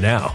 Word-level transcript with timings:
now. 0.00 0.34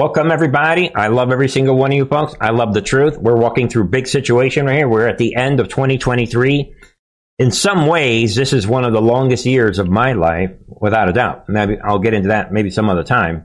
Welcome, 0.00 0.30
everybody. 0.30 0.94
I 0.94 1.08
love 1.08 1.30
every 1.30 1.50
single 1.50 1.76
one 1.76 1.92
of 1.92 1.94
you 1.98 2.06
folks. 2.06 2.34
I 2.40 2.52
love 2.52 2.72
the 2.72 2.80
truth. 2.80 3.18
We're 3.18 3.36
walking 3.36 3.68
through 3.68 3.88
big 3.88 4.06
situation 4.06 4.64
right 4.64 4.76
here. 4.76 4.88
We're 4.88 5.06
at 5.06 5.18
the 5.18 5.36
end 5.36 5.60
of 5.60 5.68
2023. 5.68 6.74
In 7.38 7.50
some 7.50 7.86
ways, 7.86 8.34
this 8.34 8.54
is 8.54 8.66
one 8.66 8.86
of 8.86 8.94
the 8.94 9.02
longest 9.02 9.44
years 9.44 9.78
of 9.78 9.90
my 9.90 10.14
life, 10.14 10.52
without 10.66 11.10
a 11.10 11.12
doubt. 11.12 11.50
Maybe 11.50 11.76
I'll 11.78 11.98
get 11.98 12.14
into 12.14 12.28
that 12.28 12.50
maybe 12.50 12.70
some 12.70 12.88
other 12.88 13.04
time. 13.04 13.44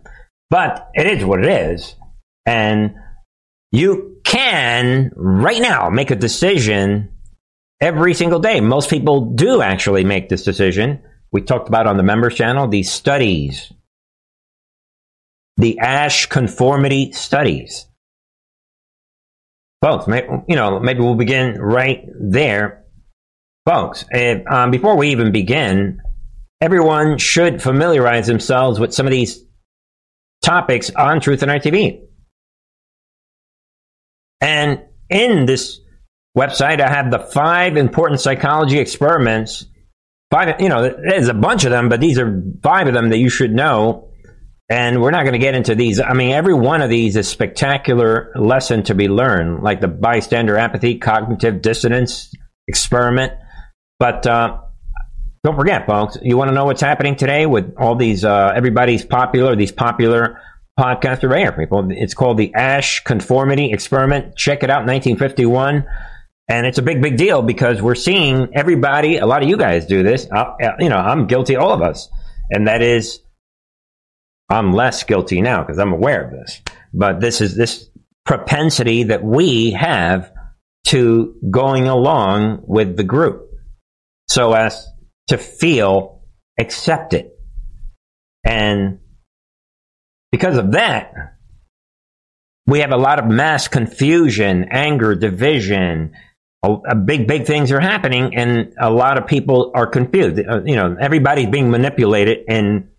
But 0.50 0.92
it 0.94 1.08
is 1.08 1.26
what 1.26 1.44
it 1.44 1.72
is. 1.72 1.94
And 2.46 2.96
you 3.74 4.22
can 4.24 5.12
right 5.14 5.62
now 5.62 5.90
make 5.90 6.10
a 6.10 6.16
decision 6.16 7.18
every 7.82 8.14
single 8.14 8.40
day. 8.40 8.62
Most 8.62 8.90
people 8.90 9.34
do 9.34 9.62
actually 9.62 10.06
make 10.06 10.30
this 10.30 10.46
decision. 10.46 11.04
We 11.34 11.42
talked 11.42 11.68
about 11.68 11.86
on 11.86 11.98
the 11.98 12.04
members 12.04 12.36
channel 12.36 12.70
these 12.70 12.90
studies, 12.90 13.74
the 15.58 15.80
Asch 15.80 16.28
conformity 16.28 17.12
studies. 17.12 17.88
Folks, 19.82 20.08
you 20.48 20.56
know, 20.56 20.80
maybe 20.80 21.02
we'll 21.02 21.16
begin 21.16 21.62
right 21.62 22.06
there. 22.20 22.86
Folks, 23.66 24.06
if, 24.12 24.46
um, 24.48 24.72
before 24.72 24.98
we 24.98 25.10
even 25.10 25.32
begin, 25.32 26.02
everyone 26.62 27.18
should 27.18 27.62
familiarize 27.62 28.28
themselves 28.28 28.80
with 28.80 28.94
some 28.94 29.06
of 29.06 29.12
these 29.12 29.44
topics 30.44 30.90
on 30.92 31.20
Truth 31.20 31.42
and 31.42 31.52
Art 31.52 31.64
TV. 31.64 32.02
And 34.42 34.82
in 35.10 35.46
this 35.46 35.80
website, 36.38 36.80
I 36.82 36.90
have 36.90 37.12
the 37.12 37.20
five 37.20 37.78
important 37.78 38.22
psychology 38.22 38.80
experiments. 38.80 39.66
Five, 40.32 40.60
you 40.60 40.70
know, 40.70 40.90
there's 40.90 41.28
a 41.28 41.34
bunch 41.34 41.64
of 41.64 41.72
them, 41.72 41.90
but 41.90 42.00
these 42.00 42.20
are 42.20 42.44
five 42.62 42.88
of 42.88 42.94
them 42.94 43.10
that 43.10 43.18
you 43.18 43.30
should 43.30 43.54
know. 43.54 44.10
And 44.70 45.02
we're 45.02 45.12
not 45.12 45.24
going 45.24 45.34
to 45.34 45.40
get 45.40 45.54
into 45.54 45.76
these. 45.76 46.00
I 46.00 46.14
mean, 46.14 46.32
every 46.32 46.56
one 46.56 46.82
of 46.82 46.90
these 46.90 47.16
is 47.16 47.28
spectacular 47.28 48.32
lesson 48.36 48.82
to 48.84 48.96
be 48.96 49.08
learned, 49.08 49.64
like 49.64 49.80
the 49.80 49.88
bystander 49.88 50.58
apathy, 50.58 50.98
cognitive 50.98 51.62
dissonance 51.62 52.34
experiment. 52.68 53.34
But 54.00 54.26
uh, 54.26 54.62
don't 55.44 55.56
forget, 55.56 55.86
folks, 55.86 56.18
you 56.24 56.36
want 56.36 56.50
to 56.50 56.56
know 56.56 56.66
what's 56.66 56.82
happening 56.82 57.16
today 57.16 57.46
with 57.46 57.76
all 57.78 57.96
these, 57.96 58.26
uh, 58.26 58.52
everybody's 58.56 59.06
popular, 59.06 59.56
these 59.56 59.72
popular 59.72 60.42
podcaster 60.80 61.30
right 61.30 61.42
here, 61.42 61.52
people. 61.52 61.88
It's 61.92 62.16
called 62.16 62.38
the 62.38 62.52
Asch 62.56 63.04
Conformity 63.04 63.72
Experiment. 63.72 64.36
Check 64.36 64.64
it 64.64 64.72
out, 64.72 64.88
1951. 64.88 65.86
And 66.50 66.66
it's 66.66 66.80
a 66.80 66.82
big, 66.82 67.02
big 67.02 67.18
deal 67.18 67.44
because 67.44 67.82
we're 67.82 67.96
seeing 67.96 68.50
everybody, 68.56 69.18
a 69.18 69.26
lot 69.28 69.44
of 69.44 69.50
you 69.50 69.58
guys 69.58 69.86
do 69.86 70.02
this. 70.02 70.28
Uh, 70.32 70.54
you 70.80 70.90
know, 70.90 70.98
I'm 70.98 71.28
guilty, 71.28 71.56
all 71.56 71.72
of 71.72 71.84
us. 71.84 72.10
And 72.50 72.68
that 72.68 72.82
is, 72.82 73.20
I'm 74.50 74.74
less 74.74 75.04
guilty 75.04 75.42
now 75.42 75.64
because 75.64 75.80
I'm 75.80 75.94
aware 75.94 76.26
of 76.26 76.32
this. 76.32 76.62
But 76.94 77.20
this 77.20 77.42
is 77.42 77.56
this 77.56 77.90
propensity 78.26 79.04
that 79.04 79.24
we 79.24 79.72
have 79.72 80.32
to 80.88 81.36
going 81.50 81.88
along 81.88 82.64
with 82.68 82.96
the 82.96 83.04
group 83.04 83.50
so 84.28 84.54
as 84.54 84.88
to 85.28 85.38
feel 85.38 86.22
accepted. 86.60 87.32
And 88.44 89.00
because 90.32 90.58
of 90.58 90.74
that, 90.74 91.12
we 92.68 92.80
have 92.80 92.92
a 92.92 92.98
lot 92.98 93.20
of 93.20 93.26
mass 93.26 93.68
confusion, 93.68 94.68
anger, 94.72 95.16
division. 95.16 96.14
A, 96.64 96.74
a 96.90 96.96
big, 96.96 97.28
big 97.28 97.46
things 97.46 97.72
are 97.72 97.80
happening, 97.80 98.36
and 98.36 98.74
a 98.80 98.90
lot 98.90 99.20
of 99.20 99.28
people 99.28 99.72
are 99.76 99.86
confused. 99.86 100.40
Uh, 100.40 100.64
you 100.66 100.76
know, 100.76 100.96
everybody's 101.00 101.48
being 101.48 101.70
manipulated 101.70 102.40
in 102.48 102.90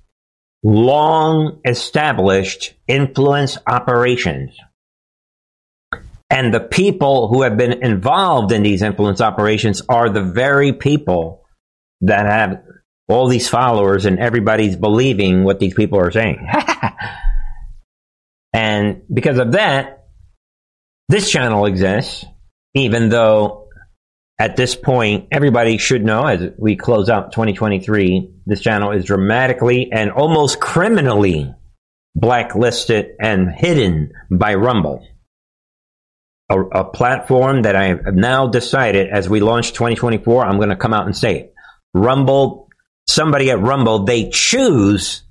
long 0.62 1.60
established 1.64 2.74
influence 2.88 3.58
operations. 3.66 4.56
And 6.28 6.52
the 6.52 6.60
people 6.60 7.28
who 7.28 7.42
have 7.42 7.56
been 7.56 7.84
involved 7.84 8.50
in 8.52 8.62
these 8.62 8.82
influence 8.82 9.20
operations 9.20 9.82
are 9.88 10.10
the 10.10 10.24
very 10.24 10.72
people 10.72 11.44
that 12.00 12.26
have 12.26 12.62
all 13.08 13.28
these 13.28 13.48
followers 13.48 14.06
and 14.06 14.18
everybody's 14.18 14.74
believing 14.74 15.44
what 15.44 15.60
these 15.60 15.74
people 15.74 16.00
are 16.00 16.10
saying. 16.10 16.48
And 18.56 19.02
because 19.12 19.36
of 19.36 19.52
that, 19.52 20.06
this 21.10 21.30
channel 21.30 21.66
exists, 21.66 22.24
even 22.72 23.10
though 23.10 23.65
at 24.38 24.56
this 24.56 24.74
point, 24.74 25.28
everybody 25.32 25.78
should 25.78 26.04
know 26.04 26.26
as 26.26 26.50
we 26.58 26.76
close 26.76 27.08
out 27.08 27.32
2023, 27.32 28.34
this 28.44 28.60
channel 28.60 28.92
is 28.92 29.04
dramatically 29.04 29.90
and 29.90 30.10
almost 30.10 30.60
criminally 30.60 31.54
blacklisted 32.14 33.12
and 33.18 33.50
hidden 33.50 34.12
by 34.30 34.54
Rumble. 34.54 35.06
A, 36.50 36.60
a, 36.60 36.84
platform 36.84 37.62
that 37.62 37.74
I 37.74 37.88
have 37.88 38.14
now 38.14 38.46
decided 38.46 39.08
as 39.08 39.28
we 39.28 39.40
launch 39.40 39.72
2024, 39.72 40.44
I'm 40.44 40.58
going 40.58 40.68
to 40.68 40.76
come 40.76 40.94
out 40.94 41.06
and 41.06 41.16
say 41.16 41.38
it. 41.40 41.54
Rumble, 41.92 42.68
somebody 43.08 43.50
at 43.50 43.60
Rumble, 43.60 44.04
they 44.04 44.30
choose 44.30 45.22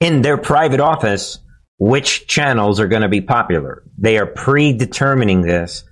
in 0.00 0.20
their 0.20 0.36
private 0.36 0.80
office 0.80 1.38
which 1.78 2.26
channels 2.26 2.78
are 2.80 2.88
going 2.88 3.02
to 3.02 3.08
be 3.08 3.22
popular. 3.22 3.84
They 3.96 4.18
are 4.18 4.26
predetermining 4.26 5.42
this, 5.42 5.84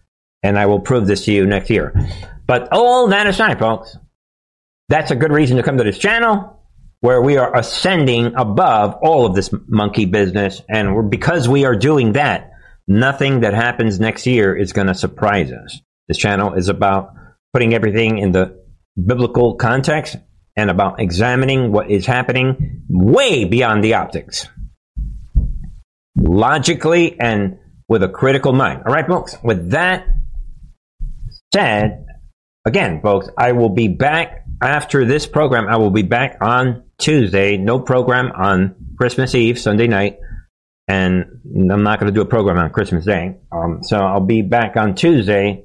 and 0.44 0.58
I 0.58 0.67
will 0.67 0.81
prove 0.81 1.06
this 1.06 1.25
to 1.25 1.32
you 1.32 1.46
next 1.46 1.70
year. 1.70 1.93
But 2.46 2.69
all 2.70 3.08
that 3.08 3.26
aside, 3.26 3.58
folks, 3.58 3.96
that's 4.88 5.11
a 5.11 5.17
good 5.17 5.32
reason 5.32 5.56
to 5.56 5.62
come 5.62 5.79
to 5.79 5.85
this 5.85 5.99
channel 5.99 6.61
where 7.00 7.20
we 7.20 7.37
are 7.37 7.56
ascending 7.56 8.35
above 8.37 8.94
all 9.02 9.26
of 9.26 9.35
this 9.35 9.50
monkey 9.67 10.05
business. 10.05 10.62
And 10.69 11.11
because 11.11 11.49
we 11.49 11.64
are 11.64 11.75
doing 11.75 12.12
that, 12.12 12.52
nothing 12.87 13.41
that 13.41 13.55
happens 13.55 13.99
next 13.99 14.26
year 14.26 14.56
is 14.56 14.73
going 14.73 14.87
to 14.87 14.94
surprise 14.94 15.50
us. 15.50 15.81
This 16.06 16.19
channel 16.19 16.55
is 16.55 16.69
about 16.69 17.14
putting 17.52 17.75
everything 17.75 18.19
in 18.19 18.32
the 18.32 18.62
biblical 19.02 19.55
context 19.55 20.17
and 20.56 20.70
about 20.70 21.00
examining 21.00 21.73
what 21.73 21.91
is 21.91 22.06
happening 22.06 22.85
way 22.88 23.44
beyond 23.44 23.82
the 23.82 23.94
optics 23.94 24.46
logically 26.17 27.19
and 27.19 27.58
with 27.88 28.02
a 28.02 28.08
critical 28.08 28.52
mind. 28.52 28.82
All 28.87 28.93
right, 28.93 29.06
folks. 29.06 29.37
With 29.43 29.70
that 29.70 30.06
said, 31.54 32.06
again, 32.66 33.00
folks, 33.02 33.28
I 33.38 33.52
will 33.52 33.70
be 33.70 33.88
back 33.88 34.44
after 34.62 35.04
this 35.04 35.26
program. 35.26 35.68
I 35.68 35.76
will 35.76 35.90
be 35.90 36.02
back 36.02 36.38
on 36.40 36.84
Tuesday. 36.98 37.56
No 37.56 37.80
program 37.80 38.32
on 38.32 38.74
Christmas 38.98 39.34
Eve, 39.34 39.58
Sunday 39.58 39.86
night. 39.86 40.19
And 40.86 41.40
I'm 41.72 41.82
not 41.82 41.98
going 41.98 42.12
to 42.12 42.14
do 42.14 42.20
a 42.20 42.26
program 42.26 42.58
on 42.58 42.70
Christmas 42.70 43.05
Day. 43.05 43.36
Um, 43.50 43.82
so 43.82 43.98
I'll 43.98 44.20
be 44.20 44.43
back 44.43 44.76
on 44.76 44.94
Tuesday 44.94 45.64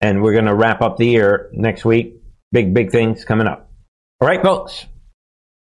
and 0.00 0.22
we're 0.22 0.32
going 0.32 0.46
to 0.46 0.54
wrap 0.54 0.80
up 0.80 0.96
the 0.96 1.06
year 1.06 1.50
next 1.52 1.84
week. 1.84 2.14
Big, 2.52 2.72
big 2.72 2.90
things 2.90 3.24
coming 3.24 3.46
up. 3.46 3.70
All 4.20 4.26
right, 4.26 4.42
folks. 4.42 4.86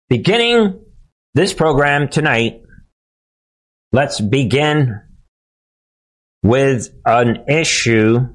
Beginning 0.09 0.79
this 1.33 1.53
program 1.53 2.07
tonight, 2.07 2.63
Let's 3.93 4.19
begin 4.19 4.99
with 6.41 6.89
an 7.05 7.45
issue. 7.47 8.27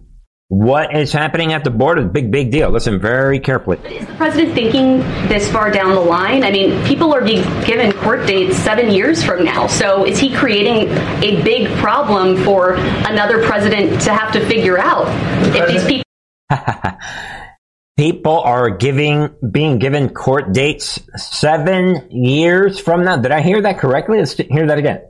What 0.50 0.97
is 0.97 1.12
happening 1.12 1.52
at 1.52 1.62
the 1.62 1.71
border? 1.71 2.07
Big, 2.07 2.31
big 2.31 2.50
deal. 2.50 2.71
Listen 2.71 2.99
very 2.99 3.38
carefully. 3.38 3.76
Is 3.85 4.07
the 4.07 4.14
president 4.14 4.55
thinking 4.55 5.00
this 5.28 5.47
far 5.52 5.71
down 5.71 5.95
the 5.95 6.00
line? 6.00 6.43
I 6.43 6.50
mean, 6.50 6.83
people 6.87 7.14
are 7.14 7.23
being 7.23 7.43
given 7.64 7.93
court 7.93 8.26
dates 8.26 8.57
seven 8.57 8.90
years 8.90 9.23
from 9.23 9.45
now. 9.45 9.67
So 9.67 10.07
is 10.07 10.19
he 10.19 10.35
creating 10.35 10.88
a 11.23 11.43
big 11.43 11.69
problem 11.76 12.43
for 12.45 12.76
another 12.76 13.45
president 13.47 14.00
to 14.02 14.14
have 14.14 14.33
to 14.33 14.47
figure 14.47 14.78
out 14.78 15.07
if 15.55 15.69
these 15.69 15.85
people? 15.85 16.05
people 17.99 18.40
are 18.40 18.71
giving 18.71 19.28
being 19.50 19.78
given 19.78 20.09
court 20.09 20.55
dates 20.55 20.99
seven 21.17 22.11
years 22.11 22.81
from 22.81 23.05
now. 23.05 23.19
Did 23.19 23.33
I 23.33 23.43
hear 23.43 23.61
that 23.61 23.78
correctly? 23.78 24.17
Let's 24.17 24.33
hear 24.33 24.67
that 24.67 24.78
again 24.78 25.02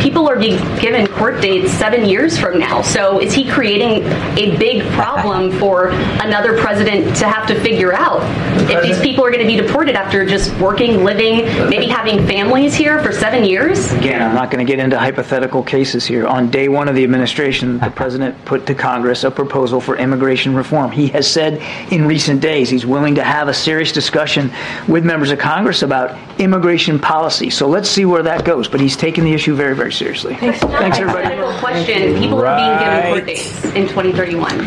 people 0.00 0.28
are 0.28 0.38
being 0.38 0.58
given 0.78 1.06
court 1.06 1.40
dates 1.40 1.72
seven 1.72 2.08
years 2.08 2.38
from 2.38 2.58
now. 2.58 2.82
So 2.82 3.20
is 3.20 3.32
he 3.32 3.48
creating 3.48 4.04
a 4.38 4.56
big 4.56 4.82
problem 4.92 5.50
for 5.58 5.88
another 6.22 6.58
president 6.58 7.16
to 7.16 7.26
have 7.26 7.46
to 7.48 7.60
figure 7.60 7.92
out 7.92 8.22
if 8.70 8.82
these 8.82 9.00
people 9.00 9.24
are 9.24 9.30
going 9.30 9.42
to 9.42 9.46
be 9.46 9.56
deported 9.56 9.94
after 9.94 10.24
just 10.24 10.54
working, 10.58 11.04
living, 11.04 11.44
maybe 11.68 11.86
having 11.86 12.26
families 12.26 12.74
here 12.74 13.02
for 13.02 13.12
seven 13.12 13.44
years? 13.44 13.92
Again, 13.92 14.22
I'm 14.22 14.34
not 14.34 14.50
going 14.50 14.64
to 14.64 14.70
get 14.70 14.82
into 14.82 14.98
hypothetical 14.98 15.62
cases 15.62 16.06
here. 16.06 16.26
On 16.26 16.50
day 16.50 16.68
one 16.68 16.88
of 16.88 16.94
the 16.94 17.04
administration, 17.04 17.78
the 17.78 17.90
president 17.90 18.42
put 18.44 18.66
to 18.66 18.74
Congress 18.74 19.24
a 19.24 19.30
proposal 19.30 19.80
for 19.80 19.96
immigration 19.96 20.54
reform. 20.54 20.90
He 20.90 21.08
has 21.08 21.30
said 21.30 21.60
in 21.92 22.06
recent 22.06 22.40
days 22.40 22.68
he's 22.70 22.86
willing 22.86 23.14
to 23.16 23.24
have 23.24 23.48
a 23.48 23.54
serious 23.54 23.92
discussion 23.92 24.50
with 24.86 25.04
members 25.04 25.30
of 25.30 25.38
Congress 25.38 25.82
about 25.82 26.16
immigration 26.40 26.98
policy. 26.98 27.50
So 27.50 27.68
let's 27.68 27.88
see 27.88 28.04
where 28.04 28.22
that 28.22 28.44
goes. 28.44 28.68
But 28.68 28.80
he's 28.80 28.96
taken 28.96 29.24
the 29.24 29.32
issue 29.32 29.54
very, 29.54 29.74
very 29.74 29.87
seriously. 29.90 30.34
Thanks, 30.36 30.60
Thanks 30.60 30.98
everybody. 30.98 31.36
Question: 31.58 32.18
People 32.18 32.40
right. 32.40 32.60
are 32.60 32.78
being 32.78 32.94
given 32.94 33.12
court 33.12 33.26
dates 33.26 33.64
in 33.74 33.88
2031. 33.88 34.58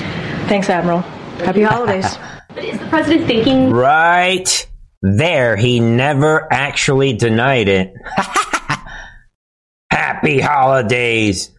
Thanks, 0.48 0.70
Admiral. 0.70 1.02
Happy 1.40 1.62
holidays. 1.62 2.18
But 2.54 2.66
is 2.66 2.80
the 2.80 2.88
president 2.88 3.28
thinking? 3.28 3.72
Right 3.72 4.70
there, 5.02 5.56
he 5.56 5.80
never 5.80 6.52
actually 6.52 7.14
denied 7.14 7.70
it. 7.70 7.94
Happy 9.90 10.42
holidays. 10.42 11.52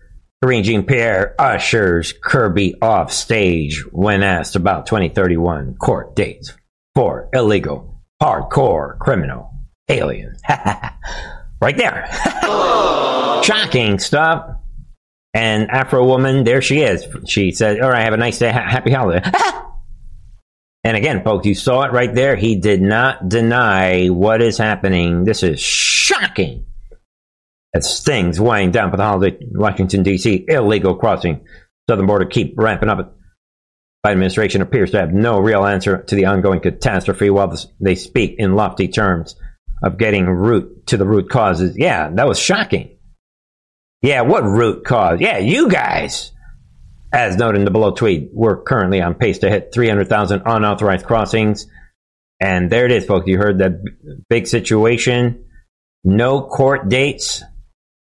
Karine 0.43 0.65
Jean 0.65 0.83
Pierre 0.85 1.35
ushers 1.39 2.13
Kirby 2.13 2.75
off 2.83 3.13
stage 3.13 3.85
when 3.93 4.23
asked 4.23 4.57
about 4.57 4.87
2031 4.87 5.77
court 5.77 6.15
dates 6.15 6.53
for 6.95 7.29
illegal, 7.33 8.03
hardcore 8.21 8.99
criminal 8.99 9.51
alien. 9.89 10.37
right 11.63 11.77
there. 11.77 12.09
Shocking 13.45 13.99
stuff. 13.99 14.57
And 15.33 15.71
Afro 15.71 16.05
woman, 16.05 16.45
there 16.45 16.61
she 16.61 16.81
is. 16.81 17.07
She 17.27 17.53
said, 17.53 17.81
All 17.81 17.91
right, 17.91 18.05
have 18.05 18.13
a 18.13 18.19
nice 18.19 18.39
day. 18.39 18.51
happy 18.51 18.93
holiday. 18.93 19.23
and 20.85 20.97
again, 20.97 21.25
folks, 21.25 21.47
you 21.47 21.55
saw 21.55 21.85
it 21.85 21.93
right 21.93 22.15
there. 22.15 22.37
He 22.37 22.57
did 22.57 22.83
not 22.83 23.29
deny 23.29 24.09
what 24.09 24.43
is 24.43 24.59
happening. 24.59 25.25
This 25.25 25.43
is 25.43 25.61
shocking. 25.61 26.67
As 27.75 28.03
things 28.03 28.39
wind 28.39 28.75
down 28.75 28.91
for 28.91 28.99
the 28.99 29.05
holiday, 29.05 29.39
Washington, 29.51 30.03
D.C., 30.03 30.45
illegal 30.47 30.95
crossing 30.95 31.47
southern 31.89 32.07
border 32.07 32.27
keep 32.27 32.55
ramping 32.59 32.91
up. 32.91 33.17
Biden 34.05 34.13
administration 34.13 34.61
appears 34.61 34.91
to 34.91 34.99
have 34.99 35.15
no 35.15 35.39
real 35.39 35.65
answer 35.65 36.03
to 36.03 36.15
the 36.15 36.27
ongoing 36.27 36.61
catastrophe 36.61 37.31
while 37.31 37.57
they 37.81 37.95
speak 37.95 38.35
in 38.37 38.57
lofty 38.57 38.89
terms 38.89 39.37
of 39.83 39.99
getting 39.99 40.27
root 40.27 40.87
to 40.89 40.97
the 40.97 41.07
root 41.07 41.29
causes. 41.29 41.77
Yeah, 41.77 42.11
that 42.11 42.29
was 42.29 42.39
shocking. 42.39 42.97
Yeah, 44.03 44.23
what 44.23 44.45
root 44.45 44.85
cause? 44.85 45.21
Yeah, 45.21 45.39
you 45.39 45.69
guys. 45.69 46.31
As 47.13 47.37
noted 47.37 47.59
in 47.59 47.65
the 47.65 47.71
below 47.71 47.93
tweet, 47.93 48.31
we're 48.33 48.63
currently 48.63 49.03
on 49.03 49.15
pace 49.15 49.41
to 49.41 49.51
hit 49.51 49.75
300,000 49.75 50.43
unauthorized 50.47 51.07
crossings. 51.07 51.67
And 52.41 52.71
there 52.71 52.87
it 52.87 52.93
is, 52.93 53.05
folks. 53.05 53.27
You 53.27 53.39
heard 53.39 53.59
that 53.59 53.83
big 54.29 54.47
situation. 54.47 55.45
No 56.05 56.43
court 56.43 56.89
dates 56.89 57.43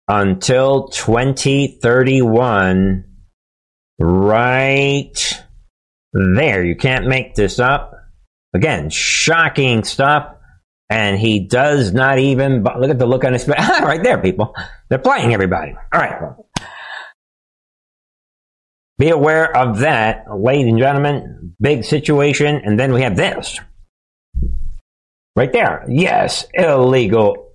until 0.08 0.90
2031. 0.90 3.04
Right 4.00 5.44
there. 6.14 6.64
You 6.64 6.76
can't 6.76 7.08
make 7.08 7.34
this 7.34 7.58
up. 7.60 7.96
Again, 8.54 8.92
shocking 8.92 9.84
stuff. 9.84 10.37
And 10.90 11.20
he 11.20 11.40
does 11.42 11.94
not 11.94 12.20
even 12.20 12.64
look 12.64 12.90
at 12.90 12.98
the 13.00 13.06
look 13.06 13.26
on 13.26 13.34
his 13.34 13.44
face. 13.44 13.56
Ah, 13.60 13.82
right 13.84 14.02
there, 14.02 14.18
people. 14.18 14.56
They're 14.90 15.00
playing 15.00 15.34
everybody. 15.34 15.74
All 15.94 16.00
right. 16.00 16.34
Be 18.98 19.10
aware 19.10 19.56
of 19.56 19.80
that, 19.80 20.26
ladies 20.34 20.68
and 20.68 20.80
gentlemen. 20.80 21.56
Big 21.60 21.84
situation. 21.84 22.62
And 22.64 22.80
then 22.80 22.94
we 22.94 23.02
have 23.02 23.16
this. 23.16 23.60
Right 25.36 25.52
there. 25.52 25.86
Yes, 25.88 26.46
illegal 26.54 27.48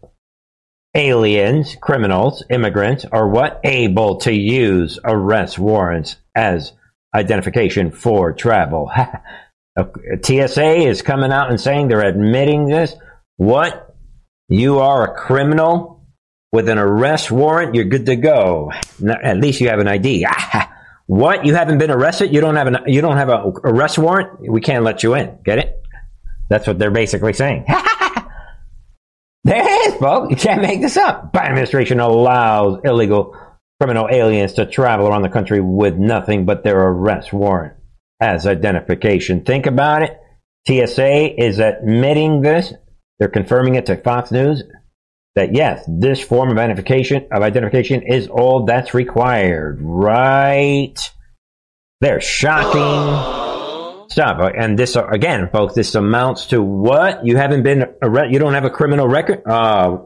aliens, 0.95 1.77
criminals, 1.81 2.45
immigrants 2.51 3.05
are 3.07 3.29
what? 3.29 3.61
Able 3.65 4.19
to 4.19 4.33
use 4.33 4.99
arrest 5.05 5.59
warrants 5.59 6.17
as 6.35 6.73
identification 7.15 7.91
for 7.91 8.33
travel. 8.33 8.91
TSA 10.23 10.87
is 10.87 11.03
coming 11.03 11.33
out 11.33 11.51
and 11.51 11.61
saying 11.61 11.89
they're 11.89 12.07
admitting 12.07 12.67
this. 12.67 12.95
What? 13.43 13.97
You 14.49 14.79
are 14.79 15.11
a 15.11 15.15
criminal 15.17 16.07
with 16.53 16.69
an 16.69 16.79
arrest 16.79 17.33
warrant? 17.33 17.75
You're 17.75 17.87
good 17.87 18.07
to 18.07 18.15
go. 18.15 18.71
At 19.05 19.39
least 19.39 19.61
you 19.61 19.69
have 19.69 19.81
an 19.81 19.89
ID. 19.89 20.25
what? 21.07 21.45
You 21.45 21.53
haven't 21.53 21.79
been 21.79 21.91
arrested? 21.91 22.33
You 22.33 22.41
don't 22.41 22.55
have 22.55 22.69
an 22.69 22.77
you 22.87 23.01
don't 23.01 23.17
have 23.17 23.31
an 23.31 23.55
arrest 23.65 23.99
warrant? 23.99 24.49
We 24.49 24.61
can't 24.61 24.85
let 24.85 25.03
you 25.03 25.15
in. 25.15 25.39
Get 25.45 25.59
it? 25.59 25.83
That's 26.51 26.69
what 26.69 26.79
they're 26.79 26.93
basically 26.93 27.33
saying. 27.33 27.65
there 29.45 29.61
it 29.61 29.93
is, 29.93 29.97
folks. 29.97 30.31
You 30.31 30.37
can't 30.37 30.63
make 30.63 30.81
this 30.81 30.97
up. 30.97 31.33
Biden 31.33 31.49
administration 31.49 31.99
allows 31.99 32.79
illegal 32.85 33.37
criminal 33.81 34.07
aliens 34.09 34.53
to 34.53 34.67
travel 34.67 35.09
around 35.09 35.23
the 35.23 35.29
country 35.29 35.61
with 35.61 35.97
nothing 35.97 36.45
but 36.45 36.63
their 36.63 36.81
arrest 36.81 37.33
warrant 37.33 37.75
as 38.21 38.47
identification. 38.47 39.45
Think 39.45 39.67
about 39.67 40.03
it. 40.05 40.17
TSA 40.69 41.43
is 41.43 41.59
admitting 41.59 42.43
this 42.43 42.73
they're 43.23 43.29
confirming 43.29 43.77
it 43.77 43.87
to 43.87 43.97
Fox 43.97 44.33
News 44.33 44.65
that 45.37 45.55
yes, 45.55 45.85
this 45.87 46.21
form 46.21 46.51
of 46.51 46.59
identification 46.59 47.29
of 47.31 47.41
identification 47.41 48.03
is 48.03 48.27
all 48.27 48.65
that's 48.65 48.95
required. 48.95 49.79
Right? 49.81 50.97
They're 52.01 52.21
shocking 52.21 54.11
stuff. 54.11 54.53
And 54.59 54.77
this 54.77 54.97
again, 54.97 55.49
folks, 55.51 55.75
this 55.75 55.95
amounts 55.95 56.47
to 56.47 56.61
what? 56.61 57.25
You 57.25 57.37
haven't 57.37 57.63
been 57.63 57.95
arrested. 58.03 58.33
You 58.33 58.41
don't 58.41 58.55
have 58.55 58.65
a 58.65 58.71
criminal 58.71 59.07
record. 59.07 59.47
Uh, 59.47 59.99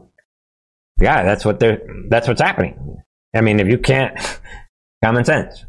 yeah, 0.99 1.23
that's 1.23 1.43
what 1.43 1.59
they're. 1.59 1.81
That's 2.09 2.27
what's 2.27 2.39
happening. 2.39 3.01
I 3.35 3.41
mean, 3.41 3.59
if 3.59 3.67
you 3.67 3.79
can't, 3.79 4.15
common 5.03 5.25
sense. 5.25 5.65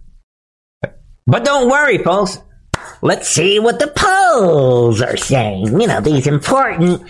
But 1.26 1.46
don't 1.46 1.70
worry, 1.70 1.96
folks. 1.96 2.42
Let's 3.00 3.28
see 3.28 3.58
what 3.60 3.78
the 3.78 3.86
polls 3.88 5.00
are 5.00 5.16
saying. 5.16 5.80
You 5.80 5.86
know, 5.86 6.00
these 6.00 6.26
important 6.26 7.02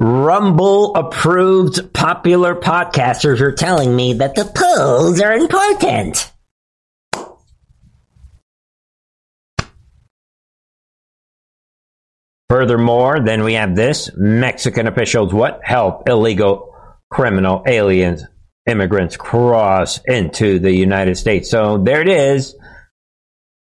Rumble 0.00 0.94
approved 0.96 1.92
popular 1.92 2.54
podcasters 2.56 3.40
are 3.40 3.52
telling 3.52 3.94
me 3.94 4.14
that 4.14 4.34
the 4.34 4.44
polls 4.44 5.20
are 5.20 5.32
important. 5.32 6.32
Furthermore, 12.50 13.20
then 13.20 13.44
we 13.44 13.54
have 13.54 13.74
this 13.76 14.10
Mexican 14.16 14.86
officials 14.86 15.32
what 15.32 15.60
help 15.62 16.08
illegal 16.08 16.74
criminal 17.10 17.62
aliens 17.66 18.24
immigrants 18.66 19.16
cross 19.16 20.00
into 20.04 20.58
the 20.58 20.72
United 20.72 21.16
States. 21.16 21.50
So 21.50 21.78
there 21.78 22.00
it 22.00 22.08
is. 22.08 22.56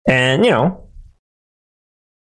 And, 0.07 0.43
you 0.45 0.51
know, 0.51 0.89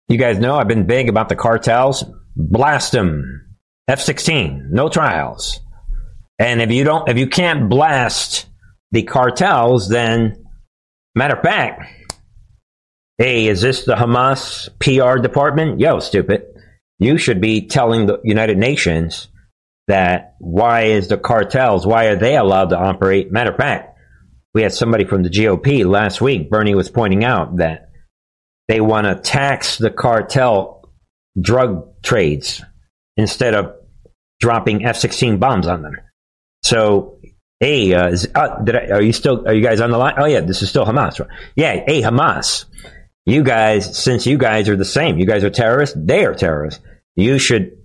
you 0.08 0.16
guys 0.16 0.38
know 0.38 0.56
I've 0.56 0.68
been 0.68 0.86
big 0.86 1.08
about 1.08 1.28
the 1.28 1.36
cartels. 1.36 2.04
Blast 2.34 2.92
them. 2.92 3.49
F 3.90 4.00
16, 4.00 4.68
no 4.70 4.88
trials. 4.88 5.58
And 6.38 6.62
if 6.62 6.70
you 6.70 6.84
don't, 6.84 7.08
if 7.08 7.18
you 7.18 7.26
can't 7.26 7.68
blast 7.68 8.46
the 8.92 9.02
cartels, 9.02 9.88
then, 9.88 10.46
matter 11.16 11.34
of 11.34 11.42
fact, 11.42 11.82
hey, 13.18 13.48
is 13.48 13.62
this 13.62 13.84
the 13.86 13.96
Hamas 13.96 14.68
PR 14.78 15.20
department? 15.20 15.80
Yo, 15.80 15.98
stupid. 15.98 16.44
You 17.00 17.18
should 17.18 17.40
be 17.40 17.66
telling 17.66 18.06
the 18.06 18.20
United 18.22 18.58
Nations 18.58 19.26
that 19.88 20.36
why 20.38 20.82
is 20.82 21.08
the 21.08 21.18
cartels, 21.18 21.84
why 21.84 22.06
are 22.06 22.16
they 22.16 22.36
allowed 22.36 22.70
to 22.70 22.78
operate? 22.78 23.32
Matter 23.32 23.50
of 23.50 23.56
fact, 23.56 23.98
we 24.54 24.62
had 24.62 24.72
somebody 24.72 25.04
from 25.04 25.24
the 25.24 25.30
GOP 25.30 25.84
last 25.84 26.20
week, 26.20 26.48
Bernie 26.48 26.76
was 26.76 26.88
pointing 26.88 27.24
out 27.24 27.56
that 27.56 27.90
they 28.68 28.80
want 28.80 29.08
to 29.08 29.16
tax 29.16 29.78
the 29.78 29.90
cartel 29.90 30.88
drug 31.40 32.00
trades 32.04 32.62
instead 33.16 33.54
of 33.54 33.79
dropping 34.40 34.84
F-16 34.84 35.38
bombs 35.38 35.66
on 35.66 35.82
them. 35.82 35.96
So, 36.62 37.20
hey, 37.60 37.94
uh, 37.94 38.08
is, 38.08 38.28
uh, 38.34 38.64
I, 38.66 38.86
are 38.92 39.02
you 39.02 39.12
still? 39.12 39.46
Are 39.46 39.54
you 39.54 39.62
guys 39.62 39.80
on 39.80 39.90
the 39.90 39.98
line? 39.98 40.14
Oh 40.18 40.26
yeah, 40.26 40.40
this 40.40 40.62
is 40.62 40.68
still 40.68 40.84
Hamas. 40.84 41.26
Yeah, 41.56 41.82
hey 41.86 42.02
Hamas, 42.02 42.66
you 43.24 43.42
guys, 43.42 43.98
since 43.98 44.26
you 44.26 44.38
guys 44.38 44.68
are 44.68 44.76
the 44.76 44.84
same, 44.84 45.18
you 45.18 45.26
guys 45.26 45.44
are 45.44 45.50
terrorists. 45.50 45.96
They 45.98 46.24
are 46.24 46.34
terrorists. 46.34 46.82
You 47.16 47.38
should 47.38 47.78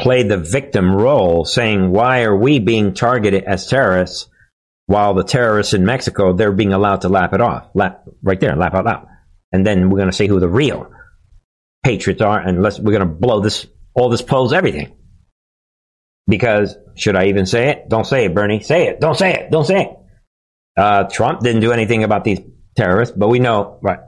play 0.00 0.22
the 0.22 0.38
victim 0.38 0.94
role, 0.94 1.44
saying 1.44 1.90
why 1.90 2.22
are 2.22 2.36
we 2.36 2.58
being 2.58 2.94
targeted 2.94 3.44
as 3.44 3.66
terrorists, 3.66 4.28
while 4.86 5.14
the 5.14 5.24
terrorists 5.24 5.74
in 5.74 5.84
Mexico 5.84 6.32
they're 6.32 6.52
being 6.52 6.72
allowed 6.72 7.02
to 7.02 7.08
laugh 7.08 7.32
it 7.32 7.40
off, 7.40 7.68
laugh 7.74 7.96
right 8.22 8.38
there, 8.40 8.56
laugh 8.56 8.74
out 8.74 8.84
loud 8.84 9.06
and 9.52 9.66
then 9.66 9.90
we're 9.90 9.98
going 9.98 10.10
to 10.10 10.16
see 10.16 10.26
who 10.26 10.40
the 10.40 10.48
real 10.48 10.90
patriots 11.84 12.22
are, 12.22 12.38
and 12.38 12.62
let's 12.62 12.78
we're 12.78 12.92
going 12.92 13.00
to 13.00 13.14
blow 13.14 13.40
this 13.40 13.66
all 13.94 14.08
this 14.08 14.22
polls 14.22 14.52
everything. 14.52 14.96
Because, 16.30 16.76
should 16.96 17.16
I 17.16 17.26
even 17.26 17.44
say 17.44 17.68
it? 17.68 17.88
Don't 17.88 18.06
say 18.06 18.24
it, 18.24 18.34
Bernie. 18.34 18.62
Say 18.62 18.86
it. 18.86 19.00
Don't 19.00 19.16
say 19.16 19.34
it. 19.34 19.50
Don't 19.50 19.66
say 19.66 19.82
it. 19.82 19.90
Uh, 20.80 21.04
Trump 21.04 21.40
didn't 21.40 21.60
do 21.60 21.72
anything 21.72 22.04
about 22.04 22.24
these 22.24 22.40
terrorists, 22.76 23.14
but 23.14 23.28
we 23.28 23.40
know, 23.40 23.78
right. 23.82 23.98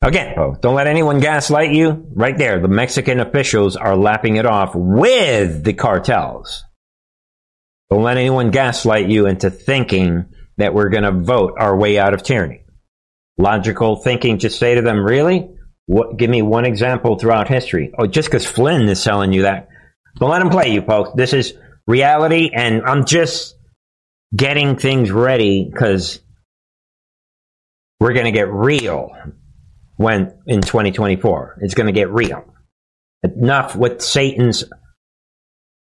Again, 0.00 0.34
folks, 0.36 0.58
don't 0.60 0.74
let 0.74 0.86
anyone 0.86 1.18
gaslight 1.18 1.72
you. 1.72 2.06
Right 2.14 2.36
there, 2.36 2.60
the 2.60 2.68
Mexican 2.68 3.20
officials 3.20 3.76
are 3.76 3.96
lapping 3.96 4.36
it 4.36 4.46
off 4.46 4.74
with 4.74 5.64
the 5.64 5.72
cartels. 5.72 6.62
Don't 7.90 8.02
let 8.02 8.16
anyone 8.16 8.50
gaslight 8.50 9.08
you 9.08 9.26
into 9.26 9.50
thinking 9.50 10.26
that 10.58 10.74
we're 10.74 10.90
going 10.90 11.04
to 11.04 11.12
vote 11.12 11.54
our 11.58 11.76
way 11.76 11.98
out 11.98 12.14
of 12.14 12.22
tyranny. 12.22 12.64
Logical 13.38 13.96
thinking, 13.96 14.38
just 14.38 14.58
say 14.58 14.76
to 14.76 14.82
them, 14.82 15.04
really? 15.04 15.48
What, 15.86 16.16
give 16.16 16.30
me 16.30 16.42
one 16.42 16.64
example 16.64 17.18
throughout 17.18 17.48
history. 17.48 17.92
Oh, 17.98 18.06
just 18.06 18.28
because 18.28 18.46
Flynn 18.46 18.88
is 18.88 19.02
telling 19.02 19.32
you 19.32 19.42
that. 19.42 19.68
Don't 20.18 20.30
let 20.30 20.42
him 20.42 20.50
play 20.50 20.72
you, 20.72 20.82
folks. 20.82 21.10
This 21.14 21.32
is 21.32 21.54
reality, 21.86 22.50
and 22.54 22.82
I'm 22.84 23.04
just 23.04 23.56
getting 24.34 24.76
things 24.76 25.10
ready 25.10 25.68
because 25.70 26.20
we're 28.00 28.12
going 28.12 28.26
to 28.26 28.32
get 28.32 28.52
real 28.52 29.10
when 29.96 30.38
in 30.46 30.60
2024. 30.60 31.58
It's 31.62 31.74
going 31.74 31.86
to 31.86 31.92
get 31.92 32.10
real. 32.10 32.44
Enough 33.22 33.74
with 33.74 34.02
Satan's 34.02 34.64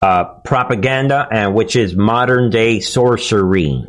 uh, 0.03 0.25
propaganda, 0.45 1.27
and 1.31 1.55
which 1.55 1.77
is 1.77 1.95
modern 1.95 2.51
day 2.51 2.81
sorcery. 2.81 3.85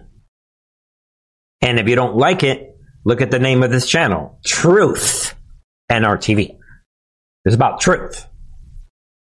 And 1.62 1.80
if 1.80 1.88
you 1.88 1.96
don't 1.96 2.16
like 2.16 2.44
it, 2.44 2.78
look 3.04 3.22
at 3.22 3.32
the 3.32 3.40
name 3.40 3.64
of 3.64 3.72
this 3.72 3.88
channel 3.88 4.40
Truth 4.46 5.36
NRTV. 5.92 6.58
It's 7.46 7.56
about 7.56 7.82
truth. 7.82 8.29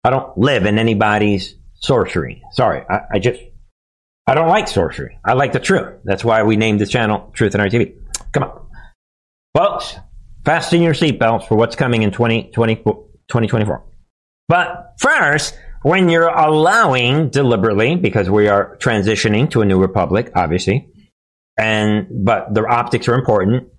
I 0.06 0.12
don't 0.12 0.38
live 0.38 0.68
in 0.68 0.78
anybody's 0.78 1.56
sorcery. 1.74 2.44
Sorry, 2.52 2.84
I, 2.88 3.00
I 3.14 3.20
just, 3.20 3.42
I 4.28 4.36
don't 4.36 4.50
like 4.50 4.68
sorcery. 4.68 5.18
I 5.26 5.34
like 5.34 5.52
the 5.52 5.60
truth. 5.60 6.02
That's 6.04 6.24
why 6.24 6.44
we 6.44 6.58
named 6.58 6.80
this 6.80 6.92
channel 6.92 7.32
Truth 7.34 7.54
NRTV. 7.54 7.96
Come 8.32 8.44
on. 8.44 8.68
Folks, 9.56 9.96
fasten 10.46 10.84
your 10.84 10.94
seatbelts 10.94 11.48
for 11.48 11.58
what's 11.58 11.76
coming 11.76 12.04
in 12.04 12.12
2020, 12.12 12.76
2024. 12.76 13.84
But 14.48 14.94
first, 15.00 15.58
when 15.82 16.10
you're 16.10 16.28
allowing 16.28 17.30
deliberately, 17.30 17.96
because 17.96 18.30
we 18.30 18.48
are 18.48 18.78
transitioning 18.78 19.50
to 19.52 19.64
a 19.64 19.66
new 19.66 19.82
republic, 19.82 20.32
obviously, 20.36 20.88
and 21.58 22.06
but 22.12 22.54
the 22.54 22.64
optics 22.68 23.08
are 23.08 23.16
important. 23.16 23.70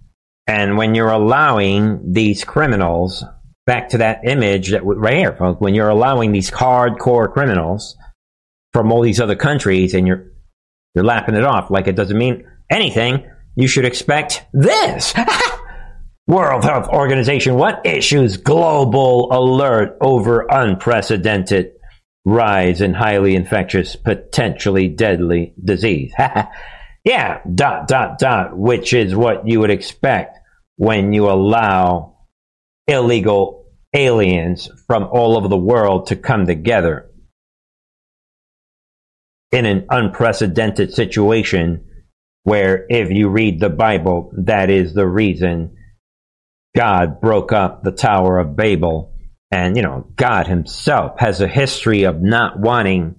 And 0.49 0.77
when 0.77 0.97
you're 0.97 1.11
allowing 1.11 2.13
these 2.13 2.43
criminals 2.43 3.25
back 3.67 3.91
to 3.91 3.99
that 3.99 4.21
image 4.25 4.71
that 4.71 4.85
right 4.85 5.17
here, 5.17 5.37
folks, 5.37 5.61
when 5.61 5.75
you're 5.75 5.89
allowing 5.89 6.33
these 6.33 6.51
hardcore 6.51 7.33
criminals 7.33 7.97
from 8.73 8.93
all 8.93 9.03
these 9.03 9.21
other 9.21 9.37
countries, 9.37 9.95
and 9.95 10.07
you're 10.07 10.33
you're 10.95 11.05
lapping 11.05 11.35
it 11.35 11.45
off 11.45 11.71
like 11.71 11.89
it 11.89 11.97
doesn't 11.97 12.17
mean 12.17 12.47
anything, 12.71 13.27
you 13.55 13.69
should 13.69 13.85
expect 13.85 14.47
this. 14.53 15.13
World 16.27 16.65
Health 16.65 16.89
Organization, 16.89 17.55
what 17.55 17.87
issues 17.87 18.37
global 18.39 19.29
alert 19.31 19.97
over 20.01 20.47
unprecedented 20.51 21.73
rise 22.25 22.81
in 22.81 22.95
highly 22.95 23.37
infectious, 23.37 23.95
potentially 23.95 24.89
deadly 24.89 25.55
disease. 25.63 26.13
yeah, 27.05 27.41
dot, 27.55 27.87
dot, 27.87 28.19
dot, 28.19 28.59
which 28.59 28.93
is 28.93 29.15
what 29.15 29.47
you 29.47 29.61
would 29.61 29.71
expect 29.71 30.37
when 30.77 31.13
you 31.13 31.31
allow 31.31 32.16
illegal 32.87 33.67
aliens 33.95 34.69
from 34.87 35.05
all 35.05 35.37
over 35.37 35.49
the 35.49 35.57
world 35.57 36.09
to 36.09 36.17
come 36.17 36.47
together 36.47 37.11
in 39.53 39.65
an 39.65 39.87
unprecedented 39.91 40.93
situation 40.93 41.85
where 42.43 42.87
if 42.89 43.11
you 43.11 43.29
read 43.29 43.59
the 43.59 43.71
Bible, 43.71 44.33
that 44.45 44.71
is 44.71 44.95
the 44.95 45.07
reason 45.07 45.77
God 46.77 47.21
broke 47.21 47.53
up 47.53 47.83
the 47.83 47.91
Tower 47.91 48.39
of 48.39 48.55
Babel 48.55 49.15
and, 49.51 49.77
you 49.77 49.83
know, 49.83 50.07
God 50.17 50.47
himself 50.47 51.19
has 51.19 51.41
a 51.41 51.49
history 51.49 52.05
of 52.05 52.21
not 52.21 52.59
wanting 52.59 53.17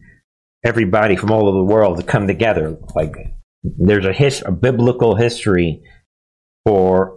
everybody 0.64 1.16
from 1.16 1.32
all 1.32 1.48
over 1.48 1.58
the 1.58 1.64
world 1.64 1.98
to 1.98 2.04
come 2.04 2.28
together. 2.28 2.78
Like, 2.96 3.16
there's 3.64 4.06
a, 4.06 4.14
his, 4.14 4.44
a 4.46 4.52
biblical 4.52 5.16
history 5.16 5.82
for 6.66 7.17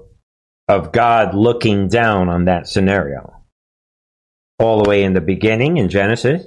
of 0.71 0.93
God 0.93 1.35
looking 1.35 1.89
down 1.89 2.29
on 2.29 2.45
that 2.45 2.69
scenario. 2.69 3.43
All 4.61 4.83
the 4.83 4.89
way 4.89 5.03
in 5.03 5.15
the 5.15 5.21
beginning 5.21 5.79
in 5.79 5.89
Genesis, 5.89 6.47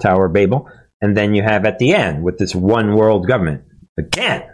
Tower 0.00 0.28
Babel, 0.28 0.68
and 1.00 1.16
then 1.16 1.34
you 1.34 1.42
have 1.42 1.64
at 1.64 1.78
the 1.78 1.92
end 1.92 2.22
with 2.22 2.38
this 2.38 2.54
one 2.54 2.94
world 2.94 3.26
government. 3.26 3.64
Again, 3.98 4.44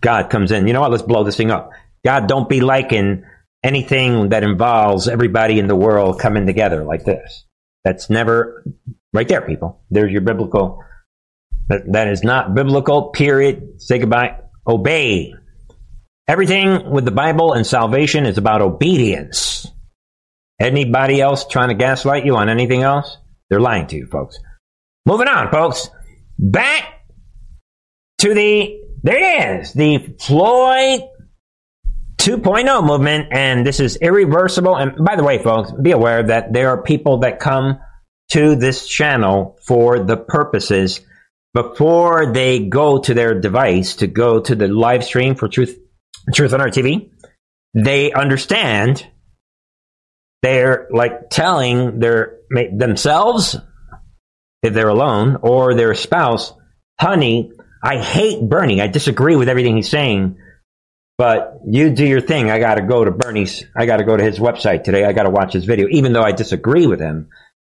God 0.00 0.30
comes 0.30 0.52
in. 0.52 0.66
You 0.68 0.72
know 0.72 0.82
what? 0.82 0.92
Let's 0.92 1.02
blow 1.02 1.24
this 1.24 1.36
thing 1.36 1.50
up. 1.50 1.70
God, 2.04 2.28
don't 2.28 2.48
be 2.48 2.60
liking 2.60 3.24
anything 3.64 4.28
that 4.28 4.44
involves 4.44 5.08
everybody 5.08 5.58
in 5.58 5.66
the 5.66 5.74
world 5.74 6.20
coming 6.20 6.46
together 6.46 6.84
like 6.84 7.04
this. 7.04 7.46
That's 7.82 8.08
never 8.08 8.64
right 9.12 9.26
there, 9.26 9.40
people. 9.40 9.82
There's 9.90 10.12
your 10.12 10.20
biblical. 10.20 10.84
That, 11.68 11.90
that 11.92 12.08
is 12.08 12.22
not 12.22 12.54
biblical, 12.54 13.08
period. 13.08 13.80
Say 13.80 13.98
goodbye. 13.98 14.38
Obey. 14.66 15.34
Everything 16.26 16.90
with 16.90 17.04
the 17.04 17.10
Bible 17.10 17.52
and 17.52 17.66
salvation 17.66 18.24
is 18.24 18.38
about 18.38 18.62
obedience. 18.62 19.66
Anybody 20.58 21.20
else 21.20 21.46
trying 21.46 21.68
to 21.68 21.74
gaslight 21.74 22.24
you 22.24 22.36
on 22.36 22.48
anything 22.48 22.82
else? 22.82 23.18
They're 23.50 23.60
lying 23.60 23.86
to 23.88 23.96
you, 23.96 24.06
folks. 24.06 24.38
Moving 25.04 25.28
on, 25.28 25.50
folks. 25.50 25.90
Back 26.38 27.04
to 28.18 28.32
the, 28.32 28.80
there 29.02 29.18
it 29.18 29.60
is, 29.60 29.72
the 29.74 29.98
Floyd 30.18 31.02
2.0 32.18 32.86
movement, 32.86 33.28
and 33.30 33.66
this 33.66 33.78
is 33.78 33.96
irreversible. 33.96 34.76
And 34.76 35.04
by 35.04 35.16
the 35.16 35.24
way, 35.24 35.36
folks, 35.42 35.72
be 35.72 35.90
aware 35.90 36.22
that 36.22 36.54
there 36.54 36.70
are 36.70 36.82
people 36.82 37.18
that 37.18 37.38
come 37.38 37.80
to 38.30 38.56
this 38.56 38.86
channel 38.86 39.58
for 39.60 39.98
the 39.98 40.16
purposes 40.16 41.02
before 41.52 42.32
they 42.32 42.66
go 42.66 42.98
to 42.98 43.12
their 43.12 43.38
device 43.38 43.96
to 43.96 44.06
go 44.06 44.40
to 44.40 44.54
the 44.54 44.68
live 44.68 45.04
stream 45.04 45.34
for 45.34 45.48
Truth 45.48 45.83
Truth 46.32 46.54
on 46.54 46.60
our 46.60 46.68
TV. 46.68 47.10
They 47.74 48.12
understand. 48.12 49.06
They're 50.42 50.88
like 50.90 51.30
telling 51.30 51.98
their 51.98 52.38
themselves 52.50 53.56
if 54.62 54.74
they're 54.74 54.88
alone 54.88 55.38
or 55.42 55.74
their 55.74 55.94
spouse, 55.94 56.52
"Honey, 57.00 57.52
I 57.82 57.98
hate 57.98 58.48
Bernie. 58.48 58.80
I 58.80 58.86
disagree 58.86 59.36
with 59.36 59.48
everything 59.48 59.76
he's 59.76 59.88
saying." 59.88 60.36
But 61.16 61.60
you 61.66 61.90
do 61.90 62.04
your 62.04 62.20
thing. 62.20 62.50
I 62.50 62.58
got 62.58 62.74
to 62.74 62.82
go 62.82 63.04
to 63.04 63.12
Bernie's. 63.12 63.64
I 63.76 63.86
got 63.86 63.98
to 63.98 64.04
go 64.04 64.16
to 64.16 64.24
his 64.24 64.38
website 64.38 64.82
today. 64.82 65.04
I 65.04 65.12
got 65.12 65.22
to 65.22 65.30
watch 65.30 65.52
his 65.52 65.64
video, 65.64 65.86
even 65.90 66.12
though 66.12 66.24
I 66.24 66.32
disagree 66.32 66.86
with 66.86 67.00
him. 67.00 67.28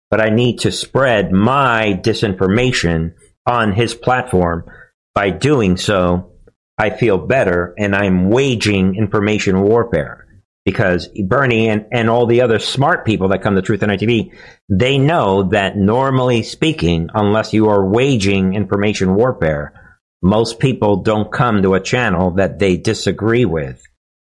But 0.09 0.19
I 0.19 0.29
need 0.29 0.61
to 0.61 0.71
spread 0.71 1.31
my 1.31 1.99
disinformation 2.01 3.13
on 3.45 3.73
his 3.73 3.93
platform. 3.93 4.65
By 5.13 5.29
doing 5.29 5.77
so, 5.77 6.34
I 6.77 6.89
feel 6.89 7.17
better 7.17 7.73
and 7.77 7.95
I'm 7.95 8.29
waging 8.29 8.95
information 8.95 9.61
warfare 9.61 10.27
because 10.65 11.07
Bernie 11.07 11.69
and, 11.69 11.85
and 11.91 12.09
all 12.09 12.25
the 12.25 12.41
other 12.41 12.59
smart 12.59 13.05
people 13.05 13.29
that 13.29 13.41
come 13.41 13.55
to 13.55 13.61
Truth 13.61 13.83
and 13.83 13.91
ITV, 13.91 14.35
they 14.67 14.97
know 14.97 15.43
that 15.49 15.77
normally 15.77 16.43
speaking, 16.43 17.09
unless 17.13 17.53
you 17.53 17.69
are 17.69 17.85
waging 17.85 18.55
information 18.55 19.15
warfare, 19.15 19.73
most 20.21 20.59
people 20.59 20.97
don't 20.97 21.31
come 21.31 21.61
to 21.61 21.75
a 21.75 21.79
channel 21.79 22.31
that 22.31 22.57
they 22.57 22.77
disagree 22.77 23.45
with 23.45 23.81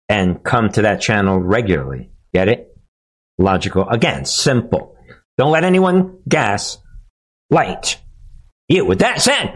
and 0.08 0.42
come 0.42 0.70
to 0.70 0.82
that 0.82 1.00
channel 1.00 1.38
regularly. 1.38 2.10
Get 2.32 2.48
it? 2.48 2.76
Logical. 3.38 3.88
Again, 3.88 4.24
simple. 4.24 4.96
Don't 5.36 5.50
let 5.50 5.64
anyone 5.64 6.18
gas 6.28 6.78
light 7.50 8.00
you. 8.70 8.84
With 8.84 9.00
that 9.00 9.20
said, 9.20 9.52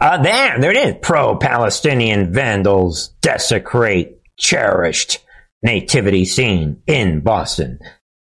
uh, 0.00 0.22
there, 0.22 0.60
there 0.60 0.70
it 0.70 0.76
is. 0.76 0.94
Pro-Palestinian 1.02 2.32
vandals 2.32 3.08
desecrate 3.20 4.20
cherished 4.38 5.18
nativity 5.62 6.24
scene 6.24 6.82
in 6.86 7.20
Boston 7.20 7.78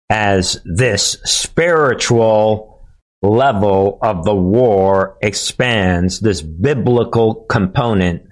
as 0.10 0.62
this 0.65 1.17
spiritual 1.24 2.86
level 3.21 3.98
of 4.02 4.24
the 4.24 4.36
war 4.36 5.17
expands 5.21 6.19
this 6.19 6.41
biblical 6.41 7.45
component 7.45 8.24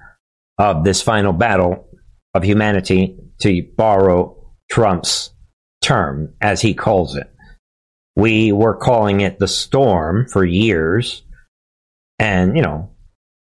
of 0.58 0.84
this 0.84 1.02
final 1.02 1.34
battle 1.34 1.89
of 2.34 2.44
humanity, 2.44 3.18
to 3.39 3.62
borrow 3.76 4.54
Trump's 4.72 5.32
term, 5.82 6.34
as 6.42 6.62
he 6.62 6.74
calls 6.74 7.16
it. 7.16 7.30
We 8.16 8.52
were 8.52 8.76
calling 8.76 9.22
it 9.22 9.39
the 9.39 9.48
storm 9.48 10.28
for 10.28 10.46
years. 10.46 11.24
And, 12.20 12.56
you 12.56 12.62
know, 12.62 12.92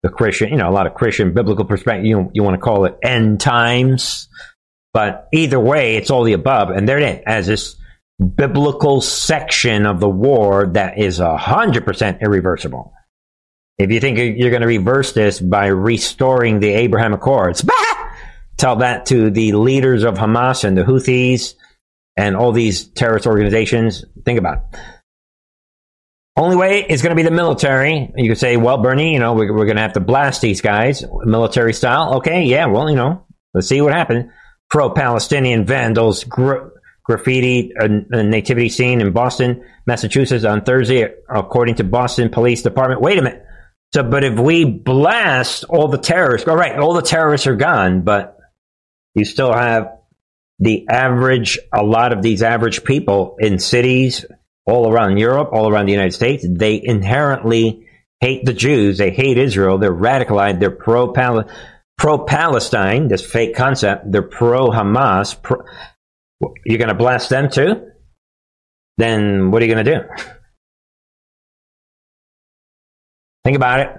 the 0.03 0.09
Christian, 0.09 0.49
you 0.49 0.57
know, 0.57 0.69
a 0.69 0.71
lot 0.71 0.87
of 0.87 0.93
Christian 0.93 1.33
biblical 1.33 1.65
perspective, 1.65 2.05
you, 2.05 2.29
you 2.33 2.43
want 2.43 2.55
to 2.55 2.61
call 2.61 2.85
it 2.85 2.97
end 3.03 3.39
times. 3.39 4.27
But 4.93 5.27
either 5.33 5.59
way, 5.59 5.95
it's 5.95 6.09
all 6.09 6.23
the 6.23 6.33
above. 6.33 6.69
And 6.69 6.87
there 6.87 6.97
it 6.97 7.19
is, 7.19 7.23
as 7.25 7.47
this 7.47 7.75
biblical 8.35 9.01
section 9.01 9.85
of 9.85 9.99
the 9.99 10.09
war 10.09 10.67
that 10.73 10.97
is 10.97 11.19
a 11.19 11.37
100% 11.37 12.21
irreversible. 12.21 12.93
If 13.77 13.91
you 13.91 13.99
think 13.99 14.17
you're 14.17 14.49
going 14.49 14.61
to 14.61 14.67
reverse 14.67 15.13
this 15.13 15.39
by 15.39 15.67
restoring 15.67 16.59
the 16.59 16.69
Abraham 16.69 17.13
Accords, 17.13 17.61
bah! 17.61 17.73
tell 18.57 18.77
that 18.77 19.05
to 19.07 19.29
the 19.29 19.51
leaders 19.51 20.03
of 20.03 20.15
Hamas 20.15 20.63
and 20.63 20.75
the 20.75 20.83
Houthis 20.83 21.53
and 22.15 22.35
all 22.35 22.51
these 22.51 22.87
terrorist 22.87 23.27
organizations. 23.27 24.03
Think 24.25 24.39
about 24.39 24.63
it. 24.73 24.79
Only 26.37 26.55
way 26.55 26.85
is 26.87 27.01
going 27.01 27.09
to 27.09 27.15
be 27.15 27.27
the 27.27 27.31
military. 27.31 28.11
You 28.15 28.29
could 28.29 28.37
say, 28.37 28.57
well, 28.57 28.77
Bernie, 28.77 29.11
you 29.11 29.19
know, 29.19 29.33
we're, 29.33 29.51
we're 29.51 29.65
going 29.65 29.77
to 29.77 29.81
have 29.81 29.93
to 29.93 29.99
blast 29.99 30.39
these 30.39 30.61
guys 30.61 31.03
military 31.25 31.73
style. 31.73 32.17
Okay, 32.17 32.43
yeah, 32.43 32.67
well, 32.67 32.87
you 32.91 32.95
know, 32.95 33.25
let's 33.55 33.67
see 33.67 33.81
what 33.81 33.91
happens. 33.91 34.31
Pro 34.69 34.91
Palestinian 34.91 35.65
vandals 35.65 36.23
gra- 36.25 36.69
graffiti 37.03 37.71
a, 37.79 37.85
a, 37.85 38.23
nativity 38.23 38.69
scene 38.69 39.01
in 39.01 39.11
Boston, 39.13 39.65
Massachusetts 39.87 40.45
on 40.45 40.63
Thursday, 40.63 41.11
according 41.27 41.75
to 41.75 41.83
Boston 41.83 42.29
Police 42.29 42.61
Department. 42.61 43.01
Wait 43.01 43.17
a 43.17 43.23
minute. 43.23 43.43
So, 43.95 44.03
but 44.03 44.23
if 44.23 44.37
we 44.37 44.65
blast 44.65 45.63
all 45.63 45.87
the 45.87 45.97
terrorists, 45.97 46.47
all 46.47 46.55
right, 46.55 46.77
all 46.77 46.93
the 46.93 47.01
terrorists 47.01 47.47
are 47.47 47.55
gone, 47.55 48.01
but 48.01 48.37
you 49.15 49.25
still 49.25 49.53
have 49.53 49.87
the 50.59 50.87
average, 50.87 51.57
a 51.73 51.83
lot 51.83 52.13
of 52.13 52.21
these 52.21 52.43
average 52.43 52.83
people 52.83 53.37
in 53.39 53.57
cities 53.57 54.23
all 54.67 54.91
around 54.91 55.17
Europe, 55.17 55.49
all 55.51 55.69
around 55.69 55.85
the 55.85 55.93
United 55.93 56.13
States, 56.13 56.45
they 56.47 56.79
inherently 56.83 57.87
hate 58.19 58.45
the 58.45 58.53
Jews. 58.53 58.97
They 58.97 59.11
hate 59.11 59.37
Israel. 59.37 59.77
They're 59.77 59.93
radicalized. 59.93 60.59
They're 60.59 60.71
pro 60.71 61.13
pro 61.97 62.17
Palestine. 62.25 63.07
This 63.07 63.25
fake 63.25 63.55
concept. 63.55 64.11
They're 64.11 64.21
pro 64.21 64.67
Hamas. 64.67 65.37
You're 66.65 66.77
going 66.77 66.89
to 66.89 66.93
blast 66.93 67.29
them 67.29 67.49
too? 67.49 67.89
Then 68.97 69.51
what 69.51 69.61
are 69.61 69.65
you 69.65 69.73
going 69.73 69.85
to 69.85 69.91
do? 69.91 70.01
Think 73.45 73.55
about 73.55 73.79
it. 73.79 73.89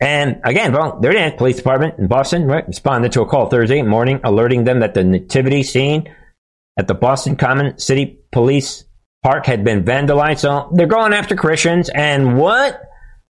And 0.00 0.40
again, 0.44 0.72
well, 0.72 0.98
there 0.98 1.12
it 1.12 1.32
is. 1.34 1.38
Police 1.38 1.56
department 1.56 1.98
in 1.98 2.08
Boston 2.08 2.46
right, 2.46 2.66
responded 2.66 3.12
to 3.12 3.20
a 3.20 3.26
call 3.26 3.48
Thursday 3.48 3.82
morning 3.82 4.20
alerting 4.24 4.64
them 4.64 4.80
that 4.80 4.94
the 4.94 5.04
nativity 5.04 5.62
scene 5.62 6.12
at 6.78 6.88
the 6.88 6.94
Boston 6.94 7.36
Common 7.36 7.78
City 7.78 8.18
Police 8.32 8.84
Park 9.22 9.46
had 9.46 9.64
been 9.64 9.84
vandalized. 9.84 10.40
So 10.40 10.70
they're 10.72 10.86
going 10.86 11.12
after 11.12 11.36
Christians. 11.36 11.88
And 11.88 12.38
what? 12.38 12.82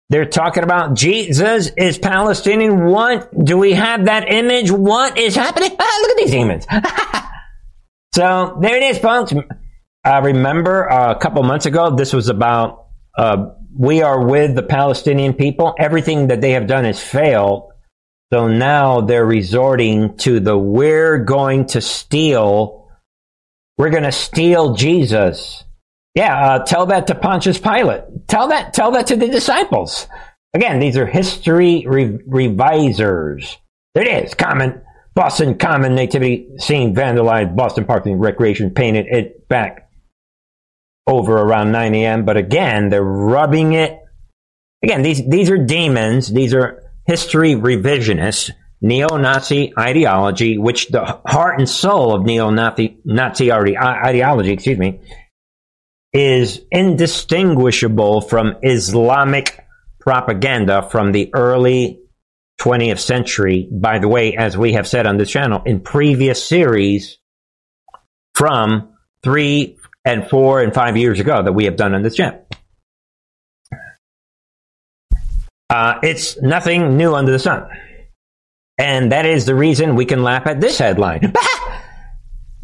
They're 0.10 0.26
talking 0.26 0.64
about 0.64 0.94
Jesus 0.96 1.68
is 1.78 1.98
Palestinian. 1.98 2.86
What? 2.86 3.30
Do 3.44 3.58
we 3.58 3.74
have 3.74 4.06
that 4.06 4.32
image? 4.32 4.72
What 4.72 5.18
is 5.18 5.36
happening? 5.36 5.76
Ah, 5.78 6.00
look 6.02 6.12
at 6.12 6.18
these 6.18 6.32
demons. 6.32 6.66
so 8.16 8.58
there 8.62 8.78
it 8.78 8.84
is, 8.84 8.98
folks. 9.00 9.34
I 10.06 10.20
remember 10.20 10.90
uh, 10.90 11.12
a 11.12 11.20
couple 11.20 11.44
months 11.44 11.66
ago, 11.66 11.96
this 11.96 12.14
was 12.14 12.30
about 12.30 12.86
uh, 13.18 13.50
we 13.78 14.02
are 14.02 14.26
with 14.26 14.56
the 14.56 14.64
Palestinian 14.64 15.34
people. 15.34 15.76
Everything 15.78 16.28
that 16.28 16.40
they 16.40 16.52
have 16.52 16.68
done 16.68 16.86
has 16.86 17.02
failed. 17.02 17.72
So 18.32 18.48
now 18.48 19.02
they're 19.02 19.26
resorting 19.26 20.18
to 20.18 20.40
the 20.40 20.58
we're 20.58 21.20
going 21.20 21.66
to 21.68 21.82
steal, 21.82 22.90
we're 23.78 23.90
going 23.90 24.04
to 24.04 24.12
steal 24.12 24.74
Jesus. 24.74 25.64
Yeah, 26.16 26.36
uh, 26.40 26.66
tell 26.66 26.88
that 26.88 27.08
to 27.08 27.16
Pontius 27.16 27.60
Pilate. 27.60 28.04
Tell 28.28 28.48
that, 28.48 28.74
tell 28.74 28.92
that 28.92 29.08
to 29.08 29.16
the 29.16 29.28
disciples. 29.28 30.08
Again, 30.54 30.80
these 30.80 30.98
are 30.98 31.06
history 31.06 31.86
re- 31.88 32.18
revisers. 32.28 33.58
There 33.94 34.04
it 34.04 34.26
is. 34.26 34.34
Common 34.34 34.82
Boston 35.14 35.58
Common 35.58 35.96
Nativity 35.96 36.48
scene 36.58 36.96
vandalized. 36.96 37.56
Boston 37.56 37.86
Parking 37.86 38.18
Recreation 38.20 38.72
painted 38.72 39.08
it 39.08 39.48
back 39.48 39.90
over 41.08 41.34
around 41.34 41.72
9 41.72 41.96
a.m. 41.96 42.26
But 42.26 42.38
again, 42.38 42.90
they're 42.90 43.04
rubbing 43.04 43.74
it. 43.74 44.00
Again, 44.84 45.02
these 45.02 45.28
these 45.28 45.50
are 45.50 45.58
demons. 45.58 46.32
These 46.32 46.54
are 46.54 46.84
history 47.06 47.56
revisionists, 47.56 48.52
neo-Nazi 48.82 49.74
ideology, 49.78 50.58
which 50.58 50.90
the 50.90 51.20
heart 51.26 51.58
and 51.58 51.68
soul 51.68 52.14
of 52.14 52.24
neo-Nazi 52.24 53.00
Nazi 53.04 53.52
ideology, 53.52 54.52
excuse 54.52 54.78
me, 54.78 55.00
is 56.14 56.62
indistinguishable 56.72 58.22
from 58.22 58.56
Islamic 58.64 59.66
propaganda 60.00 60.88
from 60.90 61.12
the 61.12 61.30
early 61.34 62.00
20th 62.60 63.00
century. 63.00 63.68
By 63.72 64.00
the 64.00 64.08
way, 64.08 64.36
as 64.36 64.58
we 64.58 64.74
have 64.74 64.88
said 64.88 65.06
on 65.06 65.18
this 65.18 65.30
channel 65.30 65.62
in 65.66 65.82
previous 65.82 66.44
series 66.44 67.18
from 68.36 68.94
three 69.24 69.78
and 70.06 70.30
four 70.30 70.62
and 70.62 70.74
five 70.74 70.96
years 70.96 71.20
ago 71.20 71.44
that 71.44 71.54
we 71.54 71.66
have 71.66 71.76
done 71.76 71.94
on 71.94 72.02
this 72.02 72.16
channel. 72.16 72.48
Uh, 75.70 76.00
it's 76.02 76.42
nothing 76.42 76.96
new 76.96 77.14
under 77.14 77.32
the 77.32 77.40
sun. 77.40 77.68
And 78.78 79.12
that 79.12 79.26
is 79.26 79.46
the 79.46 79.56
reason 79.56 79.96
we 79.96 80.06
can 80.06 80.24
laugh 80.24 80.48
at 80.48 80.62
this 80.62 80.78
headline. 80.78 81.34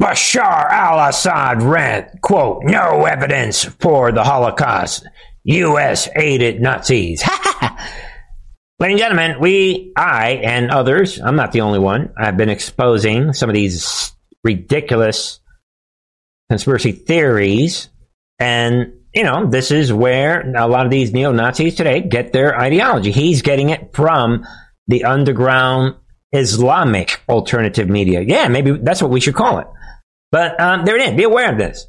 Bashar 0.04 0.68
al-Assad 0.70 1.62
rant, 1.62 2.20
quote, 2.20 2.62
no 2.62 3.06
evidence 3.06 3.64
for 3.64 4.12
the 4.12 4.22
Holocaust. 4.22 5.08
U.S. 5.44 6.10
aided 6.14 6.60
Nazis. 6.60 7.24
Ladies 8.78 8.96
and 8.96 8.98
gentlemen, 8.98 9.40
we, 9.40 9.94
I, 9.96 10.32
and 10.44 10.70
others, 10.70 11.18
I'm 11.18 11.36
not 11.36 11.52
the 11.52 11.62
only 11.62 11.78
one, 11.78 12.12
I've 12.18 12.36
been 12.36 12.50
exposing 12.50 13.32
some 13.32 13.48
of 13.48 13.54
these 13.54 14.12
ridiculous 14.42 15.40
conspiracy 16.50 16.92
theories. 16.92 17.88
And, 18.38 18.92
you 19.14 19.24
know, 19.24 19.46
this 19.46 19.70
is 19.70 19.90
where 19.90 20.52
a 20.54 20.68
lot 20.68 20.84
of 20.84 20.90
these 20.90 21.14
neo 21.14 21.32
Nazis 21.32 21.76
today 21.76 22.02
get 22.02 22.34
their 22.34 22.60
ideology. 22.60 23.10
He's 23.10 23.40
getting 23.40 23.70
it 23.70 23.94
from 23.94 24.46
the 24.86 25.04
underground 25.04 25.94
Islamic 26.32 27.22
alternative 27.26 27.88
media. 27.88 28.20
Yeah, 28.20 28.48
maybe 28.48 28.72
that's 28.72 29.00
what 29.00 29.10
we 29.10 29.20
should 29.20 29.34
call 29.34 29.60
it. 29.60 29.66
But 30.34 30.60
um, 30.60 30.84
there 30.84 30.96
it 30.96 31.10
is. 31.10 31.16
Be 31.16 31.22
aware 31.22 31.52
of 31.52 31.58
this. 31.58 31.86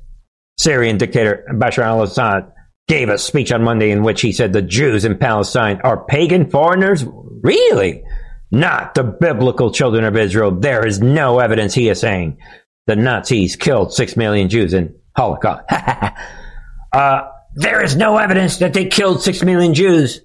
Syrian 0.59 0.99
dictator 0.99 1.47
Bashar 1.53 1.81
al 1.81 2.03
Assad 2.03 2.51
gave 2.87 3.09
a 3.09 3.17
speech 3.17 3.51
on 3.51 3.63
Monday 3.63 3.89
in 3.89 4.03
which 4.03 4.21
he 4.21 4.33
said 4.33 4.53
the 4.53 4.61
Jews 4.61 5.03
in 5.03 5.17
Palestine 5.17 5.81
are 5.83 6.05
pagan 6.05 6.51
foreigners. 6.51 7.03
Really? 7.41 8.03
Not 8.51 8.93
the 8.93 9.03
biblical 9.03 9.71
children 9.71 10.03
of 10.03 10.15
Israel. 10.15 10.51
There 10.51 10.85
is 10.85 11.01
no 11.01 11.39
evidence, 11.39 11.73
he 11.73 11.89
is 11.89 11.99
saying. 11.99 12.37
The 12.85 12.95
Nazis 12.95 13.55
killed 13.55 13.93
six 13.93 14.15
million 14.15 14.47
Jews 14.47 14.75
in 14.75 14.93
Holocaust. 15.17 15.63
uh, 16.93 17.21
there 17.55 17.83
is 17.83 17.95
no 17.95 18.19
evidence 18.19 18.57
that 18.57 18.75
they 18.75 18.85
killed 18.85 19.23
six 19.23 19.41
million 19.41 19.73
Jews, 19.73 20.21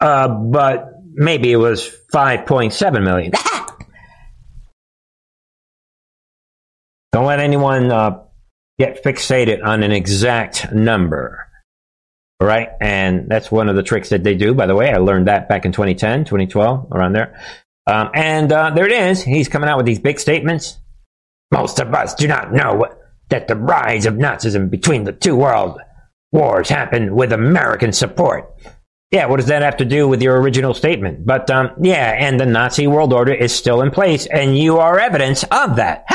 uh, 0.00 0.28
but 0.28 0.94
maybe 1.12 1.52
it 1.52 1.56
was 1.56 1.94
5.7 2.10 3.04
million. 3.04 3.32
Don't 7.14 7.26
let 7.26 7.38
anyone 7.38 7.92
uh, 7.92 8.24
get 8.76 9.04
fixated 9.04 9.64
on 9.64 9.84
an 9.84 9.92
exact 9.92 10.72
number. 10.72 11.48
All 12.40 12.48
right. 12.48 12.70
And 12.80 13.28
that's 13.28 13.52
one 13.52 13.68
of 13.68 13.76
the 13.76 13.84
tricks 13.84 14.08
that 14.08 14.24
they 14.24 14.34
do, 14.34 14.52
by 14.52 14.66
the 14.66 14.74
way. 14.74 14.92
I 14.92 14.96
learned 14.96 15.28
that 15.28 15.48
back 15.48 15.64
in 15.64 15.70
2010, 15.70 16.24
2012, 16.24 16.88
around 16.90 17.12
there. 17.12 17.40
Um, 17.86 18.10
and 18.14 18.50
uh, 18.50 18.70
there 18.70 18.86
it 18.86 18.90
is. 18.90 19.22
He's 19.22 19.46
coming 19.46 19.70
out 19.70 19.76
with 19.76 19.86
these 19.86 20.00
big 20.00 20.18
statements. 20.18 20.80
Most 21.52 21.78
of 21.78 21.94
us 21.94 22.16
do 22.16 22.26
not 22.26 22.52
know 22.52 22.84
that 23.28 23.46
the 23.46 23.54
rise 23.54 24.06
of 24.06 24.14
Nazism 24.14 24.68
between 24.68 25.04
the 25.04 25.12
two 25.12 25.36
world 25.36 25.78
wars 26.32 26.68
happened 26.68 27.14
with 27.14 27.32
American 27.32 27.92
support. 27.92 28.52
Yeah, 29.12 29.26
what 29.26 29.36
does 29.36 29.46
that 29.46 29.62
have 29.62 29.76
to 29.76 29.84
do 29.84 30.08
with 30.08 30.20
your 30.20 30.40
original 30.40 30.74
statement? 30.74 31.24
But 31.24 31.48
um, 31.48 31.70
yeah, 31.80 32.16
and 32.18 32.40
the 32.40 32.46
Nazi 32.46 32.88
world 32.88 33.12
order 33.12 33.32
is 33.32 33.54
still 33.54 33.82
in 33.82 33.92
place, 33.92 34.26
and 34.26 34.58
you 34.58 34.78
are 34.78 34.98
evidence 34.98 35.44
of 35.44 35.76
that. 35.76 36.06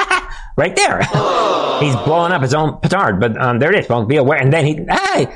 Right 0.59 0.75
there. 0.75 0.99
He's 1.79 1.95
blowing 1.95 2.33
up 2.33 2.41
his 2.41 2.53
own 2.53 2.79
petard, 2.81 3.19
but 3.19 3.41
um, 3.41 3.59
there 3.59 3.73
it 3.73 3.79
is, 3.79 3.87
folks. 3.87 4.07
Be 4.07 4.17
aware. 4.17 4.37
And 4.37 4.51
then 4.51 4.65
he, 4.65 4.85
hey, 4.89 5.33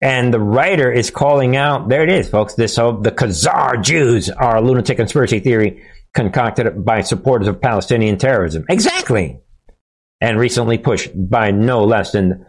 and 0.00 0.32
the 0.32 0.40
writer 0.40 0.90
is 0.90 1.10
calling 1.10 1.54
out. 1.54 1.90
There 1.90 2.02
it 2.02 2.08
is, 2.08 2.30
folks. 2.30 2.54
This 2.54 2.74
so 2.74 2.92
the 2.92 3.12
Khazar 3.12 3.82
Jews 3.82 4.30
are 4.30 4.56
a 4.56 4.62
lunatic 4.62 4.96
conspiracy 4.96 5.40
theory 5.40 5.84
concocted 6.14 6.84
by 6.84 7.02
supporters 7.02 7.46
of 7.46 7.60
Palestinian 7.60 8.16
terrorism. 8.16 8.64
Exactly, 8.70 9.40
and 10.20 10.38
recently 10.38 10.78
pushed 10.78 11.10
by 11.14 11.50
no 11.50 11.84
less 11.84 12.12
than 12.12 12.46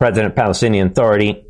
President 0.00 0.34
Palestinian 0.34 0.88
Authority, 0.88 1.44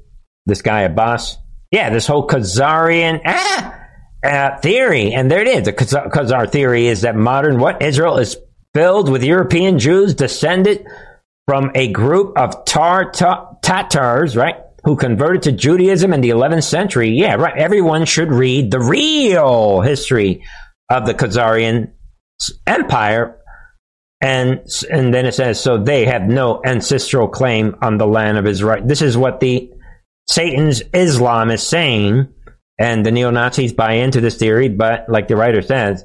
this 0.44 0.60
guy 0.60 0.82
Abbas. 0.82 1.38
Yeah, 1.70 1.88
this 1.88 2.06
whole 2.06 2.28
Khazarian 2.28 3.22
ah, 3.24 3.80
uh, 4.22 4.58
theory, 4.58 5.14
and 5.14 5.30
there 5.30 5.40
it 5.40 5.48
is. 5.48 5.64
The 5.64 5.72
Khazar 5.72 6.50
theory 6.50 6.86
is 6.86 7.00
that 7.00 7.16
modern 7.16 7.58
what 7.58 7.82
Israel 7.82 8.18
is 8.18 8.36
filled 8.74 9.10
with 9.10 9.24
European 9.24 9.78
Jews 9.78 10.14
descended 10.14 10.86
from 11.48 11.72
a 11.74 11.92
group 11.92 12.38
of 12.38 12.64
Tar- 12.66 13.12
Tatars, 13.62 14.36
right, 14.36 14.56
who 14.84 14.96
converted 14.96 15.42
to 15.44 15.52
Judaism 15.52 16.12
in 16.14 16.20
the 16.22 16.30
11th 16.30 16.64
century. 16.64 17.10
Yeah, 17.10 17.34
right. 17.36 17.56
Everyone 17.56 18.06
should 18.06 18.30
read 18.32 18.70
the 18.70 18.80
real 18.80 19.80
history 19.82 20.44
of 20.90 21.06
the 21.06 21.14
Khazarian 21.14 21.92
Empire 22.66 23.36
And, 24.20 24.62
and 24.90 25.14
then 25.14 25.26
it 25.26 25.34
says, 25.34 25.60
so 25.60 25.78
they 25.78 26.06
have 26.06 26.22
no 26.24 26.60
ancestral 26.66 27.28
claim 27.28 27.76
on 27.82 27.98
the 27.98 28.06
land 28.06 28.38
of 28.38 28.46
Israel. 28.46 28.84
This 28.86 29.02
is 29.02 29.16
what 29.16 29.40
the 29.40 29.70
Satan's 30.28 30.82
Islam 30.92 31.50
is 31.50 31.62
saying. 31.62 32.28
And 32.80 33.06
the 33.06 33.12
neo 33.12 33.30
Nazis 33.30 33.72
buy 33.72 33.94
into 33.94 34.20
this 34.20 34.38
theory, 34.38 34.68
but 34.68 35.08
like 35.08 35.28
the 35.28 35.36
writer 35.36 35.62
says, 35.62 36.04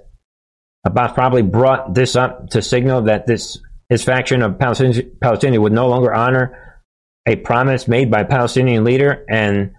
Abbas 0.86 1.14
probably 1.14 1.42
brought 1.42 1.94
this 1.94 2.16
up 2.16 2.50
to 2.52 2.62
signal 2.62 3.04
that 3.04 3.28
this 3.28 3.58
his 3.90 4.04
faction 4.04 4.44
of 4.44 4.54
Palestinians, 4.54 5.60
would 5.60 5.74
no 5.74 5.88
longer 5.88 6.14
honor 6.14 6.86
a 7.28 7.36
promise 7.36 7.88
made 7.88 8.12
by 8.12 8.22
a 8.22 8.26
Palestinian 8.26 8.84
leader 8.84 9.26
and 9.30 9.72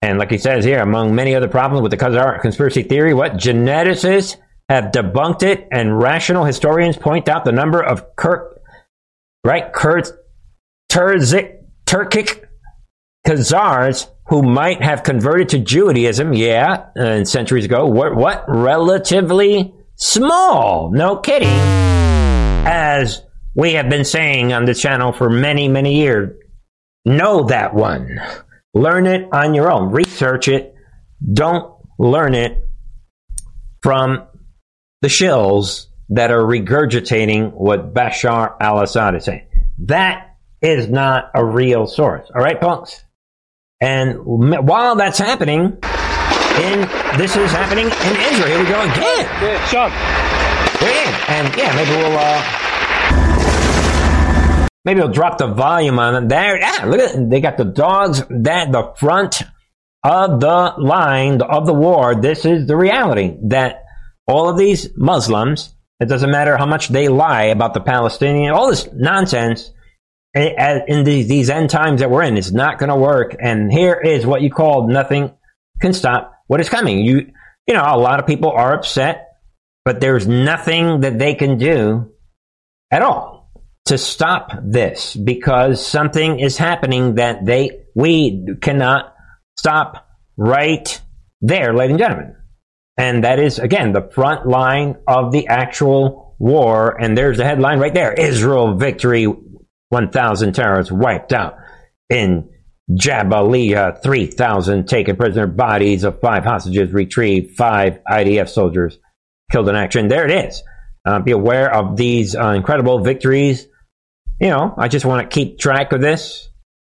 and 0.00 0.18
like 0.18 0.30
he 0.30 0.38
says 0.38 0.64
here, 0.64 0.78
among 0.78 1.14
many 1.14 1.34
other 1.34 1.48
problems 1.48 1.82
with 1.82 1.90
the 1.90 1.96
Khazar 1.96 2.40
conspiracy 2.40 2.84
theory, 2.84 3.14
what 3.14 3.32
geneticists 3.32 4.36
have 4.68 4.92
debunked 4.92 5.42
it, 5.42 5.66
and 5.72 5.98
rational 5.98 6.44
historians 6.44 6.96
point 6.96 7.28
out 7.28 7.44
the 7.44 7.50
number 7.50 7.82
of 7.82 8.14
Kirk, 8.14 8.60
right, 9.44 9.72
Kurd, 9.72 10.06
Turzik, 10.92 11.64
Turkic 11.84 12.44
Khazars 13.26 14.08
who 14.28 14.42
might 14.42 14.82
have 14.82 15.02
converted 15.02 15.48
to 15.48 15.58
Judaism, 15.58 16.32
yeah, 16.34 16.84
uh, 16.96 17.24
centuries 17.24 17.64
ago. 17.64 17.86
What, 17.86 18.14
what? 18.14 18.44
Relatively 18.46 19.74
small. 19.98 20.90
No 20.92 21.16
kidding. 21.16 21.48
As 22.66 23.22
we 23.54 23.74
have 23.74 23.88
been 23.90 24.04
saying 24.04 24.52
on 24.52 24.64
the 24.64 24.74
channel 24.74 25.12
for 25.12 25.28
many, 25.28 25.68
many 25.68 25.96
years. 25.96 26.34
Know 27.04 27.44
that 27.44 27.74
one. 27.74 28.20
Learn 28.74 29.06
it 29.06 29.28
on 29.32 29.54
your 29.54 29.70
own. 29.70 29.90
Research 29.90 30.48
it. 30.48 30.74
Don't 31.32 31.74
learn 31.98 32.34
it 32.34 32.68
from 33.82 34.26
the 35.02 35.08
shills 35.08 35.86
that 36.10 36.30
are 36.30 36.42
regurgitating 36.42 37.52
what 37.52 37.94
Bashar 37.94 38.54
al 38.60 38.80
Assad 38.82 39.14
is 39.14 39.24
saying. 39.24 39.46
That 39.86 40.36
is 40.60 40.88
not 40.88 41.30
a 41.34 41.44
real 41.44 41.86
source. 41.86 42.30
All 42.34 42.42
right, 42.42 42.60
punks? 42.60 43.04
And 43.80 44.18
while 44.24 44.96
that's 44.96 45.18
happening, 45.18 45.78
in 46.58 46.80
this 47.18 47.36
is 47.36 47.50
happening 47.50 47.86
in 47.86 48.16
Israel. 48.32 48.48
Here 48.48 48.58
we 48.58 48.66
go 48.66 48.82
again. 48.82 49.26
Yeah, 49.42 49.66
Sean. 49.66 49.90
And 51.28 51.56
yeah, 51.56 51.74
maybe 51.74 51.90
we'll 51.90 52.16
uh, 52.16 52.42
maybe 54.84 55.00
we'll 55.00 55.12
drop 55.12 55.38
the 55.38 55.48
volume 55.48 55.98
on 55.98 56.24
it. 56.24 56.28
There, 56.28 56.58
yeah, 56.58 56.84
look 56.86 57.00
at 57.00 57.14
it. 57.14 57.30
They 57.30 57.40
got 57.40 57.56
the 57.56 57.64
dogs 57.64 58.22
that 58.30 58.72
the 58.72 58.94
front 58.98 59.42
of 60.04 60.40
the 60.40 60.74
line 60.78 61.42
of 61.42 61.66
the 61.66 61.74
war. 61.74 62.14
This 62.14 62.44
is 62.44 62.66
the 62.66 62.76
reality 62.76 63.36
that 63.44 63.84
all 64.26 64.48
of 64.48 64.56
these 64.56 64.96
Muslims. 64.96 65.74
It 66.00 66.08
doesn't 66.08 66.30
matter 66.30 66.56
how 66.56 66.66
much 66.66 66.88
they 66.88 67.08
lie 67.08 67.46
about 67.46 67.74
the 67.74 67.80
Palestinian, 67.80 68.54
all 68.54 68.70
this 68.70 68.88
nonsense 68.94 69.72
eh, 70.32 70.54
eh, 70.56 70.80
in 70.86 71.02
these, 71.02 71.26
these 71.26 71.50
end 71.50 71.70
times 71.70 72.00
that 72.00 72.10
we're 72.10 72.22
in. 72.22 72.36
It's 72.36 72.52
not 72.52 72.78
going 72.78 72.90
to 72.90 72.96
work. 72.96 73.34
And 73.40 73.72
here 73.72 73.94
is 73.94 74.24
what 74.24 74.40
you 74.40 74.50
called 74.50 74.88
nothing 74.88 75.32
can 75.80 75.92
stop 75.92 76.37
what 76.48 76.60
is 76.60 76.68
coming. 76.68 76.98
You, 76.98 77.30
you 77.66 77.74
know, 77.74 77.84
a 77.84 77.96
lot 77.96 78.18
of 78.18 78.26
people 78.26 78.50
are 78.50 78.74
upset, 78.74 79.28
but 79.84 80.00
there's 80.00 80.26
nothing 80.26 81.00
that 81.00 81.18
they 81.18 81.34
can 81.34 81.58
do 81.58 82.12
at 82.90 83.02
all 83.02 83.52
to 83.86 83.96
stop 83.96 84.52
this 84.62 85.14
because 85.14 85.84
something 85.84 86.40
is 86.40 86.58
happening 86.58 87.14
that 87.14 87.46
they, 87.46 87.84
we 87.94 88.46
cannot 88.60 89.14
stop 89.56 90.08
right 90.36 91.00
there, 91.40 91.72
ladies 91.72 91.92
and 91.92 91.98
gentlemen. 91.98 92.36
And 92.98 93.24
that 93.24 93.38
is, 93.38 93.58
again, 93.58 93.92
the 93.92 94.10
front 94.12 94.46
line 94.46 94.96
of 95.06 95.32
the 95.32 95.46
actual 95.46 96.34
war. 96.38 97.00
And 97.00 97.16
there's 97.16 97.36
the 97.36 97.44
headline 97.44 97.78
right 97.78 97.94
there 97.94 98.12
Israel 98.12 98.74
victory 98.74 99.26
1,000 99.90 100.52
terrorists 100.52 100.92
wiped 100.92 101.32
out. 101.32 101.56
In 102.10 102.50
Jabalia, 102.90 104.02
3,000 104.02 104.88
taken 104.88 105.16
prisoner, 105.16 105.46
bodies 105.46 106.04
of 106.04 106.20
five 106.20 106.44
hostages 106.44 106.92
retrieved, 106.92 107.56
five 107.56 107.98
IDF 108.10 108.48
soldiers 108.48 108.98
killed 109.52 109.68
in 109.68 109.76
action. 109.76 110.08
There 110.08 110.24
it 110.24 110.46
is. 110.46 110.62
Uh, 111.04 111.20
be 111.20 111.32
aware 111.32 111.72
of 111.72 111.96
these 111.96 112.34
uh, 112.34 112.50
incredible 112.50 113.00
victories. 113.00 113.66
You 114.40 114.48
know, 114.48 114.74
I 114.76 114.88
just 114.88 115.04
want 115.04 115.28
to 115.28 115.34
keep 115.34 115.58
track 115.58 115.92
of 115.92 116.00
this. 116.00 116.48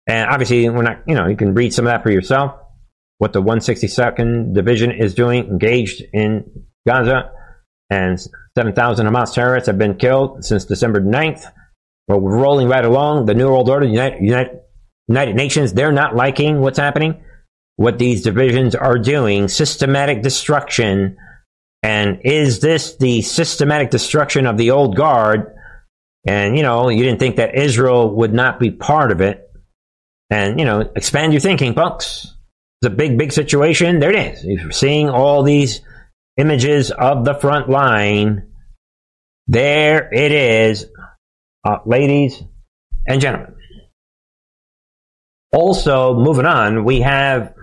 And 0.08 0.30
obviously, 0.30 0.70
we're 0.70 0.84
not, 0.84 1.04
you 1.08 1.16
know, 1.16 1.28
you 1.28 1.36
can 1.36 1.54
read 1.54 1.74
some 1.74 1.86
of 1.86 1.92
that 1.92 2.04
for 2.04 2.12
yourself. 2.12 2.56
What 3.18 3.34
the 3.34 3.42
162nd 3.42 4.54
Division 4.54 4.92
is 4.92 5.16
doing, 5.16 5.46
engaged 5.46 6.04
in 6.14 6.66
Gaza. 6.88 7.32
And 7.90 8.20
7,000 8.58 9.08
Hamas 9.08 9.34
terrorists 9.34 9.68
have 9.68 9.78
been 9.78 9.96
killed 9.96 10.44
since 10.44 10.66
December 10.66 11.02
9th. 11.02 11.46
We're 12.08 12.20
rolling 12.20 12.68
right 12.68 12.86
along. 12.86 13.26
The 13.26 13.34
New 13.34 13.48
World 13.48 13.70
Order, 13.70 13.88
United, 13.88 14.24
United, 14.24 14.60
United 15.08 15.36
Nations, 15.36 15.74
they're 15.74 15.92
not 15.92 16.16
liking 16.16 16.62
what's 16.62 16.80
happening. 16.80 17.22
What 17.78 18.00
these 18.00 18.22
divisions 18.22 18.74
are 18.74 18.98
doing, 18.98 19.48
systematic 19.48 20.22
destruction. 20.22 21.18
And 21.84 22.22
is 22.24 22.62
this 22.62 22.96
the 22.96 23.22
systematic 23.22 23.92
destruction 23.92 24.48
of 24.48 24.58
the 24.58 24.72
old 24.72 24.96
guard? 24.96 25.54
And, 26.26 26.58
you 26.58 26.64
know, 26.64 26.90
you 26.90 27.04
didn't 27.04 27.20
think 27.20 27.36
that 27.36 27.56
Israel 27.56 28.16
would 28.16 28.34
not 28.34 28.60
be 28.60 28.72
part 28.72 29.12
of 29.12 29.22
it. 29.22 29.42
And, 30.30 30.58
you 30.58 30.66
know, 30.66 30.80
expand 30.96 31.34
your 31.34 31.42
thinking, 31.42 31.76
folks. 31.76 32.36
It's 32.82 32.88
a 32.88 32.96
big, 32.96 33.18
big 33.18 33.32
situation. 33.32 34.00
There 34.00 34.12
it 34.12 34.34
is. 34.34 34.44
You're 34.44 34.72
seeing 34.72 35.10
all 35.10 35.44
these 35.44 35.82
images 36.38 36.92
of 36.92 37.26
the 37.26 37.36
front 37.36 37.70
line. 37.70 38.48
There 39.48 40.12
it 40.12 40.32
is 40.32 40.88
uh, 41.64 41.78
ladies 41.86 42.42
and 43.08 43.22
gentlemen. 43.22 43.55
Also, 45.56 46.14
moving 46.16 46.46
on, 46.46 46.84
we 46.84 47.00
have 47.00 47.54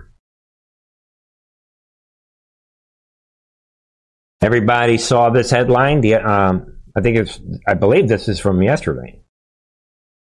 everybody 4.41 4.97
saw 4.97 5.29
this 5.29 5.51
headline. 5.51 6.01
The 6.01 6.15
um, 6.15 6.77
I 6.97 7.01
think 7.01 7.17
it's 7.17 7.39
I 7.67 7.75
believe 7.75 8.07
this 8.07 8.27
is 8.27 8.39
from 8.39 8.63
yesterday. 8.63 9.21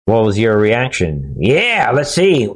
What 0.06 0.26
was 0.26 0.38
your 0.38 0.56
reaction? 0.60 1.38
Yeah, 1.40 1.90
let's 1.92 2.12
see. 2.12 2.54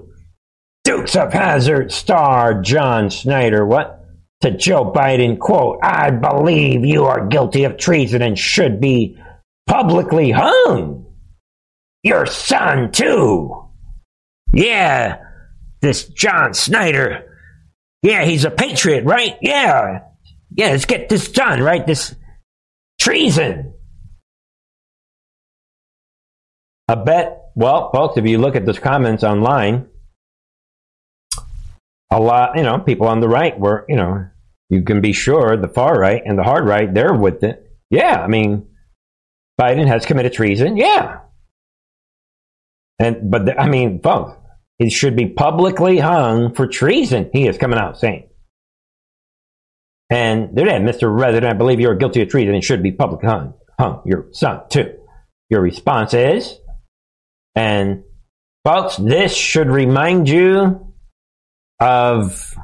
Dukes 0.84 1.15
of 1.15 1.34
Hazzard 1.34 1.91
star 1.91 2.62
John 2.62 3.10
Schneider. 3.10 3.65
What? 3.65 4.06
To 4.41 4.52
Joe 4.52 4.93
Biden, 4.93 5.39
quote, 5.39 5.80
I 5.82 6.12
believe 6.12 6.86
you 6.86 7.06
are 7.06 7.26
guilty 7.26 7.63
of 7.63 7.78
treason 7.78 8.22
and 8.22 8.38
should 8.38 8.80
be 8.80 9.17
publicly 9.65 10.30
hung. 10.30 11.08
Your 12.04 12.28
son, 12.28 12.91
too. 12.91 13.59
Yeah, 14.54 15.20
this 15.82 16.06
John 16.08 16.54
Schneider. 16.54 17.26
Yeah, 18.02 18.24
he's 18.24 18.46
a 18.46 18.52
patriot, 18.52 19.04
right? 19.04 19.38
Yeah. 19.42 20.02
Yeah, 20.56 20.70
let's 20.70 20.86
get 20.86 21.10
this 21.10 21.30
done, 21.32 21.62
right? 21.62 21.86
This 21.86 22.16
treason. 23.00 23.74
I 26.88 26.96
bet, 26.96 27.52
well, 27.56 27.92
folks, 27.92 28.18
if 28.18 28.26
you 28.26 28.40
look 28.40 28.56
at 28.56 28.66
those 28.66 28.80
comments 28.80 29.24
online, 29.24 29.88
a 32.12 32.20
lot, 32.20 32.58
you 32.58 32.64
know, 32.64 32.80
people 32.80 33.08
on 33.08 33.20
the 33.20 33.30
right 33.30 33.58
were, 33.60 33.86
you 33.88 33.96
know, 33.96 34.26
you 34.70 34.82
can 34.84 35.02
be 35.02 35.14
sure 35.14 35.56
the 35.56 35.68
far 35.68 36.00
right 36.00 36.22
and 36.26 36.38
the 36.38 36.44
hard 36.44 36.66
right, 36.66 36.92
they're 36.92 37.14
with 37.14 37.44
it. 37.44 37.72
Yeah, 37.92 38.22
I 38.22 38.28
mean, 38.28 38.68
Biden 39.60 39.88
has 39.88 40.06
committed 40.06 40.34
treason. 40.34 40.78
Yeah. 40.78 41.20
And 43.00 43.32
but 43.32 43.46
the, 43.46 43.60
I 43.60 43.70
mean, 43.70 44.02
folks, 44.02 44.34
he 44.78 44.90
should 44.90 45.16
be 45.16 45.28
publicly 45.28 46.00
hung 46.00 46.54
for 46.54 46.68
treason. 46.68 47.30
He 47.34 47.48
is 47.48 47.58
coming 47.58 47.80
out 47.80 47.98
saying. 47.98 48.28
And 50.10 50.56
there 50.56 50.68
it 50.68 50.82
is, 50.82 50.96
Mr. 50.96 51.14
Resident, 51.14 51.54
I 51.54 51.56
believe 51.56 51.80
you 51.80 51.90
are 51.90 51.96
guilty 51.96 52.22
of 52.22 52.30
treason 52.30 52.56
and 52.56 52.64
should 52.64 52.82
be 52.82 52.92
publicly 52.92 53.30
hung. 53.30 53.54
Hung 53.80 54.02
your 54.06 54.28
son 54.32 54.62
too. 54.70 54.96
Your 55.50 55.62
response 55.62 56.14
is, 56.14 56.58
and 57.56 58.04
folks, 58.66 58.98
this 58.98 59.36
should 59.36 59.68
remind 59.68 60.28
you 60.28 60.94
of 61.80 62.56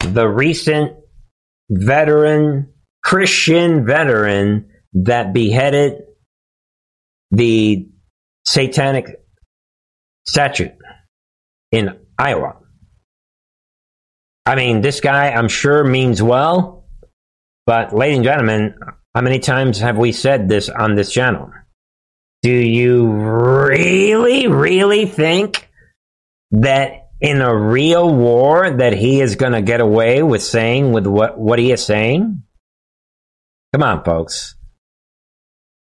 the 0.00 0.28
recent 0.28 0.96
veteran, 1.70 2.72
Christian 3.02 3.86
veteran 3.86 4.68
that 4.92 5.32
beheaded 5.32 6.02
the 7.30 7.88
satanic 8.46 9.21
statute 10.26 10.72
in 11.70 11.98
Iowa. 12.18 12.56
I 14.44 14.56
mean, 14.56 14.80
this 14.80 15.00
guy, 15.00 15.30
I'm 15.30 15.48
sure, 15.48 15.84
means 15.84 16.22
well, 16.22 16.84
but 17.66 17.94
ladies 17.94 18.16
and 18.16 18.24
gentlemen, 18.24 18.74
how 19.14 19.20
many 19.20 19.38
times 19.38 19.78
have 19.78 19.96
we 19.96 20.12
said 20.12 20.48
this 20.48 20.68
on 20.68 20.94
this 20.96 21.12
channel? 21.12 21.50
Do 22.42 22.52
you 22.52 23.06
really, 23.06 24.48
really 24.48 25.06
think 25.06 25.70
that 26.50 27.10
in 27.20 27.40
a 27.40 27.56
real 27.56 28.12
war 28.12 28.68
that 28.68 28.94
he 28.94 29.20
is 29.20 29.36
going 29.36 29.52
to 29.52 29.62
get 29.62 29.80
away 29.80 30.24
with 30.24 30.42
saying 30.42 30.90
with 30.90 31.06
what, 31.06 31.38
what 31.38 31.60
he 31.60 31.70
is 31.70 31.84
saying? 31.84 32.42
Come 33.72 33.84
on, 33.84 34.02
folks. 34.02 34.56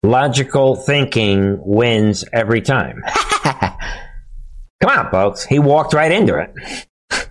Logical 0.02 0.76
thinking 0.76 1.58
wins 1.60 2.26
every 2.30 2.60
time. 2.60 3.02
Come 4.84 4.98
on, 4.98 5.10
folks. 5.10 5.46
He 5.46 5.58
walked 5.58 5.94
right 5.94 6.12
into 6.12 6.36
it. 6.36 6.52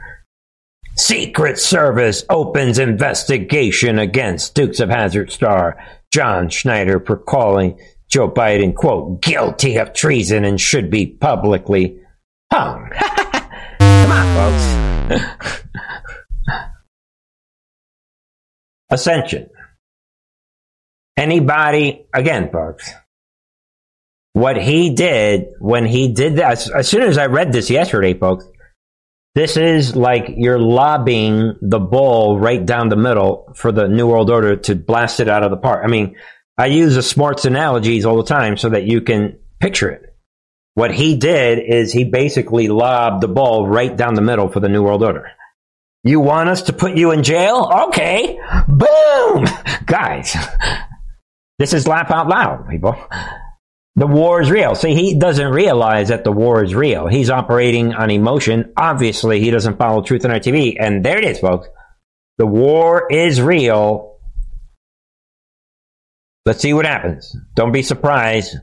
Secret 0.96 1.60
Service 1.60 2.24
opens 2.28 2.80
investigation 2.80 4.00
against 4.00 4.56
Dukes 4.56 4.80
of 4.80 4.89
Hazzard 4.89 5.32
star 5.32 5.78
John 6.12 6.50
Schneider 6.50 7.00
for 7.00 7.16
calling 7.16 7.80
Joe 8.10 8.28
Biden, 8.28 8.74
quote, 8.74 9.22
guilty 9.22 9.78
of 9.78 9.94
treason 9.94 10.46
and 10.46 10.60
should 10.60 10.89
be 10.89 11.06
publicly 11.06 12.00
hung. 12.52 12.89
Come 13.80 14.12
on, 14.12 15.12
folks. 15.12 15.63
Ascension. 18.89 19.52
Anybody, 21.16 22.08
again, 22.16 22.50
folks, 22.52 22.92
what 24.34 24.58
he 24.58 24.89
did 24.89 25.48
when 25.60 25.86
he 25.86 26.10
did 26.10 26.38
that, 26.38 26.52
as, 26.52 26.69
as 26.69 26.89
soon 26.89 27.04
as 27.04 27.17
I 27.17 27.28
read 27.28 27.54
this 27.54 27.69
yesterday, 27.69 28.13
folks, 28.13 28.46
this 29.36 29.58
is 29.58 29.96
like 29.96 30.34
you're 30.36 30.60
lobbing 30.60 31.56
the 31.62 31.80
ball 31.80 32.39
right 32.39 32.63
down 32.63 32.89
the 32.89 32.96
middle 32.96 33.52
for 33.56 33.72
the 33.72 33.88
New 33.88 34.08
World 34.08 34.30
Order 34.30 34.58
to 34.58 34.76
blast 34.76 35.19
it 35.19 35.30
out 35.30 35.43
of 35.43 35.50
the 35.50 35.58
park. 35.58 35.84
I 35.84 35.88
mean, 35.88 36.15
I 36.58 36.67
use 36.67 36.93
the 36.93 37.02
sports 37.02 37.46
analogies 37.46 38.06
all 38.06 38.17
the 38.17 38.24
time 38.24 38.58
so 38.58 38.69
that 38.69 38.84
you 38.84 39.02
can 39.02 39.39
picture 39.60 39.89
it. 39.89 40.15
What 40.76 40.93
he 40.93 41.15
did 41.15 41.60
is 41.60 41.91
he 41.91 42.04
basically 42.04 42.67
lobbed 42.67 43.22
the 43.22 43.28
ball 43.28 43.67
right 43.67 43.96
down 43.96 44.15
the 44.15 44.22
middle 44.22 44.50
for 44.50 44.60
the 44.60 44.69
New 44.69 44.84
World 44.84 45.04
Order. 45.04 45.32
You 46.04 46.19
want 46.19 46.50
us 46.50 46.63
to 46.63 46.74
put 46.74 46.98
you 46.98 47.12
in 47.12 47.24
jail? 47.24 47.72
Okay. 47.88 48.38
Boom! 48.67 49.46
Guys, 49.86 50.36
this 51.60 51.74
is 51.74 51.88
laugh 51.88 52.12
out 52.12 52.28
loud, 52.28 52.67
people. 52.69 52.96
The 53.95 54.08
war 54.08 54.41
is 54.41 54.49
real. 54.49 54.73
See, 54.73 54.95
he 54.95 55.19
doesn't 55.19 55.51
realize 55.51 56.08
that 56.08 56.23
the 56.23 56.32
war 56.32 56.63
is 56.63 56.73
real. 56.73 57.08
He's 57.08 57.29
operating 57.29 57.93
on 57.93 58.10
emotion. 58.10 58.73
Obviously, 58.75 59.39
he 59.39 59.51
doesn't 59.51 59.77
follow 59.77 60.01
Truth 60.01 60.23
and 60.23 60.34
Art 60.34 60.41
TV. 60.41 60.75
And 60.79 61.06
there 61.06 61.19
it 61.19 61.25
is, 61.25 61.39
folks. 61.39 61.67
The 62.39 62.47
war 62.47 63.08
is 63.12 63.39
real. 63.39 64.17
Let's 66.45 66.60
see 66.60 66.73
what 66.73 66.88
happens. 66.88 67.36
Don't 67.56 67.71
be 67.71 67.84
surprised 67.84 68.58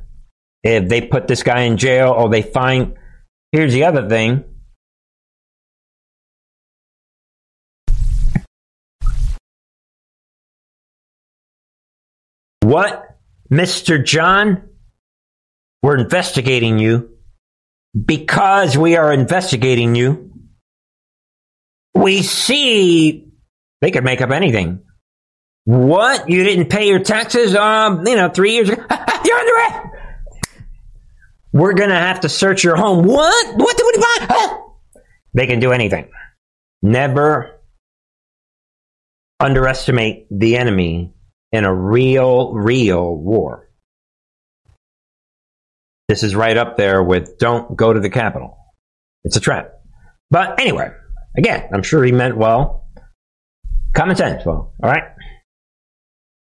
if 0.65 0.89
they 0.89 1.01
put 1.01 1.29
this 1.29 1.45
guy 1.45 1.61
in 1.61 1.77
jail 1.77 2.11
or 2.11 2.29
they 2.29 2.43
find. 2.43 2.95
Here's 3.53 3.73
the 3.73 3.85
other 3.85 4.09
thing. 4.09 4.45
What, 12.63 13.17
Mr. 13.51 14.05
John? 14.05 14.70
We're 15.83 15.99
investigating 15.99 16.79
you. 16.79 17.11
Because 18.05 18.79
we 18.79 18.97
are 18.97 19.13
investigating 19.13 19.97
you, 19.97 20.31
we 21.93 22.23
see 22.23 23.33
they 23.81 23.91
could 23.91 24.05
make 24.05 24.21
up 24.21 24.31
anything. 24.31 24.83
What? 25.65 26.29
You 26.29 26.45
didn't 26.45 26.69
pay 26.69 26.87
your 26.89 27.01
taxes, 27.01 27.55
um, 27.57 28.07
you 28.07 28.15
know, 28.15 28.29
three 28.29 28.53
years 28.53 28.69
ago? 28.69 28.83
You're 29.25 29.39
under 29.39 29.53
it! 29.57 29.91
We're 31.53 31.73
gonna 31.73 31.99
have 31.99 32.21
to 32.21 32.29
search 32.29 32.63
your 32.63 32.77
home. 32.77 33.05
What? 33.07 33.57
What 33.57 33.77
do 33.77 33.93
we 33.93 34.03
buy? 34.03 34.57
They 35.33 35.47
can 35.47 35.61
do 35.61 35.71
anything. 35.71 36.11
Never 36.83 37.61
underestimate 39.39 40.27
the 40.29 40.57
enemy 40.57 41.15
in 41.53 41.65
a 41.65 41.73
real, 41.73 42.53
real 42.53 43.15
war. 43.15 43.70
This 46.11 46.25
is 46.25 46.35
right 46.35 46.57
up 46.57 46.77
there 46.77 47.05
with 47.05 47.39
don't 47.39 47.77
go 47.77 47.93
to 47.93 48.01
the 48.01 48.11
Capitol. 48.11 48.59
It's 49.23 49.37
a 49.37 49.41
trap. 49.41 49.75
But 50.29 50.59
anyway, 50.59 50.91
again, 51.39 51.69
I'm 51.73 51.85
sure 51.85 52.03
he 52.03 52.11
meant 52.11 52.37
well. 52.37 52.89
Common 53.95 54.17
sense, 54.17 54.45
well, 54.45 54.75
all 54.83 54.91
right? 54.91 55.05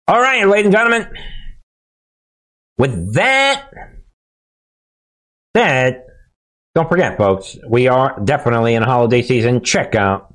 All 0.06 0.18
right, 0.18 0.48
ladies 0.48 0.68
and 0.68 0.74
gentlemen. 0.74 1.08
With 2.78 3.12
that 3.12 3.68
said, 5.54 6.02
don't 6.74 6.88
forget, 6.88 7.18
folks, 7.18 7.58
we 7.68 7.88
are 7.88 8.18
definitely 8.24 8.74
in 8.74 8.82
holiday 8.82 9.20
season. 9.20 9.62
Check 9.62 9.94
out 9.94 10.34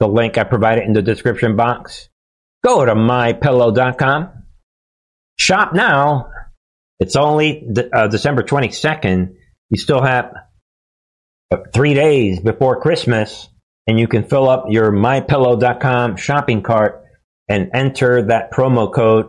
the 0.00 0.08
link 0.08 0.36
I 0.36 0.42
provided 0.42 0.82
in 0.82 0.94
the 0.94 1.02
description 1.02 1.54
box. 1.54 2.08
Go 2.64 2.84
to 2.84 2.96
mypillow.com. 2.96 4.30
Shop 5.38 5.72
now. 5.74 6.32
It's 7.00 7.16
only 7.16 7.66
uh, 7.92 8.08
December 8.08 8.42
22nd. 8.42 9.34
You 9.70 9.78
still 9.78 10.02
have 10.02 10.34
three 11.72 11.94
days 11.94 12.40
before 12.40 12.80
Christmas, 12.80 13.48
and 13.86 13.98
you 13.98 14.06
can 14.06 14.24
fill 14.24 14.48
up 14.48 14.66
your 14.68 14.92
mypillow.com 14.92 16.16
shopping 16.16 16.62
cart 16.62 17.04
and 17.48 17.70
enter 17.74 18.26
that 18.26 18.52
promo 18.52 18.92
code 18.92 19.28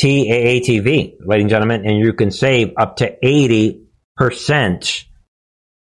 TAATV, 0.00 1.16
ladies 1.24 1.42
and 1.42 1.48
gentlemen, 1.48 1.86
and 1.86 1.98
you 1.98 2.12
can 2.12 2.30
save 2.30 2.74
up 2.76 2.96
to 2.96 3.16
80%. 3.24 5.04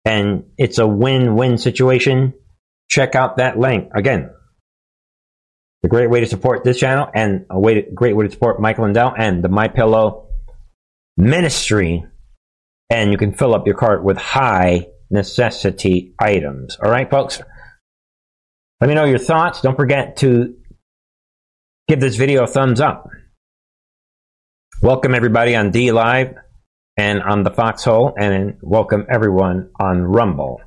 And 0.05 0.43
it's 0.57 0.77
a 0.77 0.85
win 0.85 1.35
win 1.35 1.57
situation. 1.57 2.33
Check 2.89 3.15
out 3.15 3.37
that 3.37 3.57
link. 3.57 3.89
Again, 3.95 4.29
a 5.83 5.87
great 5.87 6.09
way 6.09 6.19
to 6.19 6.25
support 6.25 6.63
this 6.65 6.77
channel 6.77 7.07
and 7.13 7.45
a 7.49 7.59
way 7.59 7.75
to, 7.75 7.91
great 7.91 8.15
way 8.15 8.25
to 8.25 8.31
support 8.31 8.59
Michael 8.59 8.83
Lindell 8.83 9.13
and 9.17 9.41
the 9.43 9.49
My 9.49 9.69
Pillow 9.69 10.32
ministry. 11.17 12.05
And 12.89 13.11
you 13.11 13.17
can 13.17 13.33
fill 13.33 13.55
up 13.55 13.65
your 13.65 13.75
cart 13.75 14.03
with 14.03 14.17
high 14.17 14.87
necessity 15.09 16.13
items. 16.19 16.77
All 16.83 16.91
right, 16.91 17.09
folks. 17.09 17.41
Let 18.81 18.87
me 18.87 18.95
know 18.95 19.05
your 19.05 19.19
thoughts. 19.19 19.61
Don't 19.61 19.75
forget 19.75 20.17
to 20.17 20.55
give 21.87 21.99
this 21.99 22.15
video 22.15 22.43
a 22.43 22.47
thumbs 22.47 22.81
up. 22.81 23.07
Welcome 24.81 25.15
everybody 25.15 25.55
on 25.55 25.71
DLive 25.71 26.35
and 26.97 27.21
on 27.21 27.43
the 27.43 27.49
Foxhole, 27.49 28.13
and 28.17 28.57
welcome 28.61 29.07
everyone 29.09 29.69
on 29.79 30.01
Rumble. 30.03 30.61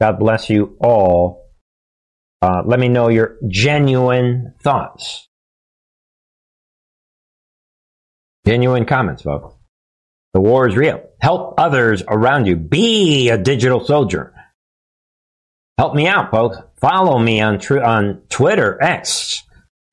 God 0.00 0.18
bless 0.18 0.50
you 0.50 0.76
all 0.80 1.48
uh, 2.40 2.62
let 2.64 2.78
me 2.78 2.88
know 2.88 3.08
your 3.08 3.36
genuine 3.48 4.54
thoughts. 4.62 5.28
Genuine 8.46 8.86
comments, 8.86 9.22
folks. 9.22 9.57
The 10.38 10.42
war 10.42 10.68
is 10.68 10.76
real. 10.76 11.02
Help 11.20 11.54
others 11.58 12.04
around 12.06 12.46
you. 12.46 12.54
Be 12.54 13.28
a 13.28 13.36
digital 13.36 13.84
soldier. 13.84 14.32
Help 15.76 15.96
me 15.96 16.06
out, 16.06 16.30
folks. 16.30 16.58
Follow 16.80 17.18
me 17.18 17.40
on 17.40 17.58
tr- 17.58 17.82
on 17.82 18.22
Twitter 18.28 18.80
X, 18.80 19.42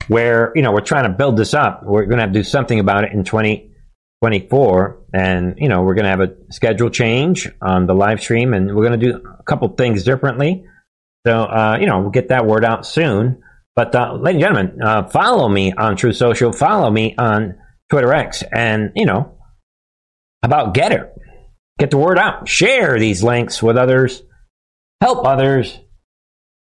where 0.08 0.52
you 0.54 0.62
know 0.62 0.72
we're 0.72 0.82
trying 0.82 1.06
to 1.06 1.18
build 1.18 1.36
this 1.36 1.56
up. 1.56 1.82
We're 1.84 2.06
going 2.06 2.18
to 2.18 2.26
have 2.26 2.32
to 2.32 2.40
do 2.40 2.44
something 2.44 2.80
about 2.80 3.06
it 3.06 3.14
in 3.14 3.24
2024, 3.24 5.06
and 5.16 5.56
you 5.58 5.68
know 5.68 5.82
we're 5.82 5.96
going 5.96 6.04
to 6.04 6.12
have 6.12 6.22
a 6.22 6.36
schedule 6.52 6.92
change 6.92 7.50
on 7.60 7.88
the 7.88 7.96
live 7.96 8.22
stream, 8.22 8.54
and 8.54 8.68
we're 8.68 8.88
going 8.88 9.00
to 9.00 9.04
do 9.04 9.20
a 9.40 9.44
couple 9.46 9.68
things 9.70 10.04
differently. 10.04 10.66
So, 11.26 11.42
uh, 11.42 11.80
you 11.82 11.88
know, 11.88 12.02
we'll 12.02 12.12
get 12.12 12.28
that 12.28 12.46
word 12.46 12.64
out 12.64 12.86
soon. 12.86 13.42
But, 13.76 13.96
uh, 13.96 14.14
ladies 14.14 14.44
and 14.44 14.54
gentlemen, 14.54 14.80
uh, 14.84 15.08
follow 15.10 15.50
me 15.50 15.74
on 15.74 15.96
Truth 15.96 16.18
Social, 16.18 16.52
follow 16.54 16.92
me 16.92 17.16
on 17.18 17.56
Twitter 17.90 18.14
X, 18.14 18.44
and, 18.54 18.92
you 18.96 19.08
know, 19.08 19.35
about 20.46 20.74
GETTR. 20.74 21.10
Get 21.80 21.92
the 21.92 21.98
word 21.98 22.18
out. 22.18 22.48
Share 22.48 22.98
these 22.98 23.22
links 23.22 23.62
with 23.62 23.78
others. 23.78 24.24
Help 25.02 25.26
others. 25.26 25.78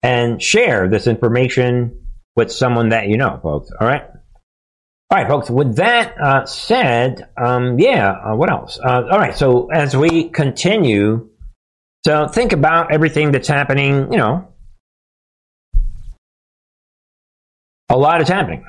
And 0.02 0.42
share 0.42 0.88
this 0.88 1.06
information 1.08 2.08
with 2.36 2.52
someone 2.52 2.90
that 2.90 3.08
you 3.08 3.18
know, 3.18 3.40
folks. 3.42 3.70
All 3.80 3.88
right? 3.88 4.04
All 5.10 5.18
right, 5.18 5.28
folks. 5.28 5.50
With 5.50 5.76
that 5.76 6.16
uh, 6.20 6.46
said, 6.46 7.30
um, 7.38 7.80
yeah, 7.80 8.12
uh, 8.12 8.36
what 8.36 8.50
else? 8.50 8.80
Uh, 8.80 9.04
all 9.12 9.20
right, 9.20 9.38
so 9.38 9.70
as 9.72 9.96
we 9.96 10.30
continue 10.30 11.30
so 12.08 12.26
think 12.26 12.54
about 12.54 12.94
everything 12.94 13.34
that's 13.34 13.50
happening, 13.50 14.14
you 14.14 14.18
know. 14.18 14.48
A 17.90 17.98
lot 17.98 18.22
is 18.22 18.30
happening. 18.30 18.66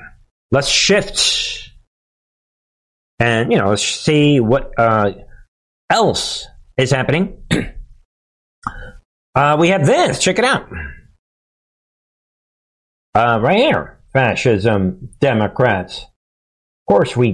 Let's 0.51 0.67
shift 0.67 1.68
and, 3.19 3.51
you 3.51 3.57
know, 3.57 3.69
let's 3.69 3.83
see 3.83 4.39
what 4.39 4.71
uh, 4.77 5.11
else 5.89 6.47
is 6.77 6.91
happening. 6.91 7.43
uh, 9.35 9.57
we 9.59 9.69
have 9.69 9.85
this. 9.85 10.19
Check 10.19 10.39
it 10.39 10.45
out. 10.45 10.69
Uh, 13.13 13.39
right 13.41 13.57
here. 13.57 13.99
Fascism, 14.13 15.09
Democrats. 15.19 15.99
Of 15.99 16.93
course, 16.93 17.15
we 17.15 17.33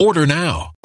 Order 0.00 0.24
now. 0.26 0.69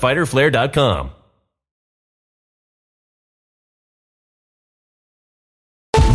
fighterflare.com. 0.00 1.19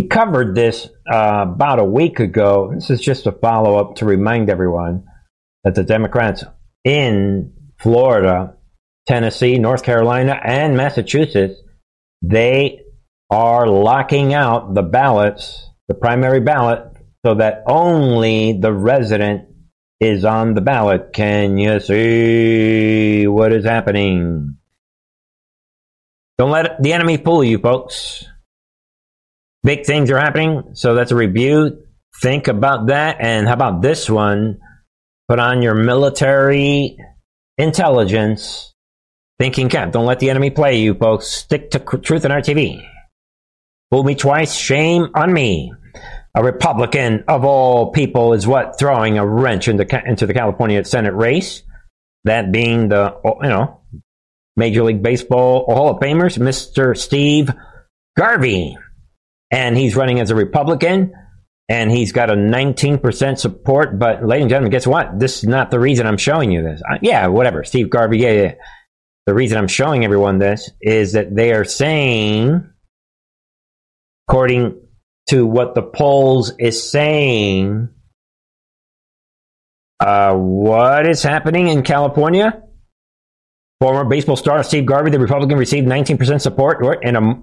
We 0.00 0.08
covered 0.08 0.54
this 0.54 0.88
uh, 1.10 1.46
about 1.48 1.78
a 1.78 1.84
week 1.84 2.20
ago. 2.20 2.72
This 2.74 2.90
is 2.90 3.00
just 3.00 3.26
a 3.26 3.32
follow 3.32 3.76
up 3.76 3.96
to 3.96 4.04
remind 4.04 4.50
everyone 4.50 5.04
that 5.64 5.74
the 5.74 5.84
Democrats 5.84 6.44
in 6.84 7.52
Florida, 7.78 8.56
Tennessee, 9.06 9.58
North 9.58 9.82
Carolina, 9.82 10.38
and 10.42 10.76
Massachusetts, 10.76 11.60
they 12.22 12.80
are 13.30 13.66
locking 13.66 14.34
out 14.34 14.74
the 14.74 14.82
ballots, 14.82 15.68
the 15.88 15.94
primary 15.94 16.40
ballot, 16.40 16.84
so 17.24 17.34
that 17.34 17.62
only 17.66 18.52
the 18.52 18.72
resident 18.72 19.48
is 20.02 20.24
on 20.24 20.54
the 20.54 20.60
ballot. 20.60 21.12
Can 21.12 21.58
you 21.58 21.78
see 21.78 23.26
what 23.28 23.52
is 23.52 23.64
happening? 23.64 24.56
Don't 26.38 26.50
let 26.50 26.82
the 26.82 26.92
enemy 26.92 27.18
fool 27.18 27.44
you, 27.44 27.58
folks. 27.58 28.24
Big 29.62 29.86
things 29.86 30.10
are 30.10 30.18
happening, 30.18 30.70
so 30.72 30.96
that's 30.96 31.12
a 31.12 31.16
review. 31.16 31.84
Think 32.20 32.48
about 32.48 32.88
that. 32.88 33.18
And 33.20 33.46
how 33.46 33.54
about 33.54 33.80
this 33.80 34.10
one? 34.10 34.58
Put 35.28 35.38
on 35.38 35.62
your 35.62 35.74
military 35.74 36.96
intelligence 37.56 38.74
thinking 39.38 39.68
cap. 39.68 39.92
Don't 39.92 40.06
let 40.06 40.18
the 40.18 40.30
enemy 40.30 40.50
play 40.50 40.80
you, 40.80 40.94
folks. 40.94 41.28
Stick 41.28 41.70
to 41.70 41.78
Truth 41.78 42.24
and 42.24 42.32
Art 42.32 42.44
TV. 42.44 42.84
Fool 43.92 44.02
me 44.02 44.16
twice, 44.16 44.54
shame 44.54 45.10
on 45.14 45.32
me. 45.32 45.72
A 46.34 46.42
Republican 46.42 47.24
of 47.28 47.44
all 47.44 47.92
people 47.92 48.32
is 48.32 48.46
what 48.46 48.78
throwing 48.78 49.18
a 49.18 49.26
wrench 49.26 49.68
into, 49.68 50.08
into 50.08 50.26
the 50.26 50.34
California 50.34 50.82
Senate 50.84 51.14
race. 51.14 51.62
That 52.24 52.52
being 52.52 52.88
the, 52.88 53.16
you 53.24 53.48
know, 53.48 53.80
Major 54.56 54.84
League 54.84 55.02
Baseball 55.02 55.64
Hall 55.66 55.90
of 55.90 56.00
Famers, 56.00 56.38
Mr. 56.38 56.96
Steve 56.96 57.50
Garvey. 58.16 58.78
And 59.50 59.76
he's 59.76 59.96
running 59.96 60.20
as 60.20 60.30
a 60.30 60.34
Republican 60.34 61.12
and 61.68 61.90
he's 61.90 62.12
got 62.12 62.30
a 62.30 62.34
19% 62.34 63.38
support. 63.38 63.98
But, 63.98 64.24
ladies 64.24 64.42
and 64.42 64.50
gentlemen, 64.50 64.70
guess 64.70 64.86
what? 64.86 65.18
This 65.18 65.38
is 65.38 65.44
not 65.44 65.70
the 65.70 65.80
reason 65.80 66.06
I'm 66.06 66.16
showing 66.16 66.50
you 66.52 66.62
this. 66.62 66.82
Uh, 66.88 66.98
yeah, 67.02 67.26
whatever. 67.28 67.64
Steve 67.64 67.90
Garvey, 67.90 68.18
yeah, 68.18 68.32
yeah. 68.32 68.54
The 69.26 69.34
reason 69.34 69.56
I'm 69.56 69.68
showing 69.68 70.04
everyone 70.04 70.38
this 70.38 70.70
is 70.80 71.12
that 71.12 71.34
they 71.34 71.52
are 71.52 71.64
saying, 71.64 72.68
according 74.28 74.81
to 75.32 75.46
what 75.46 75.74
the 75.74 75.80
polls 75.80 76.52
is 76.58 76.90
saying, 76.90 77.88
uh, 79.98 80.34
what 80.34 81.08
is 81.08 81.22
happening 81.22 81.68
in 81.68 81.82
California? 81.82 82.62
Former 83.80 84.04
baseball 84.04 84.36
star 84.36 84.62
Steve 84.62 84.84
Garvey, 84.84 85.10
the 85.10 85.18
Republican, 85.18 85.56
received 85.56 85.88
19% 85.88 86.42
support 86.42 87.02
in 87.02 87.16
a 87.16 87.42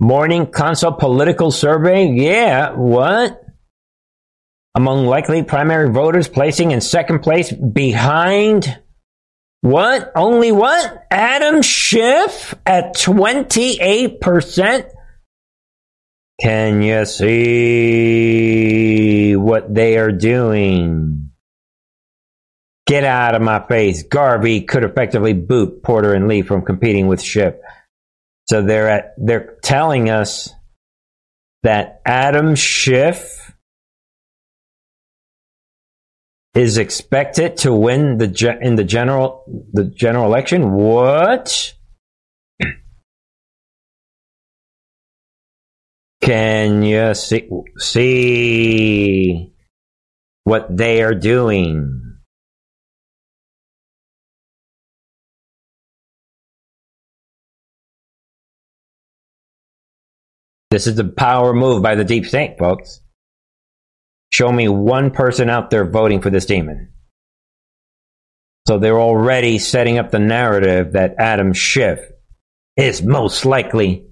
morning 0.00 0.46
consult 0.46 0.98
political 0.98 1.50
survey. 1.50 2.06
Yeah, 2.06 2.72
what? 2.72 3.38
Among 4.74 5.04
likely 5.04 5.42
primary 5.42 5.90
voters, 5.90 6.28
placing 6.28 6.70
in 6.70 6.80
second 6.80 7.18
place 7.18 7.52
behind 7.52 8.78
what? 9.60 10.10
Only 10.16 10.52
what? 10.52 11.06
Adam 11.10 11.60
Schiff 11.60 12.54
at 12.64 12.94
28%? 12.94 14.90
Can 16.40 16.82
you 16.82 17.06
see 17.06 18.16
what 19.36 19.74
they 19.74 19.96
are 19.96 20.12
doing? 20.12 21.30
Get 22.86 23.04
out 23.04 23.34
of 23.34 23.42
my 23.42 23.66
face. 23.66 24.02
Garvey 24.02 24.60
could 24.60 24.84
effectively 24.84 25.32
boot 25.32 25.82
Porter 25.82 26.12
and 26.14 26.28
Lee 26.28 26.42
from 26.42 26.62
competing 26.62 27.06
with 27.06 27.22
Schiff. 27.22 27.54
So 28.48 28.62
they're 28.62 28.88
at, 28.88 29.14
they're 29.16 29.58
telling 29.62 30.10
us 30.10 30.50
that 31.62 32.00
Adam 32.04 32.54
Schiff 32.54 33.46
is 36.54 36.78
expected 36.78 37.56
to 37.58 37.72
win 37.72 38.18
the 38.18 38.58
in 38.62 38.76
the 38.76 38.84
general 38.84 39.44
the 39.72 39.84
general 39.84 40.24
election. 40.26 40.72
What? 40.72 41.74
Can 46.26 46.82
you 46.82 47.14
see 47.14 47.48
see 47.78 49.52
what 50.42 50.76
they 50.76 51.00
are 51.02 51.14
doing? 51.14 52.18
This 60.72 60.88
is 60.88 60.96
the 60.96 61.04
power 61.04 61.54
move 61.54 61.80
by 61.80 61.94
the 61.94 62.02
deep 62.02 62.26
state, 62.26 62.58
folks. 62.58 63.00
Show 64.32 64.50
me 64.50 64.66
one 64.66 65.12
person 65.12 65.48
out 65.48 65.70
there 65.70 65.88
voting 65.88 66.20
for 66.20 66.30
this 66.30 66.46
demon. 66.46 66.92
So 68.66 68.80
they're 68.80 68.98
already 68.98 69.60
setting 69.60 69.96
up 69.96 70.10
the 70.10 70.18
narrative 70.18 70.94
that 70.94 71.14
Adam 71.18 71.52
Schiff 71.52 72.00
is 72.76 73.00
most 73.00 73.44
likely. 73.44 74.08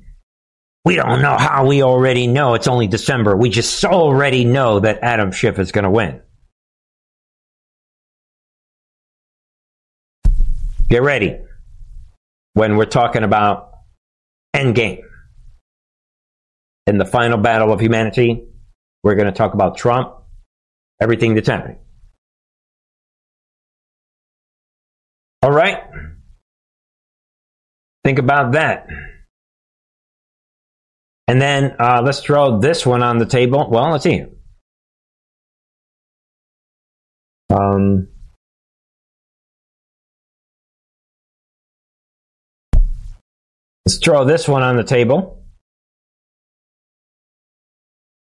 We 0.85 0.97
don't 0.97 1.23
know 1.23 1.37
how 1.39 1.67
we 1.67 1.83
already 1.83 2.27
know 2.27 2.55
it's 2.55 2.69
only 2.69 2.87
December. 2.87 3.37
We 3.37 3.49
just 3.49 3.85
already 3.85 4.45
know 4.45 4.81
that 4.81 4.99
Adam 5.03 5.33
Schiff 5.33 5.59
is 5.59 5.73
going 5.73 5.85
to 5.85 5.91
win. 5.91 6.21
Get 10.91 11.03
ready 11.03 11.39
when 12.53 12.77
we're 12.77 12.85
talking 12.85 13.25
about 13.25 13.71
Endgame 14.55 15.01
in 16.87 16.99
the 16.99 17.05
final 17.05 17.39
battle 17.39 17.73
of 17.73 17.81
humanity, 17.81 18.47
we're 19.03 19.15
going 19.15 19.27
to 19.27 19.33
talk 19.33 19.55
about 19.55 19.77
Trump, 19.77 20.15
everything 21.01 21.35
that's 21.35 21.49
happening. 21.49 21.79
All 25.43 25.51
right. 25.51 25.83
Think 28.05 28.19
about 28.19 28.53
that. 28.53 28.87
And 31.27 31.41
then 31.41 31.77
uh, 31.79 32.03
let's 32.05 32.21
throw 32.21 32.61
this 32.61 32.85
one 32.85 33.03
on 33.03 33.19
the 33.19 33.27
table. 33.27 33.69
Well, 33.71 33.91
let's 33.91 34.05
see. 34.05 34.25
Um, 37.51 38.09
let's 43.87 43.99
throw 43.99 44.25
this 44.25 44.47
one 44.49 44.63
on 44.63 44.77
the 44.77 44.85
table. 44.85 45.43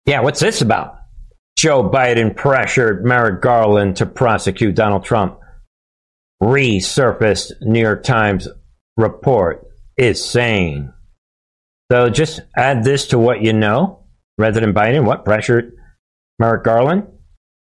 Yeah, 0.06 0.20
what's 0.20 0.40
this 0.40 0.60
about? 0.60 0.96
Joe 1.56 1.88
Biden 1.88 2.34
pressured 2.34 3.04
Merrick 3.04 3.40
Garland 3.40 3.96
to 3.96 4.06
prosecute 4.06 4.74
Donald 4.74 5.04
Trump. 5.04 5.38
Resurfaced 6.42 7.52
New 7.60 7.80
York 7.80 8.02
Times 8.02 8.48
report 8.96 9.66
is 9.96 10.24
saying. 10.24 10.92
So 11.90 12.08
just 12.08 12.40
add 12.56 12.84
this 12.84 13.08
to 13.08 13.18
what 13.18 13.42
you 13.42 13.52
know. 13.52 14.04
President 14.38 14.74
Biden, 14.74 15.04
what 15.04 15.24
pressured 15.24 15.72
Merrick 16.38 16.64
Garland 16.64 17.06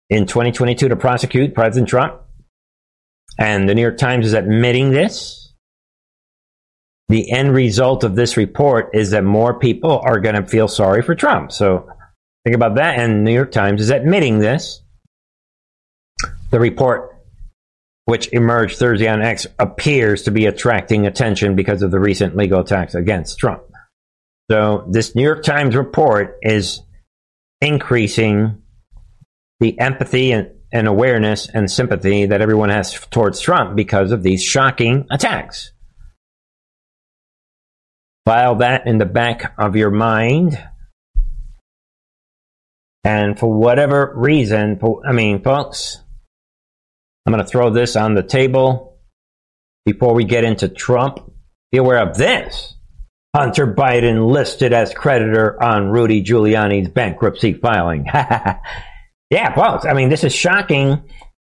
in 0.08 0.26
2022 0.26 0.88
to 0.88 0.96
prosecute 0.96 1.54
President 1.54 1.88
Trump? 1.88 2.20
And 3.38 3.68
the 3.68 3.74
New 3.74 3.82
York 3.82 3.98
Times 3.98 4.26
is 4.26 4.34
admitting 4.34 4.90
this. 4.90 5.52
The 7.08 7.32
end 7.32 7.54
result 7.54 8.04
of 8.04 8.14
this 8.14 8.36
report 8.36 8.90
is 8.94 9.10
that 9.10 9.24
more 9.24 9.58
people 9.58 9.98
are 9.98 10.20
going 10.20 10.36
to 10.36 10.46
feel 10.46 10.68
sorry 10.68 11.02
for 11.02 11.16
Trump. 11.16 11.50
So 11.50 11.88
Think 12.44 12.56
about 12.56 12.76
that. 12.76 12.98
And 12.98 13.24
New 13.24 13.34
York 13.34 13.52
Times 13.52 13.80
is 13.82 13.90
admitting 13.90 14.38
this. 14.38 14.82
The 16.50 16.58
report, 16.58 17.16
which 18.06 18.32
emerged 18.32 18.78
Thursday 18.78 19.08
on 19.08 19.22
X, 19.22 19.46
appears 19.58 20.22
to 20.22 20.30
be 20.30 20.46
attracting 20.46 21.06
attention 21.06 21.54
because 21.54 21.82
of 21.82 21.90
the 21.90 22.00
recent 22.00 22.36
legal 22.36 22.60
attacks 22.60 22.94
against 22.94 23.38
Trump. 23.38 23.62
So 24.50 24.84
this 24.88 25.14
New 25.14 25.22
York 25.22 25.44
Times 25.44 25.76
report 25.76 26.38
is 26.42 26.82
increasing 27.60 28.62
the 29.60 29.78
empathy 29.78 30.32
and, 30.32 30.50
and 30.72 30.88
awareness 30.88 31.48
and 31.48 31.70
sympathy 31.70 32.26
that 32.26 32.40
everyone 32.40 32.70
has 32.70 32.92
towards 33.10 33.40
Trump 33.40 33.76
because 33.76 34.10
of 34.10 34.24
these 34.24 34.42
shocking 34.42 35.06
attacks. 35.08 35.72
File 38.26 38.56
that 38.56 38.88
in 38.88 38.98
the 38.98 39.06
back 39.06 39.54
of 39.56 39.76
your 39.76 39.90
mind 39.90 40.60
and 43.04 43.38
for 43.38 43.52
whatever 43.52 44.12
reason, 44.16 44.80
I 45.06 45.12
mean, 45.12 45.42
folks, 45.42 45.98
I'm 47.24 47.32
going 47.32 47.44
to 47.44 47.48
throw 47.48 47.70
this 47.70 47.94
on 47.94 48.14
the 48.14 48.24
table 48.24 48.98
before 49.86 50.12
we 50.12 50.24
get 50.24 50.42
into 50.42 50.68
Trump. 50.68 51.20
Be 51.70 51.78
aware 51.78 52.02
of 52.02 52.16
this. 52.16 52.74
Hunter 53.34 53.66
Biden 53.66 54.32
listed 54.32 54.72
as 54.72 54.92
creditor 54.92 55.62
on 55.62 55.90
Rudy 55.90 56.22
Giuliani's 56.22 56.88
bankruptcy 56.88 57.54
filing. 57.54 58.06
yeah, 59.30 59.54
folks. 59.54 59.84
I 59.84 59.94
mean, 59.94 60.08
this 60.08 60.24
is 60.24 60.34
shocking. 60.34 61.02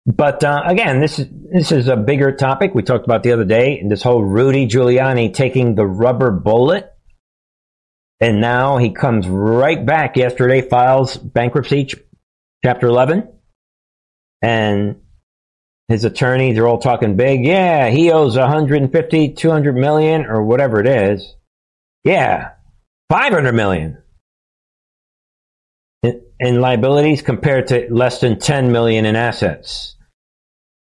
But 0.05 0.43
uh, 0.45 0.63
again, 0.67 1.01
this 1.01 1.19
is 1.19 1.29
this 1.53 1.73
is 1.73 1.89
a 1.89 1.97
bigger 1.97 2.33
topic 2.33 2.75
we 2.75 2.83
talked 2.83 3.05
about 3.05 3.23
the 3.23 3.33
other 3.33 3.45
day. 3.45 3.79
And 3.79 3.91
this 3.91 4.03
whole 4.03 4.23
Rudy 4.23 4.67
Giuliani 4.67 5.33
taking 5.33 5.75
the 5.75 5.87
rubber 5.87 6.31
bullet 6.31 6.93
and 8.23 8.41
now 8.41 8.77
he 8.77 8.91
comes 8.91 9.27
right 9.27 9.85
back 9.85 10.17
yesterday, 10.17 10.61
files 10.61 11.17
bankruptcy, 11.17 11.89
chapter 12.65 12.87
11. 12.87 13.29
And 14.41 15.01
his 15.89 16.05
attorneys 16.05 16.57
are 16.57 16.69
all 16.69 16.79
talking 16.79 17.17
big. 17.17 17.45
Yeah, 17.45 17.89
he 17.89 18.13
owes 18.13 18.37
150, 18.37 19.33
200 19.33 19.75
million 19.75 20.27
or 20.27 20.45
whatever 20.45 20.79
it 20.79 20.87
is. 20.87 21.35
Yeah, 22.05 22.51
500 23.11 23.53
million 23.53 24.03
in, 26.03 26.23
in 26.41 26.61
liabilities 26.61 27.23
compared 27.23 27.69
to 27.69 27.87
less 27.91 28.21
than 28.21 28.39
10 28.39 28.73
million 28.73 29.07
in 29.07 29.17
assets. 29.17 29.97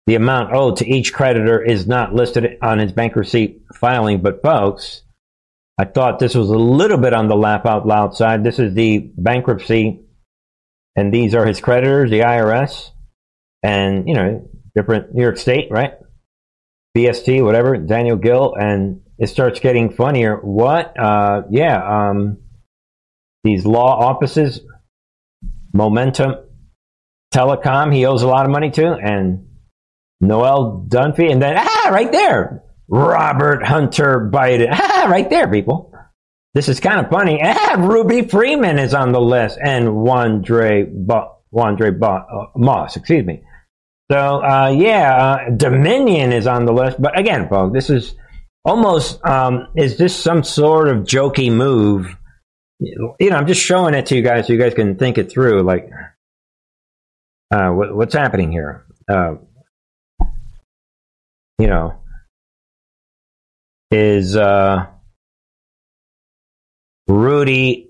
The 0.08 0.16
amount 0.16 0.54
owed 0.54 0.78
to 0.78 0.88
each 0.88 1.14
creditor 1.14 1.62
is 1.62 1.86
not 1.86 2.16
listed 2.16 2.58
on 2.62 2.80
his 2.80 2.92
bankruptcy 2.94 3.62
filing, 3.76 4.22
but 4.22 4.42
folks, 4.42 5.04
I 5.78 5.86
thought 5.86 6.20
this 6.20 6.36
was 6.36 6.50
a 6.50 6.58
little 6.58 6.98
bit 6.98 7.14
on 7.14 7.28
the 7.28 7.36
laugh 7.36 7.66
out 7.66 7.86
loud 7.86 8.16
side. 8.16 8.44
This 8.44 8.60
is 8.60 8.74
the 8.74 9.12
bankruptcy, 9.18 10.02
and 10.96 11.14
these 11.14 11.36
are 11.36 11.46
his 11.46 11.62
creditors, 11.62 12.10
the 12.10 12.22
IRS, 12.22 12.90
and 13.62 14.08
you 14.08 14.16
know, 14.16 14.50
different 14.76 15.14
New 15.14 15.22
York 15.22 15.38
State, 15.38 15.70
right? 15.70 15.94
BST, 16.98 17.44
whatever, 17.44 17.78
Daniel 17.78 18.18
Gill, 18.18 18.56
and 18.60 19.02
it 19.20 19.28
starts 19.28 19.60
getting 19.60 19.92
funnier. 19.92 20.38
What? 20.38 20.98
Uh, 20.98 21.44
yeah, 21.52 22.10
um, 22.10 22.38
these 23.44 23.66
law 23.66 24.00
offices, 24.00 24.62
Momentum 25.74 26.36
Telecom, 27.34 27.94
he 27.94 28.06
owes 28.06 28.24
a 28.24 28.28
lot 28.28 28.46
of 28.46 28.52
money 28.52 28.72
to, 28.72 28.94
and 28.94 29.46
Noelle 30.22 30.86
Dunphy, 30.88 31.32
and 31.32 31.42
then 31.42 31.56
ah, 31.58 31.90
right 31.92 32.12
there, 32.12 32.64
Robert 32.88 33.64
Hunter 33.64 34.30
Biden. 34.34 34.70
Ah, 34.82 35.08
right 35.10 35.30
there, 35.30 35.50
people. 35.50 35.94
This 36.54 36.68
is 36.68 36.80
kind 36.80 37.00
of 37.00 37.12
funny. 37.12 37.40
Ah, 37.44 37.76
Ruby 37.78 38.24
Freeman 38.28 38.80
is 38.80 38.94
on 38.94 39.12
the 39.12 39.22
list, 39.22 39.60
and 39.64 39.88
Wandre, 39.88 40.90
ba- 40.92 41.30
Wandre 41.54 41.98
ba- 41.98 42.26
uh, 42.34 42.46
Moss, 42.56 42.96
excuse 42.96 43.26
me. 43.26 43.44
So, 44.12 44.44
uh, 44.44 44.74
yeah, 44.76 45.16
uh, 45.16 45.50
Dominion 45.52 46.34
is 46.34 46.48
on 46.48 46.66
the 46.66 46.74
list. 46.74 47.00
But 47.00 47.18
again, 47.20 47.48
folks, 47.48 47.74
this 47.74 47.90
is 47.92 48.16
almost, 48.66 49.24
um, 49.26 49.68
is 49.76 49.98
this 49.98 50.16
some 50.16 50.44
sort 50.44 50.88
of 50.88 51.04
jokey 51.04 51.52
move? 51.52 52.16
You 52.80 53.16
know, 53.20 53.36
I'm 53.36 53.48
just 53.48 53.62
showing 53.62 53.94
it 53.94 54.06
to 54.08 54.16
you 54.16 54.22
guys 54.22 54.48
so 54.48 54.54
you 54.54 54.60
guys 54.60 54.74
can 54.74 54.96
think 54.96 55.18
it 55.18 55.32
through. 55.32 55.64
Like, 55.64 55.90
uh, 57.52 57.70
what, 57.72 57.96
what's 57.96 58.14
happening 58.14 58.52
here? 58.52 58.86
Uh, 59.12 59.36
you 61.58 61.68
know, 61.68 62.00
is 63.92 64.36
uh, 64.36 64.86
Rudy 67.08 67.90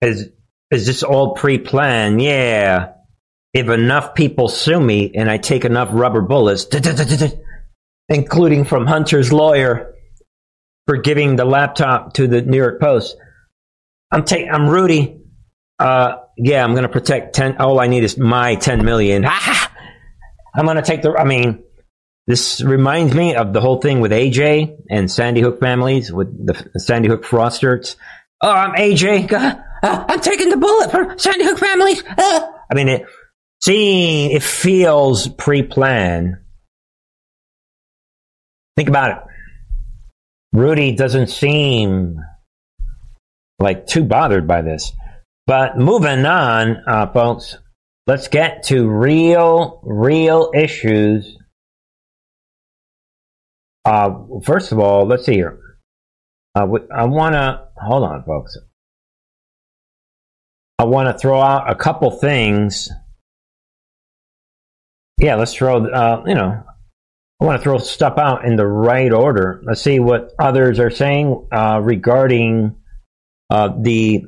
is 0.00 0.30
is 0.70 0.86
this 0.86 1.02
all 1.02 1.34
pre-planned? 1.34 2.22
Yeah. 2.22 2.92
If 3.54 3.68
enough 3.68 4.14
people 4.14 4.48
sue 4.48 4.78
me 4.78 5.10
and 5.14 5.30
I 5.30 5.38
take 5.38 5.64
enough 5.64 5.88
rubber 5.92 6.20
bullets, 6.20 6.66
including 8.08 8.64
from 8.64 8.86
Hunter's 8.86 9.32
lawyer 9.32 9.94
for 10.86 10.96
giving 10.96 11.36
the 11.36 11.44
laptop 11.44 12.14
to 12.14 12.26
the 12.26 12.42
New 12.42 12.56
York 12.56 12.80
Post, 12.80 13.16
I'm 14.10 14.24
taking. 14.24 14.50
I'm 14.50 14.68
Rudy. 14.68 15.20
Uh, 15.78 16.16
yeah, 16.36 16.64
I'm 16.64 16.72
going 16.72 16.84
to 16.84 16.88
protect 16.88 17.34
ten. 17.34 17.58
All 17.58 17.78
I 17.78 17.86
need 17.86 18.04
is 18.04 18.16
my 18.16 18.54
ten 18.54 18.84
million. 18.84 19.24
I'm 20.54 20.64
going 20.64 20.76
to 20.76 20.82
take 20.82 21.02
the. 21.02 21.12
I 21.12 21.24
mean, 21.24 21.62
this 22.26 22.60
reminds 22.62 23.14
me 23.14 23.34
of 23.34 23.52
the 23.52 23.60
whole 23.60 23.80
thing 23.80 24.00
with 24.00 24.12
AJ 24.12 24.76
and 24.90 25.10
Sandy 25.10 25.40
Hook 25.40 25.60
families 25.60 26.12
with 26.12 26.46
the 26.46 26.78
Sandy 26.78 27.08
Hook 27.08 27.24
fraudsters. 27.24 27.96
Oh, 28.42 28.50
I'm 28.50 28.74
AJ. 28.74 29.32
Uh, 29.32 29.56
I'm 29.82 30.20
taking 30.20 30.48
the 30.48 30.56
bullet 30.56 30.90
for 30.90 31.18
Sandy 31.18 31.44
Hook 31.44 31.58
families. 31.58 32.02
Uh. 32.04 32.52
I 32.70 32.74
mean, 32.74 32.88
it 32.88 33.06
seeing 33.62 34.30
it 34.32 34.42
feels 34.42 35.28
pre-planned. 35.28 36.36
Think 38.78 38.88
about 38.88 39.10
it. 39.10 39.18
Rudy 40.52 40.92
doesn't 40.92 41.30
seem 41.30 42.20
like 43.58 43.88
too 43.88 44.04
bothered 44.04 44.46
by 44.46 44.62
this. 44.62 44.92
But 45.48 45.76
moving 45.76 46.24
on, 46.24 46.76
uh, 46.86 47.12
folks, 47.12 47.56
let's 48.06 48.28
get 48.28 48.62
to 48.66 48.88
real, 48.88 49.80
real 49.82 50.52
issues. 50.54 51.36
Uh, 53.84 54.10
first 54.44 54.70
of 54.70 54.78
all, 54.78 55.06
let's 55.08 55.26
see 55.26 55.34
here. 55.34 55.58
Uh, 56.54 56.68
I 56.94 57.06
want 57.06 57.32
to 57.32 57.66
hold 57.78 58.04
on, 58.04 58.22
folks. 58.22 58.56
I 60.78 60.84
want 60.84 61.08
to 61.08 61.18
throw 61.18 61.40
out 61.40 61.68
a 61.68 61.74
couple 61.74 62.12
things. 62.12 62.88
Yeah, 65.18 65.34
let's 65.34 65.52
throw. 65.52 65.84
Uh, 65.84 66.22
you 66.28 66.36
know, 66.36 66.62
I 67.40 67.44
want 67.44 67.60
to 67.60 67.62
throw 67.62 67.78
stuff 67.78 68.18
out 68.18 68.44
in 68.44 68.56
the 68.56 68.66
right 68.66 69.12
order. 69.12 69.62
Let's 69.64 69.80
see 69.80 70.00
what 70.00 70.32
others 70.40 70.80
are 70.80 70.90
saying 70.90 71.46
uh, 71.52 71.80
regarding 71.82 72.74
uh, 73.48 73.74
the 73.78 74.24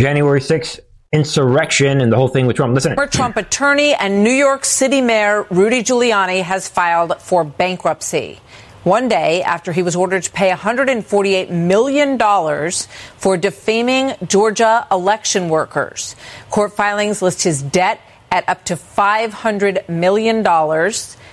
January 0.00 0.40
6th 0.40 0.78
insurrection 1.12 2.00
and 2.00 2.12
the 2.12 2.16
whole 2.16 2.28
thing 2.28 2.46
with 2.46 2.54
Trump. 2.54 2.74
Listen. 2.74 2.94
Former 2.94 3.10
Trump 3.10 3.36
attorney 3.36 3.94
and 3.94 4.22
New 4.22 4.30
York 4.30 4.64
City 4.64 5.00
Mayor 5.00 5.46
Rudy 5.50 5.82
Giuliani 5.82 6.42
has 6.42 6.68
filed 6.68 7.20
for 7.20 7.42
bankruptcy. 7.42 8.38
One 8.84 9.08
day 9.08 9.42
after 9.42 9.72
he 9.72 9.82
was 9.82 9.96
ordered 9.96 10.22
to 10.22 10.30
pay 10.30 10.50
$148 10.50 11.50
million 11.50 12.70
for 13.16 13.36
defaming 13.36 14.14
Georgia 14.28 14.86
election 14.92 15.48
workers. 15.48 16.14
Court 16.50 16.72
filings 16.72 17.20
list 17.20 17.42
his 17.42 17.62
debt 17.62 18.00
at 18.30 18.48
up 18.48 18.64
to 18.64 18.76
$500 18.76 19.88
million. 19.88 20.38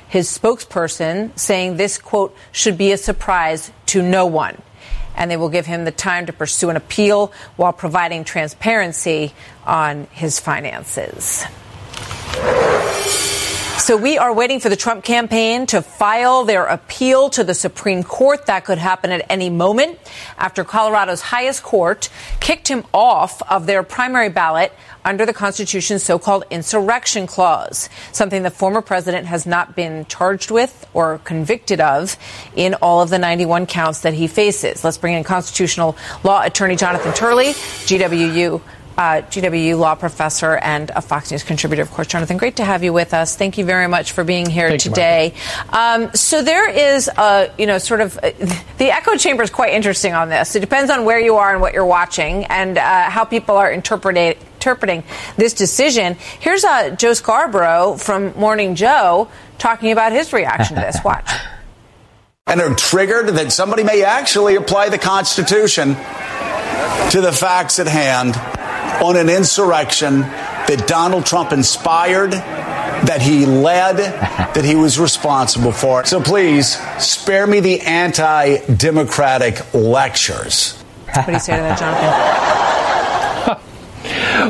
His 0.10 0.38
spokesperson 0.38 1.38
saying 1.38 1.78
this, 1.78 1.98
quote, 1.98 2.36
should 2.52 2.78
be 2.78 2.92
a 2.92 2.98
surprise 2.98 3.72
to 3.88 4.02
no 4.02 4.26
one. 4.26 4.62
And 5.16 5.30
they 5.30 5.38
will 5.38 5.50
give 5.50 5.66
him 5.66 5.86
the 5.86 5.92
time 5.92 6.26
to 6.26 6.34
pursue 6.34 6.70
an 6.70 6.76
appeal 6.76 7.32
while 7.56 7.74
providing 7.74 8.24
transparency 8.24 9.34
on 9.66 10.08
his 10.12 10.40
finances. 10.40 11.46
So 13.84 13.98
we 13.98 14.18
are 14.18 14.34
waiting 14.34 14.62
for 14.62 14.70
the 14.70 14.78
Trump 14.78 15.04
campaign 15.04 15.66
to 15.68 15.82
file 15.82 16.46
their 16.46 16.64
appeal 16.66 17.30
to 17.32 17.44
the 17.44 17.54
Supreme 17.54 18.02
Court. 18.02 18.46
That 18.46 18.64
could 18.64 18.78
happen 18.78 19.12
at 19.12 19.26
any 19.30 19.50
moment 19.50 20.00
after 20.38 20.64
Colorado's 20.64 21.20
highest 21.20 21.64
court 21.64 22.10
kicked 22.40 22.70
him 22.70 22.86
off 22.94 23.42
of 23.52 23.66
their 23.66 23.84
primary 23.84 24.30
ballot 24.30 24.72
under 25.06 25.26
the 25.26 25.34
Constitution's 25.34 26.04
so-called 26.04 26.46
insurrection 26.50 27.28
clause, 27.28 27.90
something 28.12 28.44
the 28.44 28.52
former 28.52 28.82
president 28.82 29.28
has 29.28 29.46
not 29.46 29.76
been 29.76 30.06
charged 30.06 30.52
with 30.52 30.88
or 30.94 31.20
convicted 31.20 31.82
of 31.82 32.18
in 32.56 32.74
all 32.76 33.02
of 33.02 33.10
the 33.10 33.20
91 33.20 33.66
counts 33.66 34.02
that 34.02 34.14
he 34.14 34.28
faces. 34.28 34.84
Let's 34.84 34.98
bring 34.98 35.14
in 35.16 35.24
constitutional 35.24 35.98
law 36.24 36.42
attorney 36.44 36.76
Jonathan 36.76 37.14
Turley, 37.14 37.54
GWU 37.54 38.62
uh, 38.98 39.22
GWU 39.22 39.78
law 39.78 39.96
professor 39.96 40.58
and 40.58 40.92
a 40.96 41.02
Fox 41.02 41.32
News 41.32 41.44
contributor, 41.44 41.82
of 41.82 41.92
course. 41.92 42.08
Jonathan, 42.08 42.38
great 42.38 42.58
to 42.58 42.66
have 42.66 42.84
you 42.84 42.94
with 42.94 43.14
us. 43.14 43.36
Thank 43.36 43.58
you 43.58 43.66
very 43.66 43.88
much 43.88 44.12
for 44.12 44.24
being 44.24 44.50
here 44.50 44.70
Thank 44.70 44.82
today. 44.82 45.34
Um, 45.70 46.14
so 46.14 46.42
there 46.42 46.70
is, 46.70 47.08
a, 47.08 47.52
you 47.58 47.66
know, 47.66 47.78
sort 47.78 48.02
of 48.02 48.18
uh, 48.18 48.32
the 48.78 48.92
echo 48.92 49.16
chamber 49.16 49.44
is 49.44 49.50
quite 49.50 49.74
interesting 49.74 50.14
on 50.14 50.30
this. 50.30 50.56
It 50.56 50.60
depends 50.60 50.92
on 50.92 51.06
where 51.06 51.20
you 51.20 51.36
are 51.38 51.52
and 51.52 51.62
what 51.62 51.74
you're 51.74 51.86
watching 51.86 52.46
and 52.46 52.78
uh, 52.78 53.10
how 53.10 53.26
people 53.26 53.56
are 53.56 53.72
interpreting 53.72 54.36
interpreting 54.64 55.04
this 55.36 55.54
decision. 55.54 56.16
Here's 56.40 56.64
uh, 56.64 56.92
Joe 56.92 57.14
Scarborough 57.14 57.98
from 57.98 58.34
Morning 58.40 58.76
Joe 58.76 59.30
talking 59.58 59.92
about 59.92 60.14
his 60.14 60.32
reaction 60.32 60.78
to 60.78 60.82
this. 60.82 60.98
Watch. 61.04 61.30
and 62.48 62.62
are 62.62 62.74
triggered 62.74 63.28
that 63.36 63.52
somebody 63.52 63.84
may 63.84 64.04
actually 64.04 64.56
apply 64.56 64.88
the 64.88 64.98
Constitution 64.98 65.90
to 65.90 67.20
the 67.22 67.34
facts 67.34 67.80
at 67.80 67.88
hand 67.88 68.38
on 69.04 69.18
an 69.18 69.30
insurrection 69.30 70.22
that 70.22 70.86
Donald 70.88 71.26
Trump 71.26 71.52
inspired, 71.52 72.32
that 72.32 73.22
he 73.22 73.46
led, 73.46 73.98
that 74.56 74.64
he 74.64 74.76
was 74.76 74.98
responsible 74.98 75.74
for. 75.74 76.06
So 76.06 76.22
please 76.22 76.78
spare 77.04 77.46
me 77.46 77.60
the 77.60 77.82
anti 77.82 78.60
democratic 78.78 79.74
lectures. 79.74 80.82
What 81.14 81.26
do 81.26 81.34
you 81.34 81.40
say 81.40 81.58
to 81.58 81.62
that, 81.62 81.78
Jonathan? 81.78 83.70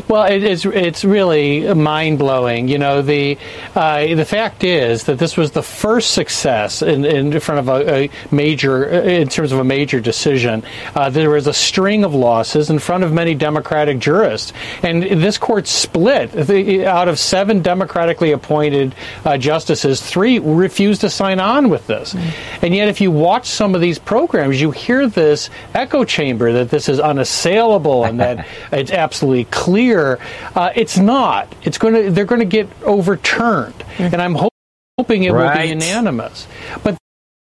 Well, 0.07 0.23
it, 0.23 0.43
it's 0.43 0.65
it's 0.65 1.03
really 1.03 1.73
mind 1.73 2.19
blowing. 2.19 2.67
You 2.67 2.77
know, 2.77 3.01
the 3.01 3.37
uh, 3.75 4.15
the 4.15 4.25
fact 4.25 4.63
is 4.63 5.05
that 5.05 5.19
this 5.19 5.37
was 5.37 5.51
the 5.51 5.63
first 5.63 6.11
success 6.11 6.81
in, 6.81 7.05
in 7.05 7.39
front 7.39 7.59
of 7.59 7.69
a, 7.69 8.05
a 8.05 8.09
major, 8.31 8.85
in 8.85 9.27
terms 9.27 9.51
of 9.51 9.59
a 9.59 9.63
major 9.63 9.99
decision. 9.99 10.63
Uh, 10.95 11.09
there 11.09 11.29
was 11.29 11.47
a 11.47 11.53
string 11.53 12.03
of 12.03 12.13
losses 12.13 12.69
in 12.69 12.79
front 12.79 13.03
of 13.03 13.11
many 13.11 13.35
Democratic 13.35 13.99
jurists, 13.99 14.53
and 14.81 15.03
this 15.03 15.37
court 15.37 15.67
split. 15.67 16.31
The, 16.31 16.85
out 16.85 17.07
of 17.07 17.19
seven 17.19 17.61
democratically 17.61 18.31
appointed 18.31 18.95
uh, 19.25 19.37
justices, 19.37 20.01
three 20.01 20.39
refused 20.39 21.01
to 21.01 21.09
sign 21.09 21.39
on 21.39 21.69
with 21.69 21.87
this. 21.87 22.13
Mm-hmm. 22.13 22.65
And 22.65 22.75
yet, 22.75 22.87
if 22.87 23.01
you 23.01 23.11
watch 23.11 23.47
some 23.47 23.75
of 23.75 23.81
these 23.81 23.99
programs, 23.99 24.61
you 24.61 24.71
hear 24.71 25.07
this 25.07 25.49
echo 25.73 26.03
chamber 26.03 26.51
that 26.53 26.69
this 26.69 26.89
is 26.89 26.99
unassailable 26.99 28.05
and 28.05 28.19
that 28.19 28.47
it's 28.71 28.91
absolutely 28.91 29.45
clear 29.45 29.72
clear. 29.73 30.19
Uh, 30.53 30.71
it's 30.75 30.99
not. 30.99 31.53
It's 31.63 31.79
going 31.79 31.95
to. 31.95 32.11
They're 32.11 32.25
going 32.25 32.41
to 32.41 32.45
get 32.45 32.69
overturned, 32.83 33.73
mm-hmm. 33.73 34.13
and 34.13 34.21
I'm 34.21 34.35
ho- 34.35 34.49
hoping 34.99 35.23
it 35.23 35.31
right. 35.31 35.57
will 35.57 35.63
be 35.63 35.69
unanimous. 35.69 36.47
But 36.83 36.97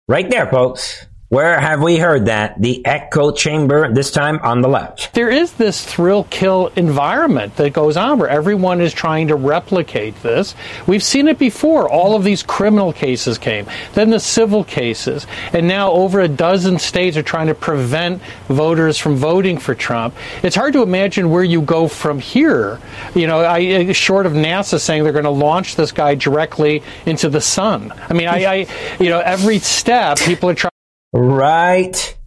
right 0.07 0.29
there, 0.29 0.45
folks. 0.47 1.07
Where 1.31 1.57
have 1.57 1.81
we 1.81 1.95
heard 1.95 2.25
that? 2.25 2.61
The 2.61 2.85
echo 2.85 3.31
chamber, 3.31 3.89
this 3.89 4.11
time 4.11 4.41
on 4.43 4.59
the 4.59 4.67
left. 4.67 5.13
There 5.13 5.29
is 5.29 5.53
this 5.53 5.81
thrill 5.81 6.25
kill 6.25 6.67
environment 6.75 7.55
that 7.55 7.71
goes 7.71 7.95
on 7.95 8.19
where 8.19 8.27
everyone 8.27 8.81
is 8.81 8.93
trying 8.93 9.29
to 9.29 9.35
replicate 9.35 10.21
this. 10.23 10.55
We've 10.87 11.01
seen 11.01 11.29
it 11.29 11.39
before. 11.39 11.89
All 11.89 12.17
of 12.17 12.25
these 12.25 12.43
criminal 12.43 12.91
cases 12.91 13.37
came, 13.37 13.65
then 13.93 14.09
the 14.09 14.19
civil 14.19 14.65
cases, 14.65 15.25
and 15.53 15.69
now 15.69 15.93
over 15.93 16.19
a 16.19 16.27
dozen 16.27 16.79
states 16.79 17.15
are 17.15 17.23
trying 17.23 17.47
to 17.47 17.55
prevent 17.55 18.21
voters 18.49 18.97
from 18.97 19.15
voting 19.15 19.57
for 19.57 19.73
Trump. 19.73 20.13
It's 20.43 20.57
hard 20.57 20.73
to 20.73 20.83
imagine 20.83 21.29
where 21.29 21.45
you 21.45 21.61
go 21.61 21.87
from 21.87 22.19
here. 22.19 22.77
You 23.15 23.27
know, 23.27 23.45
I, 23.45 23.93
short 23.93 24.25
of 24.25 24.33
NASA 24.33 24.81
saying 24.81 25.05
they're 25.05 25.13
going 25.13 25.23
to 25.23 25.29
launch 25.29 25.77
this 25.77 25.93
guy 25.93 26.15
directly 26.15 26.83
into 27.05 27.29
the 27.29 27.39
sun. 27.39 27.93
I 28.09 28.11
mean, 28.11 28.27
I, 28.27 28.43
I 28.43 28.67
you 28.99 29.07
know, 29.07 29.21
every 29.21 29.59
step 29.59 30.17
people 30.17 30.49
are 30.49 30.55
trying 30.55 30.70
Right 31.13 32.17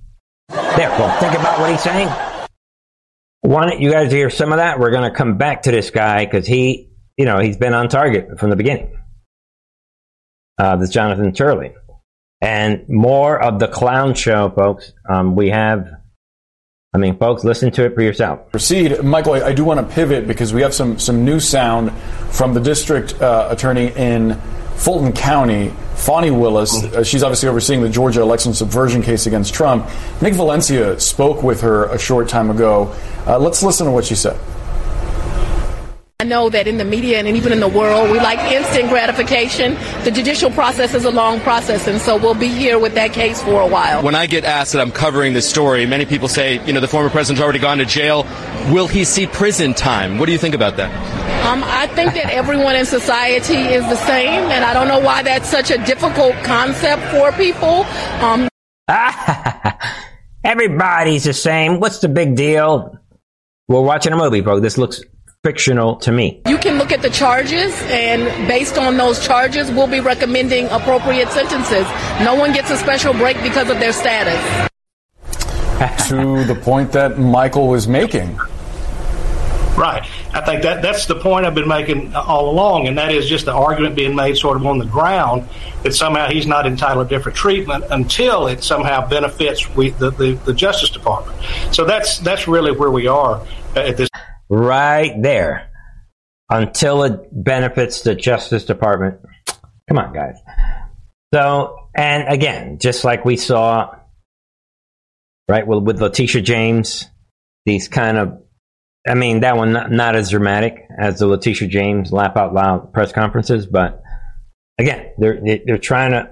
there. 0.48 0.90
Well, 0.90 1.20
think 1.20 1.34
about 1.34 1.58
what 1.58 1.70
he's 1.70 1.82
saying. 1.82 2.08
Want 3.42 3.80
you 3.80 3.90
guys 3.90 4.10
hear 4.10 4.30
some 4.30 4.52
of 4.52 4.58
that? 4.58 4.78
We're 4.78 4.90
going 4.90 5.10
to 5.10 5.16
come 5.16 5.36
back 5.36 5.62
to 5.62 5.70
this 5.70 5.90
guy 5.90 6.24
because 6.24 6.46
he, 6.46 6.90
you 7.16 7.24
know, 7.24 7.38
he's 7.38 7.56
been 7.56 7.74
on 7.74 7.88
target 7.88 8.38
from 8.38 8.50
the 8.50 8.56
beginning. 8.56 8.98
Uh, 10.58 10.76
this 10.76 10.90
Jonathan 10.90 11.32
Turley. 11.32 11.74
And 12.40 12.88
more 12.88 13.42
of 13.42 13.58
the 13.58 13.68
clown 13.68 14.14
show, 14.14 14.50
folks. 14.50 14.92
Um, 15.08 15.34
we 15.34 15.50
have 15.50 15.88
I 16.94 16.98
mean, 16.98 17.18
folks, 17.18 17.42
listen 17.42 17.72
to 17.72 17.84
it 17.86 17.94
for 17.96 18.02
yourself. 18.02 18.52
Proceed, 18.52 19.02
Michael. 19.02 19.32
I, 19.34 19.46
I 19.46 19.52
do 19.52 19.64
want 19.64 19.80
to 19.80 19.94
pivot 19.94 20.28
because 20.28 20.54
we 20.54 20.62
have 20.62 20.72
some 20.72 20.96
some 21.00 21.24
new 21.24 21.40
sound 21.40 21.92
from 22.30 22.54
the 22.54 22.60
district 22.60 23.20
uh, 23.20 23.48
attorney 23.50 23.92
in 23.96 24.40
Fulton 24.76 25.12
County, 25.12 25.72
Fani 25.94 26.30
Willis. 26.30 26.82
Uh, 26.84 27.02
she's 27.04 27.22
obviously 27.22 27.48
overseeing 27.48 27.80
the 27.82 27.88
Georgia 27.88 28.20
election 28.20 28.52
subversion 28.54 29.02
case 29.02 29.26
against 29.26 29.54
Trump. 29.54 29.86
Nick 30.20 30.34
Valencia 30.34 30.98
spoke 31.00 31.42
with 31.42 31.60
her 31.62 31.84
a 31.86 31.98
short 31.98 32.28
time 32.28 32.50
ago. 32.50 32.94
Uh, 33.26 33.38
let's 33.38 33.62
listen 33.62 33.86
to 33.86 33.92
what 33.92 34.04
she 34.04 34.14
said. 34.14 34.38
I 36.24 36.26
know 36.26 36.48
that 36.48 36.66
in 36.66 36.78
the 36.78 36.86
media 36.86 37.18
and 37.18 37.28
even 37.28 37.52
in 37.52 37.60
the 37.60 37.68
world, 37.68 38.10
we 38.10 38.16
like 38.16 38.38
instant 38.50 38.88
gratification. 38.88 39.74
The 40.04 40.10
judicial 40.10 40.50
process 40.50 40.94
is 40.94 41.04
a 41.04 41.10
long 41.10 41.38
process, 41.40 41.86
and 41.86 42.00
so 42.00 42.16
we'll 42.16 42.34
be 42.34 42.48
here 42.48 42.78
with 42.78 42.94
that 42.94 43.12
case 43.12 43.42
for 43.42 43.60
a 43.60 43.66
while. 43.66 44.02
When 44.02 44.14
I 44.14 44.24
get 44.24 44.46
asked 44.46 44.72
that 44.72 44.80
I'm 44.80 44.90
covering 44.90 45.34
this 45.34 45.46
story, 45.46 45.84
many 45.84 46.06
people 46.06 46.28
say, 46.28 46.64
you 46.64 46.72
know, 46.72 46.80
the 46.80 46.88
former 46.88 47.10
president's 47.10 47.42
already 47.42 47.58
gone 47.58 47.76
to 47.76 47.84
jail. 47.84 48.22
Will 48.72 48.86
he 48.86 49.04
see 49.04 49.26
prison 49.26 49.74
time? 49.74 50.16
What 50.16 50.24
do 50.24 50.32
you 50.32 50.38
think 50.38 50.54
about 50.54 50.78
that? 50.78 50.90
Um, 51.44 51.62
I 51.62 51.88
think 51.88 52.14
that 52.14 52.32
everyone 52.32 52.74
in 52.74 52.86
society 52.86 53.58
is 53.58 53.84
the 53.90 53.96
same, 53.96 54.44
and 54.50 54.64
I 54.64 54.72
don't 54.72 54.88
know 54.88 55.00
why 55.00 55.22
that's 55.22 55.50
such 55.50 55.70
a 55.70 55.76
difficult 55.84 56.36
concept 56.42 57.02
for 57.12 57.32
people. 57.32 57.84
Um, 58.24 58.48
Everybody's 60.42 61.24
the 61.24 61.34
same. 61.34 61.80
What's 61.80 61.98
the 61.98 62.08
big 62.08 62.34
deal? 62.34 62.98
We're 63.68 63.82
watching 63.82 64.14
a 64.14 64.16
movie, 64.16 64.40
bro. 64.40 64.60
This 64.60 64.78
looks 64.78 65.02
fictional 65.44 65.96
to 65.96 66.10
me. 66.10 66.40
You 66.48 66.58
can 66.58 66.78
look 66.78 66.90
at 66.90 67.02
the 67.02 67.10
charges, 67.10 67.72
and 67.82 68.48
based 68.48 68.78
on 68.78 68.96
those 68.96 69.24
charges, 69.24 69.70
we'll 69.70 69.86
be 69.86 70.00
recommending 70.00 70.66
appropriate 70.70 71.28
sentences. 71.28 71.86
No 72.24 72.34
one 72.34 72.52
gets 72.52 72.70
a 72.70 72.78
special 72.78 73.12
break 73.12 73.40
because 73.42 73.68
of 73.70 73.78
their 73.78 73.92
status. 73.92 74.40
to 76.08 76.44
the 76.44 76.54
point 76.54 76.92
that 76.92 77.18
Michael 77.18 77.68
was 77.68 77.86
making. 77.86 78.38
Right. 79.76 80.06
I 80.32 80.40
think 80.40 80.62
that 80.62 80.82
that's 80.82 81.06
the 81.06 81.16
point 81.16 81.46
I've 81.46 81.54
been 81.54 81.68
making 81.68 82.14
all 82.14 82.48
along, 82.48 82.86
and 82.86 82.96
that 82.96 83.12
is 83.12 83.26
just 83.26 83.44
the 83.44 83.52
argument 83.52 83.96
being 83.96 84.14
made 84.14 84.36
sort 84.36 84.56
of 84.56 84.64
on 84.66 84.78
the 84.78 84.86
ground 84.86 85.48
that 85.82 85.94
somehow 85.94 86.28
he's 86.28 86.46
not 86.46 86.66
entitled 86.66 87.08
to 87.08 87.16
different 87.16 87.36
treatment 87.36 87.84
until 87.90 88.46
it 88.46 88.62
somehow 88.62 89.06
benefits 89.06 89.68
we, 89.74 89.90
the, 89.90 90.10
the, 90.10 90.34
the 90.44 90.54
Justice 90.54 90.90
Department. 90.90 91.38
So 91.72 91.84
that's 91.84 92.18
that's 92.18 92.46
really 92.46 92.70
where 92.70 92.90
we 92.90 93.08
are 93.08 93.44
at 93.74 93.96
this. 93.96 94.08
Right 94.54 95.20
there. 95.20 95.70
Until 96.48 97.02
it 97.02 97.20
benefits 97.32 98.02
the 98.02 98.14
Justice 98.14 98.64
Department. 98.64 99.20
Come 99.88 99.98
on, 99.98 100.12
guys. 100.12 100.36
So, 101.32 101.88
and 101.96 102.32
again, 102.32 102.78
just 102.78 103.02
like 103.02 103.24
we 103.24 103.36
saw, 103.36 103.96
right, 105.48 105.66
well, 105.66 105.80
with 105.80 106.00
Letitia 106.00 106.42
James, 106.42 107.08
these 107.66 107.88
kind 107.88 108.18
of 108.18 108.44
I 109.06 109.14
mean, 109.14 109.40
that 109.40 109.56
one 109.56 109.72
not, 109.72 109.90
not 109.90 110.16
as 110.16 110.30
dramatic 110.30 110.86
as 110.98 111.18
the 111.18 111.26
Letitia 111.26 111.68
James 111.68 112.10
laugh 112.10 112.36
out 112.36 112.54
loud 112.54 112.92
press 112.92 113.12
conferences, 113.12 113.66
but 113.66 114.02
again, 114.78 115.12
they're 115.18 115.40
they're 115.66 115.78
trying 115.78 116.12
to 116.12 116.30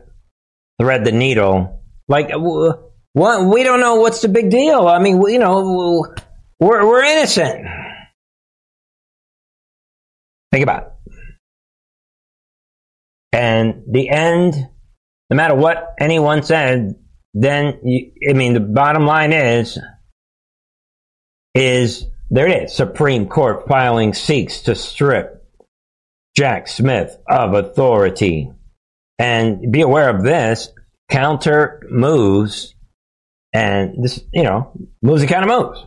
thread 0.81 1.05
the 1.05 1.13
needle. 1.13 1.83
Like, 2.09 2.31
what? 2.33 2.91
We 3.15 3.63
don't 3.63 3.81
know 3.81 3.97
what's 3.97 4.23
the 4.23 4.29
big 4.29 4.51
deal. 4.51 4.87
I 4.87 5.01
mean, 5.01 5.21
you 5.21 5.39
know, 5.39 6.07
we're 6.61 6.87
we're 6.87 7.03
innocent. 7.03 7.67
Think 10.53 10.63
about 10.63 10.83
it. 10.83 10.93
And 13.33 13.83
the 13.91 14.11
end, 14.11 14.55
no 15.31 15.37
matter 15.37 15.55
what 15.55 15.95
anyone 15.99 16.43
said, 16.43 16.95
then 17.35 17.81
you, 17.83 18.13
I 18.29 18.35
mean, 18.35 18.53
the 18.53 18.61
bottom 18.61 19.07
line 19.07 19.33
is, 19.33 19.79
is 21.55 22.07
there 22.31 22.47
it 22.47 22.65
is. 22.65 22.75
Supreme 22.75 23.27
Court 23.27 23.67
filing 23.67 24.13
seeks 24.13 24.63
to 24.63 24.75
strip 24.75 25.43
Jack 26.37 26.69
Smith 26.69 27.17
of 27.27 27.55
authority. 27.55 28.51
And 29.19 29.73
be 29.73 29.83
aware 29.83 30.09
of 30.09 30.23
this 30.23 30.69
counter 31.11 31.83
moves, 31.91 32.75
and 33.53 34.03
this, 34.03 34.23
you 34.33 34.43
know, 34.43 34.73
moves 35.03 35.21
the 35.23 35.29
of 35.35 35.49
moves. 35.49 35.87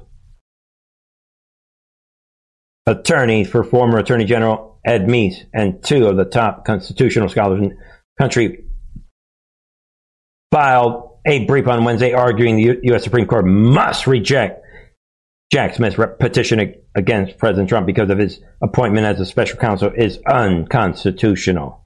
Attorneys 2.88 3.50
for 3.50 3.64
former 3.64 3.98
Attorney 3.98 4.26
General 4.26 4.80
Ed 4.86 5.08
Meese 5.08 5.46
and 5.54 5.84
two 5.84 6.08
of 6.08 6.18
the 6.18 6.26
top 6.26 6.66
constitutional 6.66 7.30
scholars 7.30 7.62
in 7.62 7.70
the 7.70 7.76
country 8.20 8.66
filed 10.52 11.18
a 11.26 11.46
brief 11.46 11.68
on 11.68 11.84
Wednesday 11.84 12.14
arguing 12.14 12.58
the 12.58 12.80
U.S. 12.84 13.04
Supreme 13.04 13.26
Court 13.26 13.46
must 13.46 14.06
reject 14.06 14.64
Jack 15.52 15.74
Smith's 15.76 15.98
petition 16.20 16.76
against 16.96 17.38
President 17.38 17.70
Trump 17.70 17.88
because 17.88 18.10
of 18.10 18.18
his 18.18 18.40
appointment 18.62 19.06
as 19.06 19.20
a 19.20 19.26
special 19.26 19.58
counsel 19.58 19.92
is 19.96 20.20
unconstitutional. 20.28 21.84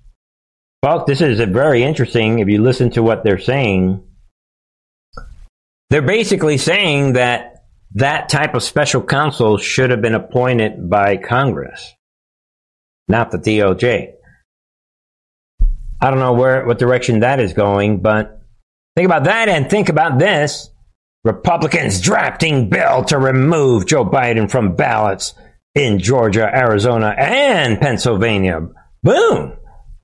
Folks, 0.82 1.06
this 1.08 1.22
is 1.22 1.39
very 1.39 1.84
interesting. 1.84 2.39
If 2.39 2.47
you 2.47 2.62
listen 2.62 2.89
to 2.91 3.04
what 3.04 3.24
they're 3.24 3.39
saying, 3.39 4.04
they're 5.89 6.02
basically 6.02 6.58
saying 6.58 7.14
that 7.14 7.59
that 7.96 8.30
type 8.30 8.54
of 8.54 8.64
special 8.64 9.02
counsel 9.02 9.58
should 9.58 9.90
have 9.90 10.02
been 10.02 10.16
appointed 10.16 10.90
by 10.90 11.18
Congress, 11.18 11.94
not 13.08 13.32
the 13.32 13.38
DOJ. 13.38 14.14
I 16.02 16.10
don't 16.10 16.20
know 16.20 16.34
where 16.34 16.66
what 16.66 16.80
direction 16.80 17.22
that 17.22 17.40
is 17.40 17.54
going, 17.54 18.02
but 18.02 18.42
think 18.96 19.06
about 19.06 19.26
that 19.26 19.50
and 19.50 19.70
think 19.70 19.90
about 19.90 20.20
this. 20.20 20.70
Republicans 21.26 22.00
drafting 22.00 22.70
bill 22.70 23.04
to 23.06 23.18
remove 23.18 23.86
Joe 23.86 24.06
Biden 24.06 24.50
from 24.50 24.76
ballots 24.76 25.34
in 25.76 26.00
Georgia, 26.00 26.46
Arizona, 26.46 27.14
and 27.18 27.80
Pennsylvania. 27.80 28.70
Boom. 29.04 29.54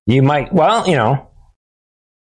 You 0.05 0.21
might, 0.21 0.53
well, 0.53 0.87
you 0.87 0.95
know, 0.95 1.29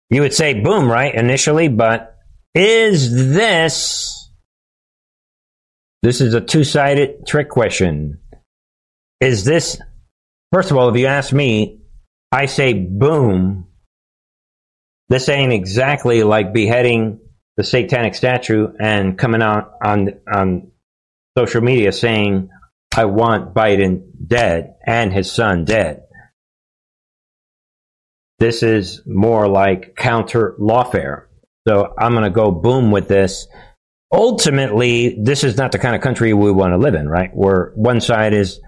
you 0.09 0.23
would 0.23 0.35
say 0.35 0.55
boom, 0.55 0.91
right, 0.91 1.15
initially, 1.15 1.69
but 1.69 2.17
is 2.55 3.35
this, 3.35 4.20
this 6.03 6.21
is 6.21 6.35
a 6.35 6.41
two 6.41 6.65
sided 6.65 7.27
trick 7.27 7.49
question. 7.49 8.19
Is 9.21 9.45
this, 9.45 9.81
first 10.53 10.71
of 10.71 10.77
all, 10.77 10.89
if 10.89 10.97
you 10.97 11.07
ask 11.07 11.33
me, 11.33 11.81
I 12.33 12.47
say 12.47 12.73
boom. 12.73 13.67
This 15.09 15.29
ain't 15.29 15.53
exactly 15.53 16.23
like 16.23 16.53
beheading 16.53 17.21
the 17.57 17.65
satanic 17.65 18.15
statue 18.15 18.69
and 18.79 19.19
coming 19.19 19.43
out 19.43 19.73
on 19.83 20.21
on 20.33 20.71
social 21.37 21.61
media 21.61 21.93
saying, 21.93 22.49
"I 22.97 23.07
want 23.07 23.53
Biden 23.53 24.05
dead 24.27 24.77
and 24.87 25.13
his 25.13 25.31
son 25.31 25.65
dead." 25.65 26.05
This 28.39 28.63
is 28.63 29.03
more 29.05 29.49
like 29.49 29.97
counter 29.97 30.55
lawfare. 30.59 31.27
So 31.69 31.93
I'm 31.99 32.13
going 32.13 32.25
to 32.25 32.31
go 32.31 32.51
boom 32.51 32.91
with 32.91 33.07
this. 33.07 33.47
Ultimately, 34.13 35.17
this 35.21 35.45
is 35.45 35.57
not 35.57 35.73
the 35.73 35.79
kind 35.79 35.95
of 35.95 36.03
country 36.03 36.33
we 36.35 36.51
want 36.51 36.73
to 36.73 36.79
live 36.79 36.95
in, 36.95 37.09
right? 37.09 37.31
Where 37.33 37.73
one 37.77 38.01
side 38.01 38.33
is, 38.33 38.61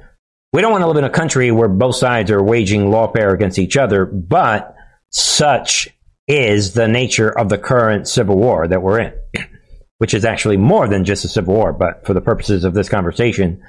we 0.53 0.61
don't 0.61 0.71
want 0.71 0.83
to 0.83 0.87
live 0.87 0.99
in 0.99 1.05
a 1.05 1.11
country 1.11 1.51
where 1.51 1.69
both 1.69 1.97
sides 1.97 2.31
are 2.31 2.43
waging 2.43 2.83
lawfare 2.83 3.35
against 3.35 3.59
each 3.59 3.77
other, 3.77 4.05
but 4.05 4.75
such 5.11 5.89
is 6.29 6.75
the 6.75 6.87
nature 6.87 7.29
of 7.29 7.49
the 7.49 7.59
current 7.59 8.07
civil 8.07 8.37
war 8.37 8.69
that 8.69 8.83
we're 8.83 9.01
in, 9.01 9.13
which 9.99 10.15
is 10.15 10.25
actually 10.25 10.57
more 10.57 10.87
than 10.87 11.05
just 11.05 11.25
a 11.25 11.29
civil 11.29 11.55
war. 11.55 11.73
But 11.73 12.07
for 12.07 12.15
the 12.15 12.21
purposes 12.21 12.65
of 12.65 12.75
this 12.75 12.89
conversation, 12.89 13.63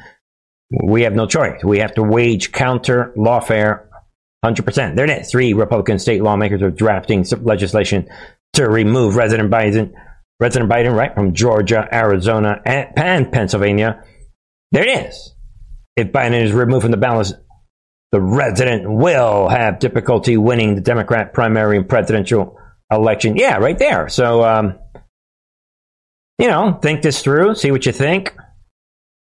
we 0.84 1.04
have 1.04 1.14
no 1.14 1.26
choice. 1.26 1.64
We 1.64 1.80
have 1.80 1.96
to 1.96 2.04
wage 2.04 2.52
counter 2.52 3.14
lawfare 3.18 3.88
100%. 4.44 4.96
There 4.96 5.06
it 5.06 5.22
is. 5.22 5.32
Three 5.32 5.54
Republican 5.54 6.00
state 6.00 6.22
lawmakers 6.22 6.62
are 6.62 6.72
drafting 6.72 7.26
legislation 7.42 8.10
to 8.54 8.70
remove 8.70 9.16
President 9.16 9.50
Biden, 9.50 9.94
President 10.40 10.72
Biden, 10.72 10.96
right, 10.96 11.14
from 11.14 11.34
Georgia, 11.34 11.88
Arizona, 11.92 12.62
and 12.66 13.32
Pennsylvania. 13.32 14.04
There 14.72 14.84
it 14.88 15.08
is. 15.08 15.36
If 15.96 16.12
Biden 16.12 16.44
is 16.44 16.52
removed 16.52 16.84
from 16.84 16.92
the 16.92 16.98
ballot, 16.98 17.32
the 18.12 18.22
resident 18.22 18.90
will 18.90 19.48
have 19.48 19.80
difficulty 19.80 20.38
winning 20.38 20.76
the 20.76 20.82
Democrat 20.82 21.34
primary 21.34 21.78
and 21.78 21.88
presidential 21.88 22.60
election. 22.92 23.38
Yeah, 23.38 23.58
right 23.58 23.78
there. 23.78 24.10
So, 24.10 24.44
um, 24.44 24.80
you 26.40 26.48
know, 26.48 26.78
think 26.82 27.02
this 27.02 27.22
through, 27.22 27.56
see 27.56 27.72
what 27.72 27.86
you 27.86 27.92
think. 27.92 28.36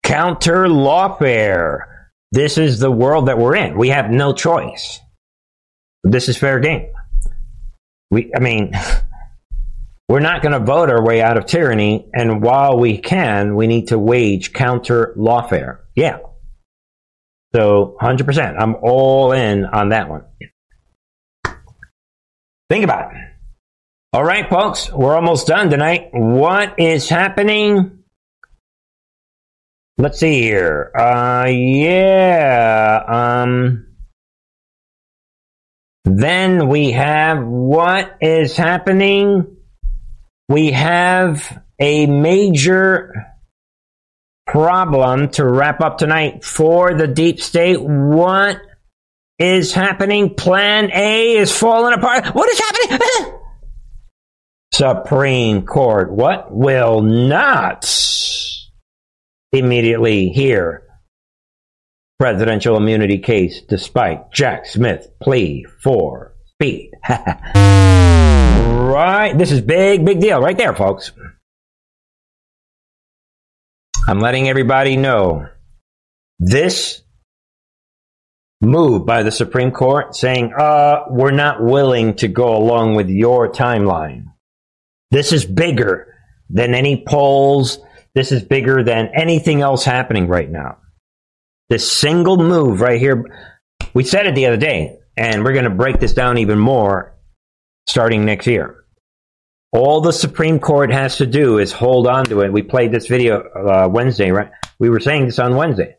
Counter 0.03 0.67
lawfare. 0.67 1.81
This 2.33 2.59
is 2.59 2.79
the 2.79 2.91
world 2.91 3.29
that 3.29 3.39
we're 3.39 3.57
in. 3.57 3.77
We 3.77 3.89
have 3.89 4.11
no 4.11 4.33
choice. 4.33 5.01
This 6.05 6.29
is 6.29 6.37
fair 6.37 6.61
game. 6.61 6.91
We, 8.11 8.31
I 8.35 8.41
mean, 8.41 8.73
we're 10.09 10.21
not 10.21 10.43
going 10.43 10.53
to 10.53 10.61
vote 10.61 10.91
our 10.91 11.05
way 11.05 11.21
out 11.21 11.37
of 11.37 11.47
tyranny, 11.47 12.09
and 12.15 12.43
while 12.43 12.79
we 12.79 12.99
can, 12.99 13.55
we 13.57 13.67
need 13.67 13.89
to 13.89 13.99
wage 13.99 14.53
counter 14.53 15.15
lawfare. 15.17 15.81
Yeah, 15.95 16.19
so 17.55 17.97
100%. 18.01 18.57
I'm 18.59 18.77
all 18.83 19.33
in 19.33 19.65
on 19.65 19.91
that 19.91 20.09
one. 20.09 20.25
Think 22.71 22.85
about 22.85 23.15
it. 23.15 23.19
All 24.13 24.25
right, 24.25 24.49
folks, 24.49 24.91
we're 24.93 25.15
almost 25.15 25.47
done 25.47 25.71
tonight. 25.71 26.11
What 26.13 26.79
is 26.79 27.09
happening? 27.09 28.05
Let's 29.97 30.19
see 30.19 30.43
here. 30.43 30.93
Uh, 30.95 31.47
yeah. 31.49 33.03
Um, 33.07 33.87
then 36.05 36.69
we 36.69 36.93
have 36.93 37.45
what 37.45 38.17
is 38.21 38.57
happening? 38.57 39.58
We 40.49 40.71
have 40.73 41.63
a 41.79 42.07
major 42.07 43.13
problem 44.47 45.29
to 45.31 45.47
wrap 45.47 45.81
up 45.83 45.99
tonight 45.99 46.43
for 46.43 46.95
the 46.95 47.07
deep 47.07 47.41
state. 47.41 47.81
What 47.81 48.59
is 49.39 49.75
happening? 49.75 50.35
Plan 50.35 50.91
A 50.93 51.37
is 51.37 51.57
falling 51.57 51.93
apart. 51.93 52.35
What 52.35 52.49
is 52.49 52.59
happening? 52.59 53.35
Supreme 54.73 55.67
Court. 55.67 56.11
What 56.11 56.51
will 56.51 57.03
not 57.03 57.85
immediately 59.53 60.29
hear 60.31 60.85
presidential 62.19 62.77
immunity 62.77 63.19
case 63.19 63.63
despite 63.63 64.33
Jack 64.33 64.67
Smith 64.67 65.09
plea 65.21 65.65
for 65.83 66.35
speed. 66.47 66.91
right. 68.99 69.37
This 69.37 69.53
is 69.53 69.61
big, 69.61 70.05
big 70.05 70.21
deal 70.21 70.41
right 70.41 70.57
there, 70.57 70.75
folks. 70.75 71.13
I'm 74.07 74.21
letting 74.21 74.49
everybody 74.49 74.97
know 74.97 75.49
this 76.39 77.03
move 78.61 79.07
by 79.07 79.23
the 79.23 79.31
Supreme 79.31 79.71
Court 79.71 80.17
saying, 80.17 80.53
uh, 80.59 81.05
we're 81.11 81.31
not 81.31 81.63
willing 81.63 82.15
to 82.17 82.29
go 82.29 82.57
along 82.57 82.95
with 82.95 83.09
your 83.09 83.53
timeline. 83.53 84.25
This 85.11 85.33
is 85.33 85.45
bigger 85.45 86.15
than 86.51 86.75
any 86.75 87.05
polls. 87.07 87.79
This 88.15 88.33
is 88.33 88.43
bigger 88.43 88.83
than 88.83 89.11
anything 89.15 89.61
else 89.61 89.85
happening 89.85 90.27
right 90.27 90.51
now. 90.51 90.79
This 91.69 91.91
single 91.91 92.39
move 92.39 92.81
right 92.81 93.01
here, 93.01 93.25
we 93.95 94.05
said 94.05 94.27
it 94.27 94.35
the 94.35 94.47
other 94.47 94.57
day, 94.57 94.99
and 95.17 95.45
we're 95.45 95.53
going 95.53 95.65
to 95.65 95.71
break 95.71 96.01
this 96.01 96.15
down 96.15 96.39
even 96.39 96.59
more 96.59 97.15
starting 97.89 98.25
next 98.25 98.47
year. 98.47 98.85
All 99.73 100.01
the 100.01 100.13
Supreme 100.13 100.61
Court 100.61 100.93
has 100.93 101.17
to 101.19 101.27
do 101.27 101.59
is 101.59 101.73
hold 101.73 102.07
on 102.07 102.25
to 102.27 102.41
it. 102.43 102.53
We 102.53 102.63
played 102.63 102.93
this 102.93 103.07
video 103.07 103.41
uh, 103.41 103.89
Wednesday, 103.91 104.31
right? 104.31 104.51
We 104.79 104.91
were 104.91 105.01
saying 105.01 105.27
this 105.27 105.39
on 105.39 105.57
Wednesday. 105.57 105.97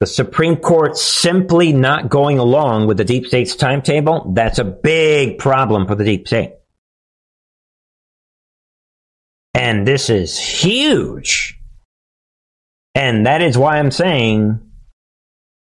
The 0.00 0.06
Supreme 0.06 0.56
Court 0.56 0.96
simply 0.96 1.72
not 1.72 2.08
going 2.08 2.38
along 2.38 2.86
with 2.86 2.96
the 2.96 3.04
deep 3.04 3.26
state's 3.26 3.56
timetable, 3.56 4.32
that's 4.32 4.58
a 4.58 4.64
big 4.64 5.38
problem 5.38 5.86
for 5.86 5.96
the 5.96 6.04
deep 6.04 6.28
state. 6.28 6.54
And 9.54 9.86
this 9.86 10.08
is 10.08 10.38
huge. 10.38 11.60
And 12.94 13.26
that 13.26 13.42
is 13.42 13.58
why 13.58 13.78
I'm 13.78 13.90
saying 13.90 14.60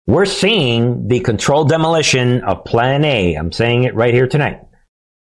we're 0.08 0.26
seeing 0.26 1.08
the 1.08 1.20
controlled 1.20 1.70
demolition 1.70 2.44
of 2.44 2.66
Plan 2.66 3.06
A. 3.06 3.36
I'm 3.36 3.52
saying 3.52 3.84
it 3.84 3.96
right 3.96 4.14
here 4.14 4.28
tonight. 4.28 4.62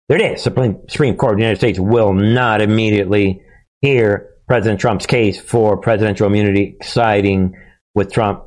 There 0.08 0.18
it 0.18 0.32
is. 0.32 0.42
Supreme, 0.42 0.80
Supreme 0.88 1.16
Court 1.16 1.32
of 1.32 1.38
the 1.38 1.42
United 1.42 1.58
States 1.58 1.78
will 1.78 2.14
not 2.14 2.62
immediately 2.62 3.42
hear 3.82 4.30
President 4.46 4.80
Trump's 4.80 5.04
case 5.04 5.38
for 5.38 5.76
presidential 5.76 6.26
immunity, 6.26 6.76
siding 6.82 7.54
with 7.94 8.10
Trump, 8.10 8.44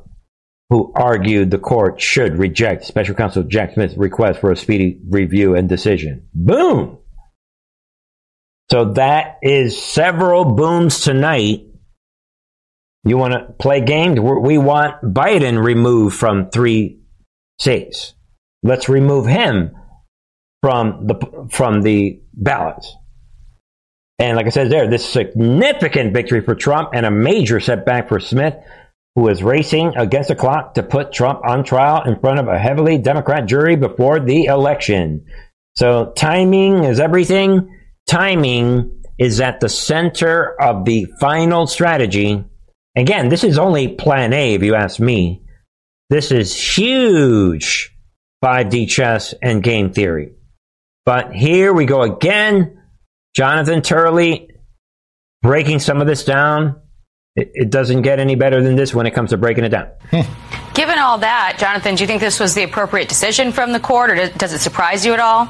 who 0.70 0.92
argued 0.96 1.50
the 1.50 1.58
court 1.58 2.00
should 2.00 2.38
reject 2.38 2.84
Special 2.84 3.14
Counsel 3.14 3.44
Jack 3.44 3.74
Smith's 3.74 3.96
request 3.96 4.40
for 4.40 4.50
a 4.50 4.56
speedy 4.56 4.98
review 5.08 5.54
and 5.54 5.68
decision. 5.68 6.26
Boom! 6.34 6.98
So 8.70 8.92
that 8.94 9.38
is 9.42 9.80
several 9.80 10.44
booms 10.44 11.02
tonight. 11.02 11.66
You 13.04 13.18
want 13.18 13.34
to 13.34 13.52
play 13.58 13.82
games? 13.82 14.18
We 14.18 14.58
want 14.58 15.02
Biden 15.02 15.62
removed 15.62 16.16
from 16.16 16.50
three 16.50 17.00
states. 17.58 18.14
Let's 18.62 18.88
remove 18.88 19.26
him 19.26 19.76
from 20.62 21.06
the 21.06 21.48
from 21.50 21.82
the 21.82 22.22
ballots. 22.32 22.96
And 24.18 24.36
like 24.36 24.46
I 24.46 24.50
said 24.50 24.70
there, 24.70 24.88
this 24.88 25.08
significant 25.08 26.14
victory 26.14 26.40
for 26.40 26.54
Trump 26.54 26.90
and 26.94 27.04
a 27.04 27.10
major 27.10 27.58
setback 27.58 28.08
for 28.08 28.20
Smith, 28.20 28.54
who 29.16 29.28
is 29.28 29.42
racing 29.42 29.96
against 29.96 30.28
the 30.28 30.36
clock 30.36 30.74
to 30.74 30.82
put 30.82 31.12
Trump 31.12 31.40
on 31.44 31.64
trial 31.64 32.04
in 32.04 32.20
front 32.20 32.38
of 32.38 32.46
a 32.46 32.58
heavily 32.58 32.98
Democrat 32.98 33.46
jury 33.46 33.74
before 33.74 34.20
the 34.20 34.44
election. 34.44 35.26
So 35.74 36.12
timing 36.16 36.84
is 36.84 37.00
everything 37.00 37.78
timing 38.06 39.02
is 39.18 39.40
at 39.40 39.60
the 39.60 39.68
center 39.68 40.60
of 40.60 40.84
the 40.84 41.06
final 41.18 41.66
strategy. 41.66 42.44
Again, 42.96 43.28
this 43.28 43.42
is 43.42 43.58
only 43.58 43.88
plan 43.88 44.32
A, 44.32 44.54
if 44.54 44.62
you 44.62 44.74
ask 44.74 45.00
me. 45.00 45.42
This 46.10 46.30
is 46.30 46.54
huge 46.54 47.96
5D 48.44 48.88
chess 48.88 49.34
and 49.42 49.62
game 49.62 49.92
theory. 49.92 50.34
But 51.04 51.32
here 51.34 51.72
we 51.72 51.84
go 51.84 52.02
again. 52.02 52.80
Jonathan 53.34 53.82
Turley 53.82 54.50
breaking 55.42 55.80
some 55.80 56.00
of 56.00 56.06
this 56.06 56.24
down. 56.24 56.80
It, 57.34 57.50
it, 57.54 57.70
doesn't 57.70 58.02
get 58.02 58.18
any 58.20 58.34
better 58.34 58.62
than 58.62 58.76
this 58.76 58.94
when 58.94 59.06
it 59.06 59.12
comes 59.12 59.30
to 59.30 59.38
breaking 59.38 59.64
it 59.64 59.70
down. 59.70 59.88
Given 60.74 60.98
all 60.98 61.18
that, 61.18 61.56
Jonathan, 61.58 61.94
do 61.94 62.02
you 62.02 62.06
think 62.06 62.20
this 62.20 62.38
was 62.38 62.54
the 62.54 62.62
appropriate 62.62 63.08
decision 63.08 63.52
from 63.52 63.72
the 63.72 63.80
court, 63.80 64.10
or 64.10 64.28
does 64.28 64.52
it 64.52 64.58
surprise 64.58 65.06
you 65.06 65.14
at 65.14 65.20
all? 65.20 65.48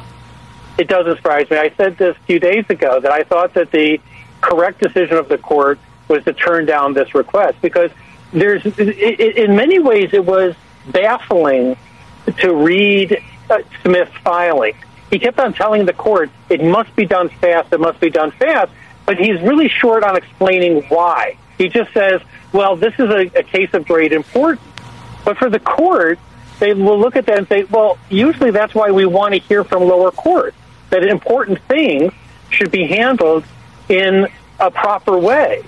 it 0.78 0.88
doesn't 0.88 1.16
surprise 1.16 1.48
me. 1.50 1.56
I 1.56 1.72
said 1.76 1.98
this 1.98 2.16
a 2.16 2.20
few 2.26 2.40
days 2.40 2.64
ago 2.68 3.00
that 3.00 3.12
I 3.12 3.22
thought 3.24 3.54
that 3.54 3.70
the 3.70 4.00
correct 4.40 4.80
decision 4.80 5.16
of 5.16 5.28
the 5.28 5.38
court 5.38 5.78
was 6.08 6.24
to 6.24 6.32
turn 6.32 6.66
down 6.66 6.94
this 6.94 7.14
request 7.14 7.58
because 7.60 7.90
there's, 8.32 8.64
in 8.66 9.56
many 9.56 9.78
ways, 9.78 10.10
it 10.12 10.24
was 10.24 10.54
baffling 10.88 11.76
to 12.38 12.54
read 12.54 13.22
uh, 13.50 13.58
Smith's 13.82 14.16
filing. 14.24 14.74
He 15.12 15.18
kept 15.18 15.38
on 15.38 15.52
telling 15.52 15.84
the 15.84 15.92
court 15.92 16.30
it 16.48 16.64
must 16.64 16.96
be 16.96 17.04
done 17.04 17.28
fast, 17.28 17.70
it 17.70 17.78
must 17.78 18.00
be 18.00 18.08
done 18.08 18.30
fast, 18.30 18.72
but 19.04 19.18
he's 19.18 19.38
really 19.42 19.68
short 19.68 20.02
on 20.02 20.16
explaining 20.16 20.84
why. 20.84 21.36
He 21.58 21.68
just 21.68 21.92
says, 21.92 22.22
well, 22.50 22.76
this 22.76 22.94
is 22.94 23.10
a, 23.10 23.30
a 23.38 23.42
case 23.42 23.74
of 23.74 23.86
great 23.86 24.14
importance. 24.14 24.66
But 25.22 25.36
for 25.36 25.50
the 25.50 25.60
court, 25.60 26.18
they 26.60 26.72
will 26.72 26.98
look 26.98 27.16
at 27.16 27.26
that 27.26 27.36
and 27.36 27.46
say, 27.46 27.64
well, 27.64 27.98
usually 28.08 28.52
that's 28.52 28.74
why 28.74 28.90
we 28.90 29.04
want 29.04 29.34
to 29.34 29.40
hear 29.40 29.64
from 29.64 29.82
lower 29.82 30.10
courts 30.10 30.56
that 30.88 31.04
important 31.04 31.58
things 31.68 32.14
should 32.48 32.70
be 32.70 32.86
handled 32.86 33.44
in 33.90 34.28
a 34.58 34.70
proper 34.70 35.18
way. 35.18 35.62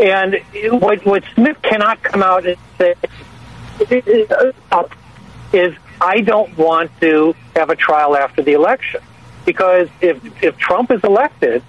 And 0.00 0.42
what, 0.68 1.06
what 1.06 1.22
Smith 1.34 1.62
cannot 1.62 2.02
come 2.02 2.24
out 2.24 2.44
and 2.44 2.56
say 2.76 2.94
is, 5.52 5.74
I 6.00 6.20
don't 6.20 6.56
want 6.56 6.90
to 7.00 7.34
have 7.56 7.70
a 7.70 7.76
trial 7.76 8.16
after 8.16 8.42
the 8.42 8.52
election. 8.52 9.00
Because 9.44 9.88
if, 10.00 10.42
if 10.42 10.56
Trump 10.58 10.90
is 10.90 11.02
elected, 11.02 11.62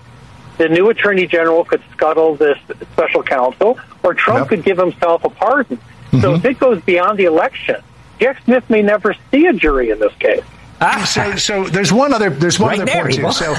the 0.57 0.67
new 0.67 0.89
attorney 0.89 1.25
general 1.25 1.63
could 1.63 1.81
scuttle 1.93 2.35
this 2.35 2.57
special 2.91 3.23
counsel, 3.23 3.79
or 4.03 4.13
Trump 4.13 4.41
yep. 4.41 4.47
could 4.49 4.63
give 4.63 4.77
himself 4.77 5.23
a 5.23 5.29
pardon. 5.29 5.77
Mm-hmm. 5.77 6.19
So 6.19 6.33
if 6.35 6.45
it 6.45 6.59
goes 6.59 6.81
beyond 6.81 7.17
the 7.17 7.25
election, 7.25 7.77
Jack 8.19 8.43
Smith 8.43 8.69
may 8.69 8.81
never 8.81 9.15
see 9.31 9.47
a 9.47 9.53
jury 9.53 9.89
in 9.89 9.99
this 9.99 10.13
case. 10.15 10.43
Ah. 10.81 11.03
So, 11.05 11.35
so 11.37 11.63
there's 11.63 11.93
one 11.93 12.13
other 12.13 12.29
there's 12.29 12.59
one 12.59 12.69
right 12.71 12.81
other 12.81 12.91
there, 12.91 13.03
point 13.03 13.15
too. 13.15 13.31
So 13.31 13.55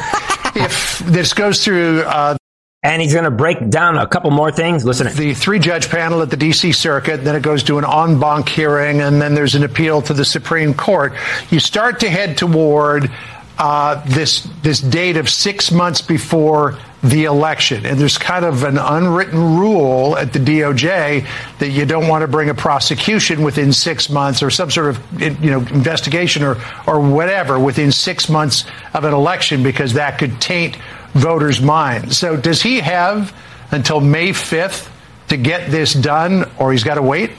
if 0.55 0.99
this 1.01 1.33
goes 1.33 1.64
through. 1.64 2.03
Uh, 2.03 2.37
and 2.85 3.01
he's 3.01 3.12
going 3.12 3.24
to 3.24 3.30
break 3.30 3.70
down 3.70 3.97
a 3.97 4.07
couple 4.07 4.30
more 4.33 4.51
things. 4.51 4.85
Listen, 4.85 5.14
the 5.14 5.35
three 5.35 5.61
judge 5.61 5.89
panel 5.89 6.20
at 6.20 6.30
the 6.30 6.37
D.C. 6.37 6.72
Circuit, 6.72 7.18
then 7.18 7.37
it 7.37 7.43
goes 7.43 7.62
to 7.64 7.78
an 7.78 7.85
en 7.85 8.18
banc 8.18 8.49
hearing, 8.49 9.01
and 9.01 9.22
then 9.22 9.35
there's 9.35 9.55
an 9.55 9.62
appeal 9.62 10.03
to 10.03 10.12
the 10.12 10.24
Supreme 10.24 10.74
Court. 10.74 11.12
You 11.51 11.61
start 11.61 12.01
to 12.01 12.11
head 12.11 12.37
toward 12.37 13.11
uh, 13.59 14.03
this 14.07 14.49
this 14.62 14.80
date 14.80 15.16
of 15.16 15.28
six 15.28 15.70
months 15.70 16.01
before 16.01 16.76
the 17.03 17.24
election. 17.24 17.85
And 17.85 17.99
there's 17.99 18.18
kind 18.18 18.45
of 18.45 18.62
an 18.64 18.78
unwritten 18.78 19.39
rule 19.39 20.16
at 20.16 20.33
the 20.33 20.39
DOJ 20.39 21.26
that 21.59 21.68
you 21.68 21.85
don't 21.85 22.09
want 22.09 22.22
to 22.22 22.28
bring 22.28 22.49
a 22.49 22.55
prosecution 22.55 23.43
within 23.43 23.72
six 23.72 24.09
months 24.09 24.43
or 24.43 24.51
some 24.51 24.70
sort 24.70 24.97
of 24.97 25.20
you 25.20 25.51
know 25.51 25.59
investigation 25.59 26.43
or 26.43 26.57
or 26.87 27.01
whatever 27.01 27.59
within 27.59 27.93
six 27.93 28.28
months 28.28 28.64
of 28.95 29.05
an 29.05 29.12
election 29.12 29.62
because 29.62 29.93
that 29.95 30.18
could 30.18 30.41
taint 30.41 30.76
voters' 31.14 31.60
minds. 31.60 32.18
So 32.18 32.36
does 32.36 32.62
he 32.62 32.80
have 32.80 33.34
until 33.70 34.00
May 34.00 34.30
5th 34.30 34.88
to 35.28 35.36
get 35.36 35.70
this 35.70 35.94
done, 35.94 36.50
or 36.58 36.72
he's 36.72 36.84
got 36.84 36.94
to 36.96 37.02
wait? 37.02 37.30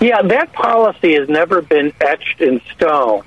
Yeah, 0.00 0.22
that 0.22 0.52
policy 0.52 1.14
has 1.14 1.28
never 1.28 1.60
been 1.60 1.92
etched 2.00 2.40
in 2.40 2.60
stone. 2.74 3.22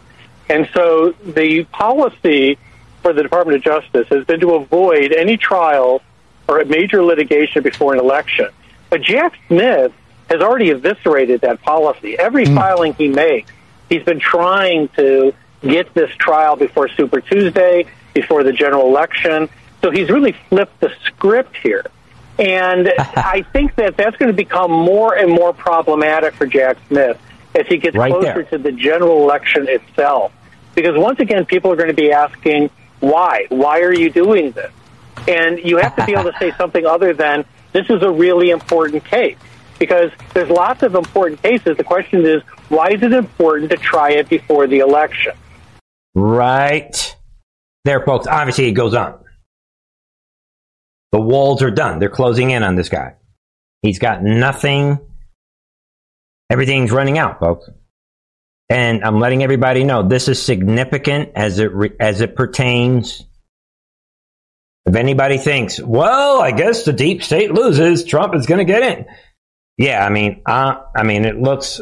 And 0.49 0.67
so 0.73 1.13
the 1.23 1.63
policy 1.65 2.57
for 3.01 3.13
the 3.13 3.21
Department 3.21 3.57
of 3.57 3.63
Justice 3.63 4.07
has 4.09 4.25
been 4.25 4.39
to 4.39 4.55
avoid 4.55 5.11
any 5.11 5.37
trial 5.37 6.01
or 6.47 6.59
a 6.59 6.65
major 6.65 7.03
litigation 7.03 7.63
before 7.63 7.93
an 7.93 7.99
election. 7.99 8.49
But 8.89 9.01
Jack 9.01 9.37
Smith 9.47 9.93
has 10.29 10.41
already 10.41 10.71
eviscerated 10.71 11.41
that 11.41 11.61
policy. 11.61 12.17
Every 12.17 12.45
mm. 12.45 12.55
filing 12.55 12.93
he 12.93 13.07
makes, 13.07 13.51
he's 13.89 14.03
been 14.03 14.19
trying 14.19 14.87
to 14.89 15.33
get 15.61 15.93
this 15.93 16.09
trial 16.15 16.55
before 16.55 16.89
Super 16.89 17.21
Tuesday, 17.21 17.85
before 18.13 18.43
the 18.43 18.53
general 18.53 18.87
election. 18.87 19.49
So 19.81 19.91
he's 19.91 20.09
really 20.09 20.35
flipped 20.49 20.79
the 20.79 20.91
script 21.05 21.57
here. 21.57 21.85
And 22.39 22.91
I 22.97 23.45
think 23.53 23.75
that 23.75 23.97
that's 23.97 24.15
going 24.17 24.31
to 24.31 24.35
become 24.35 24.71
more 24.71 25.15
and 25.15 25.31
more 25.31 25.53
problematic 25.53 26.33
for 26.33 26.45
Jack 26.45 26.77
Smith 26.87 27.19
as 27.55 27.67
he 27.67 27.77
gets 27.77 27.95
right 27.95 28.11
closer 28.11 28.33
there. 28.33 28.43
to 28.43 28.57
the 28.57 28.71
general 28.71 29.23
election 29.23 29.67
itself. 29.67 30.31
Because 30.75 30.97
once 30.97 31.19
again, 31.19 31.45
people 31.45 31.71
are 31.71 31.75
going 31.75 31.89
to 31.89 31.93
be 31.93 32.11
asking, 32.11 32.69
why? 32.99 33.45
Why 33.49 33.81
are 33.81 33.93
you 33.93 34.09
doing 34.09 34.51
this? 34.51 34.71
And 35.27 35.59
you 35.59 35.77
have 35.77 35.95
to 35.97 36.05
be 36.05 36.13
able 36.13 36.31
to 36.31 36.37
say 36.39 36.51
something 36.57 36.85
other 36.85 37.13
than, 37.13 37.45
this 37.73 37.89
is 37.89 38.01
a 38.01 38.09
really 38.09 38.49
important 38.49 39.05
case. 39.05 39.37
Because 39.77 40.11
there's 40.33 40.49
lots 40.49 40.83
of 40.83 40.95
important 40.95 41.41
cases. 41.41 41.77
The 41.77 41.83
question 41.83 42.25
is, 42.25 42.41
why 42.69 42.89
is 42.89 43.03
it 43.03 43.11
important 43.11 43.71
to 43.71 43.77
try 43.77 44.11
it 44.11 44.29
before 44.29 44.67
the 44.67 44.79
election? 44.79 45.33
Right. 46.15 47.12
There, 47.85 48.01
folks. 48.05 48.27
Obviously, 48.27 48.67
it 48.67 48.73
goes 48.73 48.93
on. 48.93 49.19
The 51.11 51.21
walls 51.21 51.61
are 51.61 51.71
done. 51.71 51.99
They're 51.99 52.09
closing 52.09 52.51
in 52.51 52.63
on 52.63 52.75
this 52.75 52.89
guy. 52.89 53.15
He's 53.81 53.99
got 53.99 54.23
nothing. 54.23 54.99
Everything's 56.49 56.91
running 56.91 57.17
out, 57.17 57.39
folks. 57.39 57.69
And 58.69 59.03
I'm 59.03 59.19
letting 59.19 59.43
everybody 59.43 59.83
know 59.83 60.03
this 60.03 60.27
is 60.27 60.41
significant 60.41 61.31
as 61.35 61.59
it 61.59 61.71
re- 61.73 61.95
as 61.99 62.21
it 62.21 62.35
pertains. 62.35 63.23
If 64.85 64.95
anybody 64.95 65.37
thinks, 65.37 65.79
well, 65.79 66.41
I 66.41 66.51
guess 66.51 66.83
the 66.83 66.93
deep 66.93 67.23
state 67.23 67.51
loses, 67.51 68.03
Trump 68.03 68.35
is 68.35 68.45
going 68.45 68.65
to 68.65 68.65
get 68.65 68.83
in. 68.83 69.05
Yeah, 69.77 70.05
I 70.05 70.09
mean, 70.09 70.41
uh, 70.45 70.75
I 70.95 71.03
mean, 71.03 71.25
it 71.25 71.39
looks 71.39 71.79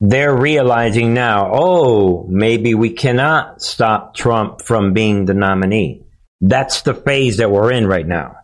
they're 0.00 0.36
realizing 0.36 1.12
now, 1.12 1.50
oh, 1.52 2.26
maybe 2.28 2.74
we 2.74 2.90
cannot 2.90 3.60
stop 3.62 4.14
Trump 4.14 4.62
from 4.62 4.92
being 4.92 5.24
the 5.24 5.34
nominee. 5.34 6.04
That's 6.40 6.82
the 6.82 6.94
phase 6.94 7.38
that 7.38 7.50
we're 7.50 7.72
in 7.72 7.86
right 7.86 8.06
now. 8.06 8.36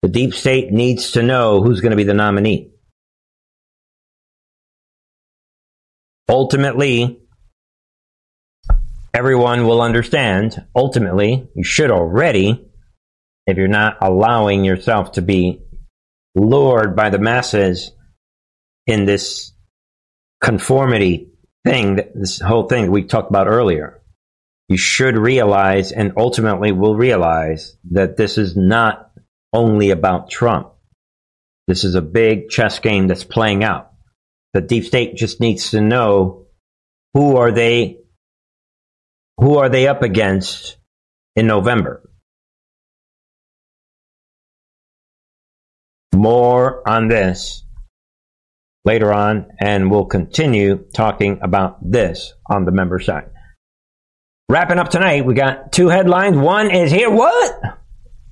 The 0.00 0.08
deep 0.08 0.34
state 0.34 0.72
needs 0.72 1.12
to 1.12 1.22
know 1.22 1.62
who's 1.62 1.80
going 1.80 1.90
to 1.90 1.96
be 1.96 2.04
the 2.04 2.14
nominee. 2.14 2.70
Ultimately, 6.28 7.20
everyone 9.12 9.66
will 9.66 9.82
understand. 9.82 10.64
Ultimately, 10.74 11.46
you 11.54 11.62
should 11.62 11.90
already, 11.90 12.66
if 13.46 13.58
you're 13.58 13.68
not 13.68 13.98
allowing 14.00 14.64
yourself 14.64 15.12
to 15.12 15.22
be 15.22 15.60
lured 16.34 16.96
by 16.96 17.10
the 17.10 17.18
masses 17.18 17.92
in 18.86 19.04
this 19.04 19.51
conformity 20.42 21.28
thing, 21.64 22.00
this 22.14 22.40
whole 22.40 22.64
thing 22.64 22.90
we 22.90 23.04
talked 23.04 23.30
about 23.30 23.46
earlier. 23.46 24.02
You 24.68 24.76
should 24.76 25.16
realize 25.16 25.92
and 25.92 26.14
ultimately 26.16 26.72
will 26.72 26.96
realize 26.96 27.76
that 27.92 28.16
this 28.16 28.38
is 28.38 28.56
not 28.56 29.12
only 29.52 29.90
about 29.90 30.30
Trump. 30.30 30.72
This 31.68 31.84
is 31.84 31.94
a 31.94 32.02
big 32.02 32.48
chess 32.48 32.80
game 32.80 33.06
that's 33.06 33.24
playing 33.24 33.62
out. 33.62 33.92
The 34.52 34.60
deep 34.60 34.84
state 34.84 35.16
just 35.16 35.40
needs 35.40 35.70
to 35.70 35.80
know 35.80 36.46
who 37.14 37.36
are 37.36 37.52
they 37.52 37.98
who 39.38 39.58
are 39.58 39.68
they 39.68 39.88
up 39.88 40.02
against 40.02 40.76
in 41.36 41.46
November. 41.46 42.08
More 46.14 46.86
on 46.88 47.08
this 47.08 47.64
later 48.84 49.12
on, 49.12 49.46
and 49.60 49.90
we'll 49.90 50.06
continue 50.06 50.84
talking 50.94 51.38
about 51.42 51.78
this 51.82 52.32
on 52.48 52.64
the 52.64 52.72
member 52.72 52.98
side. 52.98 53.30
Wrapping 54.48 54.78
up 54.78 54.90
tonight, 54.90 55.24
we 55.24 55.34
got 55.34 55.72
two 55.72 55.88
headlines. 55.88 56.36
One 56.36 56.70
is 56.70 56.90
here. 56.90 57.10
What? 57.10 57.60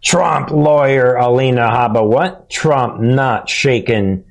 Trump 0.02 0.50
lawyer 0.50 1.16
Alina 1.16 1.62
Habba. 1.62 2.06
What? 2.06 2.50
Trump 2.50 3.00
not 3.00 3.48
shaken 3.48 4.24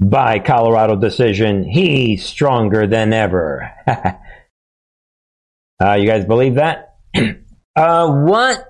by 0.00 0.38
Colorado 0.38 0.96
decision. 0.96 1.64
He's 1.64 2.24
stronger 2.24 2.86
than 2.86 3.12
ever. 3.12 3.70
uh, 3.86 4.12
you 5.94 6.06
guys 6.06 6.24
believe 6.24 6.54
that? 6.54 6.96
uh, 7.76 8.10
what? 8.10 8.64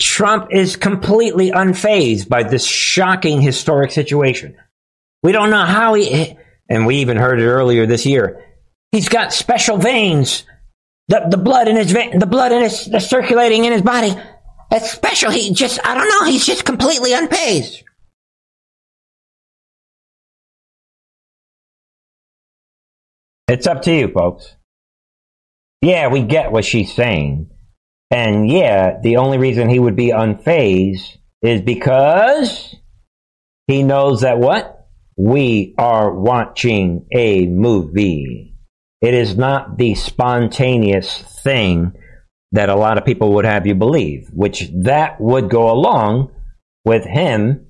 Trump 0.00 0.48
is 0.50 0.76
completely 0.76 1.52
unfazed 1.52 2.28
by 2.28 2.42
this 2.42 2.66
shocking 2.66 3.40
historic 3.40 3.92
situation. 3.92 4.56
We 5.22 5.32
don't 5.32 5.50
know 5.50 5.64
how 5.64 5.94
he, 5.94 6.36
and 6.68 6.86
we 6.86 6.96
even 6.96 7.16
heard 7.16 7.40
it 7.40 7.46
earlier 7.46 7.86
this 7.86 8.06
year. 8.06 8.44
He's 8.90 9.08
got 9.08 9.32
special 9.32 9.78
veins. 9.78 10.44
The, 11.08 11.26
the 11.30 11.36
blood 11.36 11.68
in 11.68 11.76
his 11.76 11.90
vein, 11.90 12.18
the 12.18 12.26
blood 12.26 12.52
in 12.52 12.62
his, 12.62 12.86
the 12.86 13.00
circulating 13.00 13.64
in 13.64 13.72
his 13.72 13.82
body. 13.82 14.14
It's 14.70 14.90
special. 14.90 15.30
He 15.30 15.52
just, 15.52 15.78
I 15.84 15.94
don't 15.94 16.08
know. 16.08 16.24
He's 16.30 16.46
just 16.46 16.64
completely 16.64 17.10
unfazed. 17.10 17.82
It's 23.48 23.66
up 23.66 23.82
to 23.82 23.92
you, 23.92 24.08
folks. 24.08 24.56
Yeah, 25.82 26.08
we 26.08 26.22
get 26.22 26.52
what 26.52 26.64
she's 26.64 26.94
saying. 26.94 27.50
And 28.10 28.50
yeah, 28.50 28.98
the 29.00 29.16
only 29.16 29.38
reason 29.38 29.68
he 29.68 29.78
would 29.78 29.96
be 29.96 30.10
unfazed 30.10 31.16
is 31.42 31.60
because 31.60 32.74
he 33.66 33.82
knows 33.82 34.20
that 34.20 34.38
what? 34.38 34.81
We 35.22 35.72
are 35.78 36.12
watching 36.12 37.06
a 37.12 37.46
movie. 37.46 38.56
It 39.00 39.14
is 39.14 39.36
not 39.36 39.78
the 39.78 39.94
spontaneous 39.94 41.22
thing 41.44 41.92
that 42.50 42.68
a 42.68 42.74
lot 42.74 42.98
of 42.98 43.04
people 43.04 43.34
would 43.34 43.44
have 43.44 43.64
you 43.64 43.76
believe, 43.76 44.28
which 44.32 44.68
that 44.82 45.20
would 45.20 45.48
go 45.48 45.70
along 45.70 46.32
with 46.84 47.04
him 47.04 47.66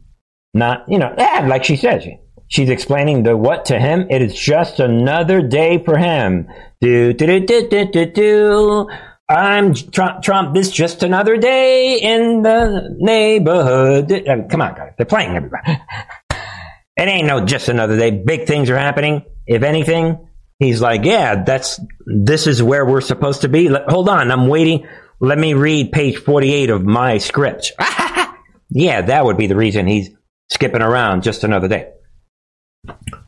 not, 0.55 0.84
you 0.88 0.98
know, 0.98 1.14
yeah, 1.18 1.46
like 1.46 1.64
she 1.64 1.76
says, 1.76 2.07
she's 2.48 2.70
explaining 2.70 3.22
the 3.22 3.36
what 3.36 3.66
to 3.66 3.78
him. 3.78 4.07
It 4.09 4.22
is 4.22 4.34
just 4.34 4.80
another 4.80 5.42
day 5.42 5.82
for 5.84 5.98
him. 5.98 6.48
Do, 6.80 7.12
do, 7.12 7.26
do, 7.26 7.46
do, 7.46 7.68
do, 7.68 7.84
do, 7.84 8.07
do. 8.07 8.88
I'm 9.28 9.72
Trump, 9.74 10.22
Trump. 10.22 10.55
This 10.55 10.70
just 10.70 11.03
another 11.03 11.36
day 11.38 11.98
in 11.98 12.42
the 12.42 12.94
neighborhood. 12.98 14.12
Uh, 14.12 14.42
come 14.48 14.61
on, 14.61 14.74
guys. 14.74 14.92
They're 14.96 15.07
playing 15.07 15.36
everybody. 15.36 15.78
It 16.97 17.09
ain't 17.09 17.26
no 17.26 17.45
just 17.45 17.68
another 17.68 17.97
day. 17.97 18.11
Big 18.11 18.47
things 18.47 18.68
are 18.70 18.78
happening. 18.78 19.24
If 19.47 19.62
anything, 19.62 20.28
he's 20.59 20.80
like, 20.80 21.05
yeah, 21.05 21.43
that's, 21.43 21.80
this 22.07 22.47
is 22.47 22.62
where 22.62 22.84
we're 22.84 23.01
supposed 23.01 23.43
to 23.43 23.49
be. 23.49 23.68
Let, 23.68 23.90
hold 23.90 24.09
on. 24.09 24.30
I'm 24.30 24.49
waiting. 24.49 24.86
Let 25.20 25.38
me 25.38 25.55
read 25.55 25.93
page 25.93 26.16
48 26.16 26.70
of 26.70 26.84
my 26.84 27.18
script. 27.18 27.72
yeah, 28.70 29.03
that 29.03 29.24
would 29.24 29.36
be 29.36 29.47
the 29.47 29.57
reason 29.57 29.86
he's 29.86 30.11
skipping 30.51 30.82
around 30.82 31.22
just 31.22 31.45
another 31.45 31.68
day. 31.68 31.93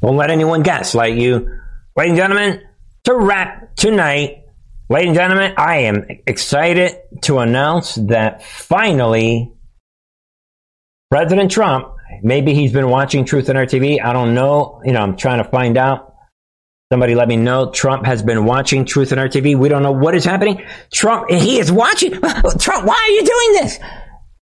Don't 0.02 0.16
let 0.16 0.30
anyone 0.30 0.62
guess 0.62 0.94
like 0.94 1.14
you. 1.14 1.58
Ladies 1.96 2.10
and 2.10 2.16
gentlemen, 2.18 2.62
to 3.04 3.14
wrap 3.14 3.76
tonight, 3.76 4.44
ladies 4.88 5.08
and 5.08 5.16
gentlemen, 5.16 5.54
I 5.56 5.76
am 5.78 6.06
excited 6.26 6.96
to 7.22 7.38
announce 7.38 7.94
that 7.94 8.42
finally 8.42 9.52
President 11.10 11.50
Trump 11.50 11.93
Maybe 12.22 12.54
he's 12.54 12.72
been 12.72 12.88
watching 12.88 13.24
Truth 13.24 13.48
and 13.48 13.58
Art 13.58 13.70
TV. 13.70 14.02
I 14.02 14.12
don't 14.12 14.34
know. 14.34 14.80
You 14.84 14.92
know, 14.92 15.00
I'm 15.00 15.16
trying 15.16 15.42
to 15.42 15.48
find 15.48 15.76
out. 15.76 16.14
Somebody 16.92 17.14
let 17.14 17.28
me 17.28 17.36
know. 17.36 17.70
Trump 17.70 18.06
has 18.06 18.22
been 18.22 18.44
watching 18.44 18.84
Truth 18.84 19.10
and 19.12 19.20
Art 19.20 19.32
TV. 19.32 19.56
We 19.56 19.68
don't 19.68 19.82
know 19.82 19.92
what 19.92 20.14
is 20.14 20.24
happening. 20.24 20.64
Trump, 20.92 21.30
he 21.30 21.58
is 21.58 21.72
watching. 21.72 22.12
Trump, 22.58 22.86
why 22.86 22.94
are 22.94 23.10
you 23.10 23.24
doing 23.24 23.62
this? 23.62 23.78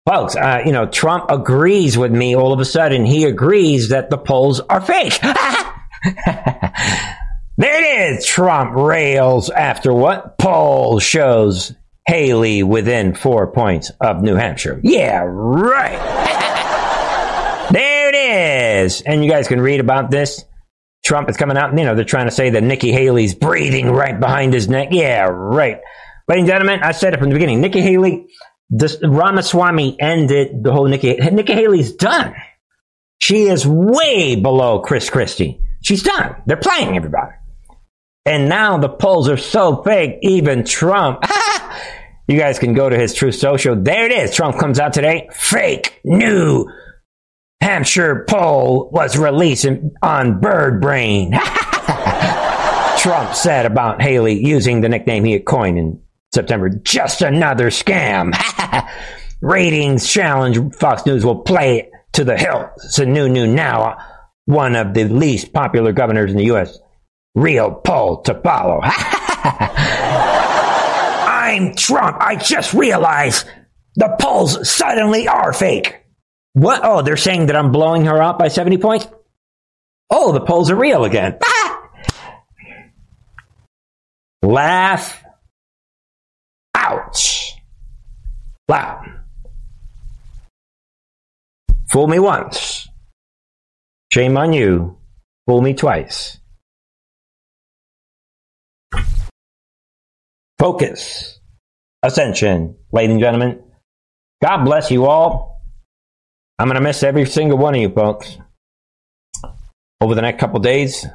Folks, 0.06 0.36
uh, 0.36 0.62
you 0.64 0.72
know, 0.72 0.86
Trump 0.86 1.30
agrees 1.30 1.98
with 1.98 2.10
me 2.10 2.34
all 2.34 2.54
of 2.54 2.60
a 2.60 2.64
sudden. 2.64 3.04
He 3.04 3.24
agrees 3.24 3.90
that 3.90 4.08
the 4.08 4.16
polls 4.16 4.60
are 4.60 4.80
fake. 4.80 5.20
there 5.22 6.72
it 7.58 8.14
is. 8.16 8.24
Trump 8.24 8.74
rails 8.74 9.50
after 9.50 9.92
what? 9.92 10.38
Poll 10.38 11.00
shows 11.00 11.74
Haley 12.06 12.62
within 12.62 13.14
four 13.14 13.52
points 13.52 13.90
of 14.00 14.22
New 14.22 14.36
Hampshire. 14.36 14.80
Yeah, 14.82 15.24
right. 15.26 16.54
And 19.02 19.24
you 19.24 19.30
guys 19.30 19.48
can 19.48 19.60
read 19.60 19.80
about 19.80 20.10
this. 20.10 20.44
Trump 21.04 21.30
is 21.30 21.36
coming 21.36 21.56
out. 21.56 21.76
You 21.76 21.84
know, 21.84 21.94
they're 21.94 22.04
trying 22.04 22.26
to 22.26 22.32
say 22.32 22.50
that 22.50 22.62
Nikki 22.62 22.92
Haley's 22.92 23.34
breathing 23.34 23.90
right 23.90 24.18
behind 24.18 24.52
his 24.52 24.68
neck. 24.68 24.88
Yeah, 24.90 25.28
right. 25.30 25.80
Ladies 26.28 26.42
and 26.42 26.48
gentlemen, 26.48 26.80
I 26.82 26.92
said 26.92 27.14
it 27.14 27.20
from 27.20 27.30
the 27.30 27.34
beginning. 27.34 27.60
Nikki 27.60 27.80
Haley, 27.80 28.26
this, 28.68 28.98
Ramaswamy 29.02 29.98
ended 30.00 30.62
the 30.62 30.72
whole 30.72 30.86
Nikki. 30.86 31.14
Nikki 31.16 31.54
Haley's 31.54 31.92
done. 31.92 32.34
She 33.20 33.44
is 33.44 33.66
way 33.66 34.36
below 34.36 34.80
Chris 34.80 35.08
Christie. 35.10 35.60
She's 35.82 36.02
done. 36.02 36.36
They're 36.46 36.56
playing 36.56 36.96
everybody. 36.96 37.32
And 38.26 38.48
now 38.48 38.76
the 38.76 38.90
polls 38.90 39.28
are 39.30 39.38
so 39.38 39.82
fake, 39.82 40.18
even 40.22 40.64
Trump. 40.64 41.24
you 42.28 42.38
guys 42.38 42.58
can 42.58 42.74
go 42.74 42.88
to 42.88 42.98
his 42.98 43.14
Truth 43.14 43.36
Social. 43.36 43.74
There 43.74 44.04
it 44.04 44.12
is. 44.12 44.34
Trump 44.34 44.58
comes 44.58 44.78
out 44.78 44.92
today. 44.92 45.30
Fake 45.32 46.00
new 46.04 46.66
Hampshire 47.60 48.24
poll 48.28 48.88
was 48.92 49.16
released 49.16 49.66
on 50.02 50.40
Bird 50.40 50.80
Brain. 50.80 51.32
Trump 52.98 53.34
said 53.34 53.66
about 53.66 54.00
Haley 54.02 54.44
using 54.44 54.80
the 54.80 54.88
nickname 54.88 55.24
he 55.24 55.32
had 55.32 55.44
coined 55.44 55.78
in 55.78 56.00
September. 56.32 56.68
Just 56.68 57.22
another 57.22 57.70
scam. 57.70 58.34
Ratings 59.40 60.10
challenge. 60.10 60.74
Fox 60.74 61.06
News 61.06 61.24
will 61.24 61.42
play 61.42 61.90
to 62.12 62.24
the 62.24 62.36
hilt. 62.36 62.70
Sununu 62.92 63.48
now 63.52 63.98
one 64.46 64.74
of 64.76 64.94
the 64.94 65.04
least 65.04 65.52
popular 65.52 65.92
governors 65.92 66.30
in 66.30 66.36
the 66.36 66.46
U.S. 66.46 66.78
Real 67.34 67.70
poll 67.70 68.22
to 68.22 68.34
follow. 68.40 68.80
I'm 71.22 71.74
Trump. 71.74 72.16
I 72.20 72.36
just 72.36 72.72
realized 72.72 73.46
the 73.96 74.16
polls 74.20 74.68
suddenly 74.68 75.28
are 75.28 75.52
fake. 75.52 75.96
What? 76.54 76.80
Oh, 76.84 77.02
they're 77.02 77.16
saying 77.16 77.46
that 77.46 77.56
I'm 77.56 77.72
blowing 77.72 78.06
her 78.06 78.22
up 78.22 78.38
by 78.38 78.48
70 78.48 78.78
points? 78.78 79.06
Oh, 80.10 80.32
the 80.32 80.40
polls 80.40 80.70
are 80.70 80.76
real 80.76 81.04
again. 81.04 81.38
Ah! 81.44 81.88
Laugh. 84.42 85.22
Ouch. 86.74 87.54
Loud. 88.68 89.04
Fool 91.90 92.06
me 92.06 92.18
once. 92.18 92.88
Shame 94.12 94.36
on 94.36 94.52
you. 94.52 94.98
Fool 95.46 95.60
me 95.60 95.74
twice. 95.74 96.38
Focus. 100.58 101.40
Ascension. 102.02 102.76
Ladies 102.92 103.12
and 103.12 103.20
gentlemen, 103.20 103.62
God 104.42 104.64
bless 104.64 104.90
you 104.90 105.06
all. 105.06 105.57
I'm 106.58 106.66
going 106.66 106.74
to 106.74 106.80
miss 106.80 107.02
every 107.02 107.24
single 107.26 107.58
one 107.58 107.74
of 107.74 107.80
you 107.80 107.90
folks. 107.90 108.36
over 110.00 110.14
the 110.14 110.22
next 110.22 110.40
couple 110.40 110.60
days. 110.60 111.06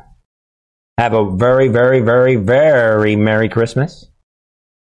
Have 0.98 1.14
a 1.14 1.32
very, 1.36 1.70
very, 1.70 2.02
very, 2.02 2.36
very 2.36 3.16
Merry 3.16 3.50
Christmas. 3.50 4.08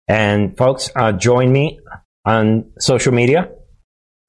And 0.07 0.55
folks, 0.55 0.91
uh, 0.95 1.11
join 1.11 1.51
me 1.51 1.79
on 2.25 2.71
social 2.79 3.13
media. 3.13 3.49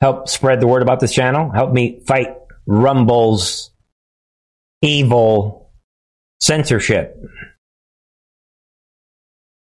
Help 0.00 0.28
spread 0.28 0.60
the 0.60 0.66
word 0.66 0.82
about 0.82 1.00
this 1.00 1.12
channel. 1.12 1.50
Help 1.50 1.72
me 1.72 2.00
fight 2.06 2.34
Rumble's 2.66 3.70
evil 4.80 5.72
censorship. 6.40 7.16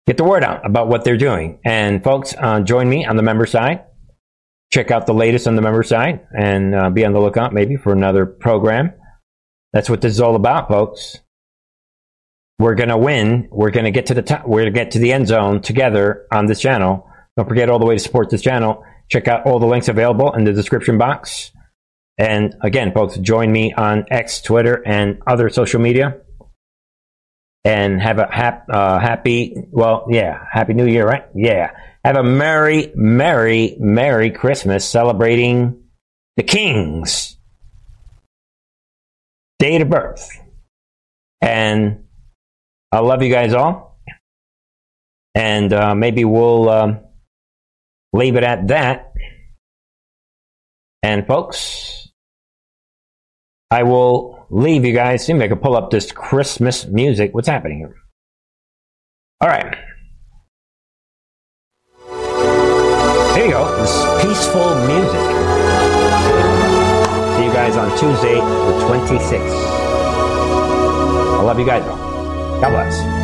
Get 0.07 0.19
the 0.19 0.25
word 0.25 0.45
out 0.45 0.67
about 0.67 0.89
what 0.89 1.05
they're 1.05 1.17
doing. 1.17 1.61
And 1.65 2.03
folks, 2.05 2.35
uh, 2.39 2.61
join 2.61 2.89
me 2.89 3.07
on 3.07 3.17
the 3.17 3.23
member 3.23 3.47
side. 3.47 3.85
Check 4.75 4.91
out 4.91 5.07
the 5.07 5.15
latest 5.15 5.47
on 5.47 5.55
the 5.55 5.63
member 5.63 5.85
side 5.85 6.27
and 6.37 6.75
uh, 6.75 6.91
be 6.91 7.05
on 7.05 7.13
the 7.13 7.21
lookout 7.21 7.53
maybe 7.53 7.77
for 7.77 7.93
another 7.93 8.27
program. 8.27 8.93
That's 9.73 9.89
what 9.89 10.01
this 10.01 10.13
is 10.13 10.21
all 10.21 10.35
about, 10.35 10.67
folks. 10.67 11.21
We're 12.59 12.75
going 12.75 12.89
to 12.89 12.97
win. 12.97 13.47
We're 13.53 13.71
going 13.71 13.85
to 13.85 13.93
get 13.93 14.07
to 14.07 14.15
the 14.15 14.23
top. 14.23 14.49
We're 14.49 14.63
going 14.63 14.75
to 14.75 14.81
get 14.81 14.91
to 14.91 14.99
the 14.99 15.13
end 15.13 15.29
zone 15.29 15.63
together 15.63 16.27
on 16.33 16.47
this 16.47 16.61
channel. 16.61 17.09
Don't 17.37 17.49
forget 17.49 17.71
all 17.71 17.79
the 17.79 17.87
way 17.87 17.95
to 17.95 18.01
support 18.01 18.31
this 18.31 18.43
channel. 18.43 18.83
Check 19.09 19.29
out 19.29 19.47
all 19.47 19.61
the 19.61 19.67
links 19.67 19.87
available 19.87 20.33
in 20.33 20.43
the 20.43 20.53
description 20.53 20.99
box. 20.99 21.53
And 22.19 22.57
again, 22.61 22.93
folks, 22.93 23.17
join 23.19 23.53
me 23.53 23.73
on 23.75 24.07
X, 24.11 24.43
Twitter, 24.43 24.83
and 24.85 25.23
other 25.25 25.51
social 25.51 25.81
media. 25.81 26.17
And 27.65 28.01
have 28.01 28.19
a 28.19 28.27
hap, 28.31 28.67
uh, 28.69 28.99
happy, 28.99 29.57
well, 29.71 30.07
yeah, 30.11 30.45
happy 30.53 30.75
new 30.75 30.87
year, 30.87 31.07
right? 31.07 31.25
Yeah. 31.35 31.71
Have 32.05 32.17
a 32.17 32.23
merry, 32.23 32.93
merry, 32.95 33.77
merry 33.81 34.31
Christmas 34.31 34.87
celebrating 34.87 35.85
the 36.37 36.43
King's 36.43 37.39
date 39.59 39.81
of 39.81 39.89
birth. 39.89 40.29
And 41.41 42.05
I 42.93 43.01
love 43.01 43.23
you 43.23 43.31
guys 43.31 43.55
all. 43.55 43.99
And 45.35 45.73
uh, 45.73 45.95
maybe 45.95 46.25
we'll 46.25 46.69
um, 46.69 47.01
leave 48.13 48.37
it 48.37 48.45
at 48.45 48.69
that. 48.69 49.13
And 51.03 51.27
folks, 51.27 52.04
I 53.71 53.83
will 53.83 54.47
leave 54.51 54.85
you 54.85 54.93
guys. 54.93 55.27
See 55.27 55.33
if 55.33 55.41
I 55.41 55.49
can 55.49 55.59
pull 55.59 55.77
up 55.77 55.91
this 55.91 56.13
Christmas 56.13 56.87
music. 56.87 57.35
What's 57.35 57.49
happening 57.49 57.79
here? 57.79 57.97
All 59.41 59.49
right. 59.49 59.77
Here 63.35 63.47
you 63.47 63.51
go. 63.51 63.77
This 63.81 64.25
peaceful 64.25 64.75
music. 64.87 65.27
See 67.37 67.45
you 67.45 67.53
guys 67.53 67.77
on 67.77 67.91
Tuesday, 67.99 68.37
the 68.37 68.79
26th. 68.87 69.85
I 71.39 71.43
love 71.43 71.59
you 71.59 71.67
guys 71.67 71.85
all. 71.87 72.61
God 72.61 72.71
bless. 72.71 73.24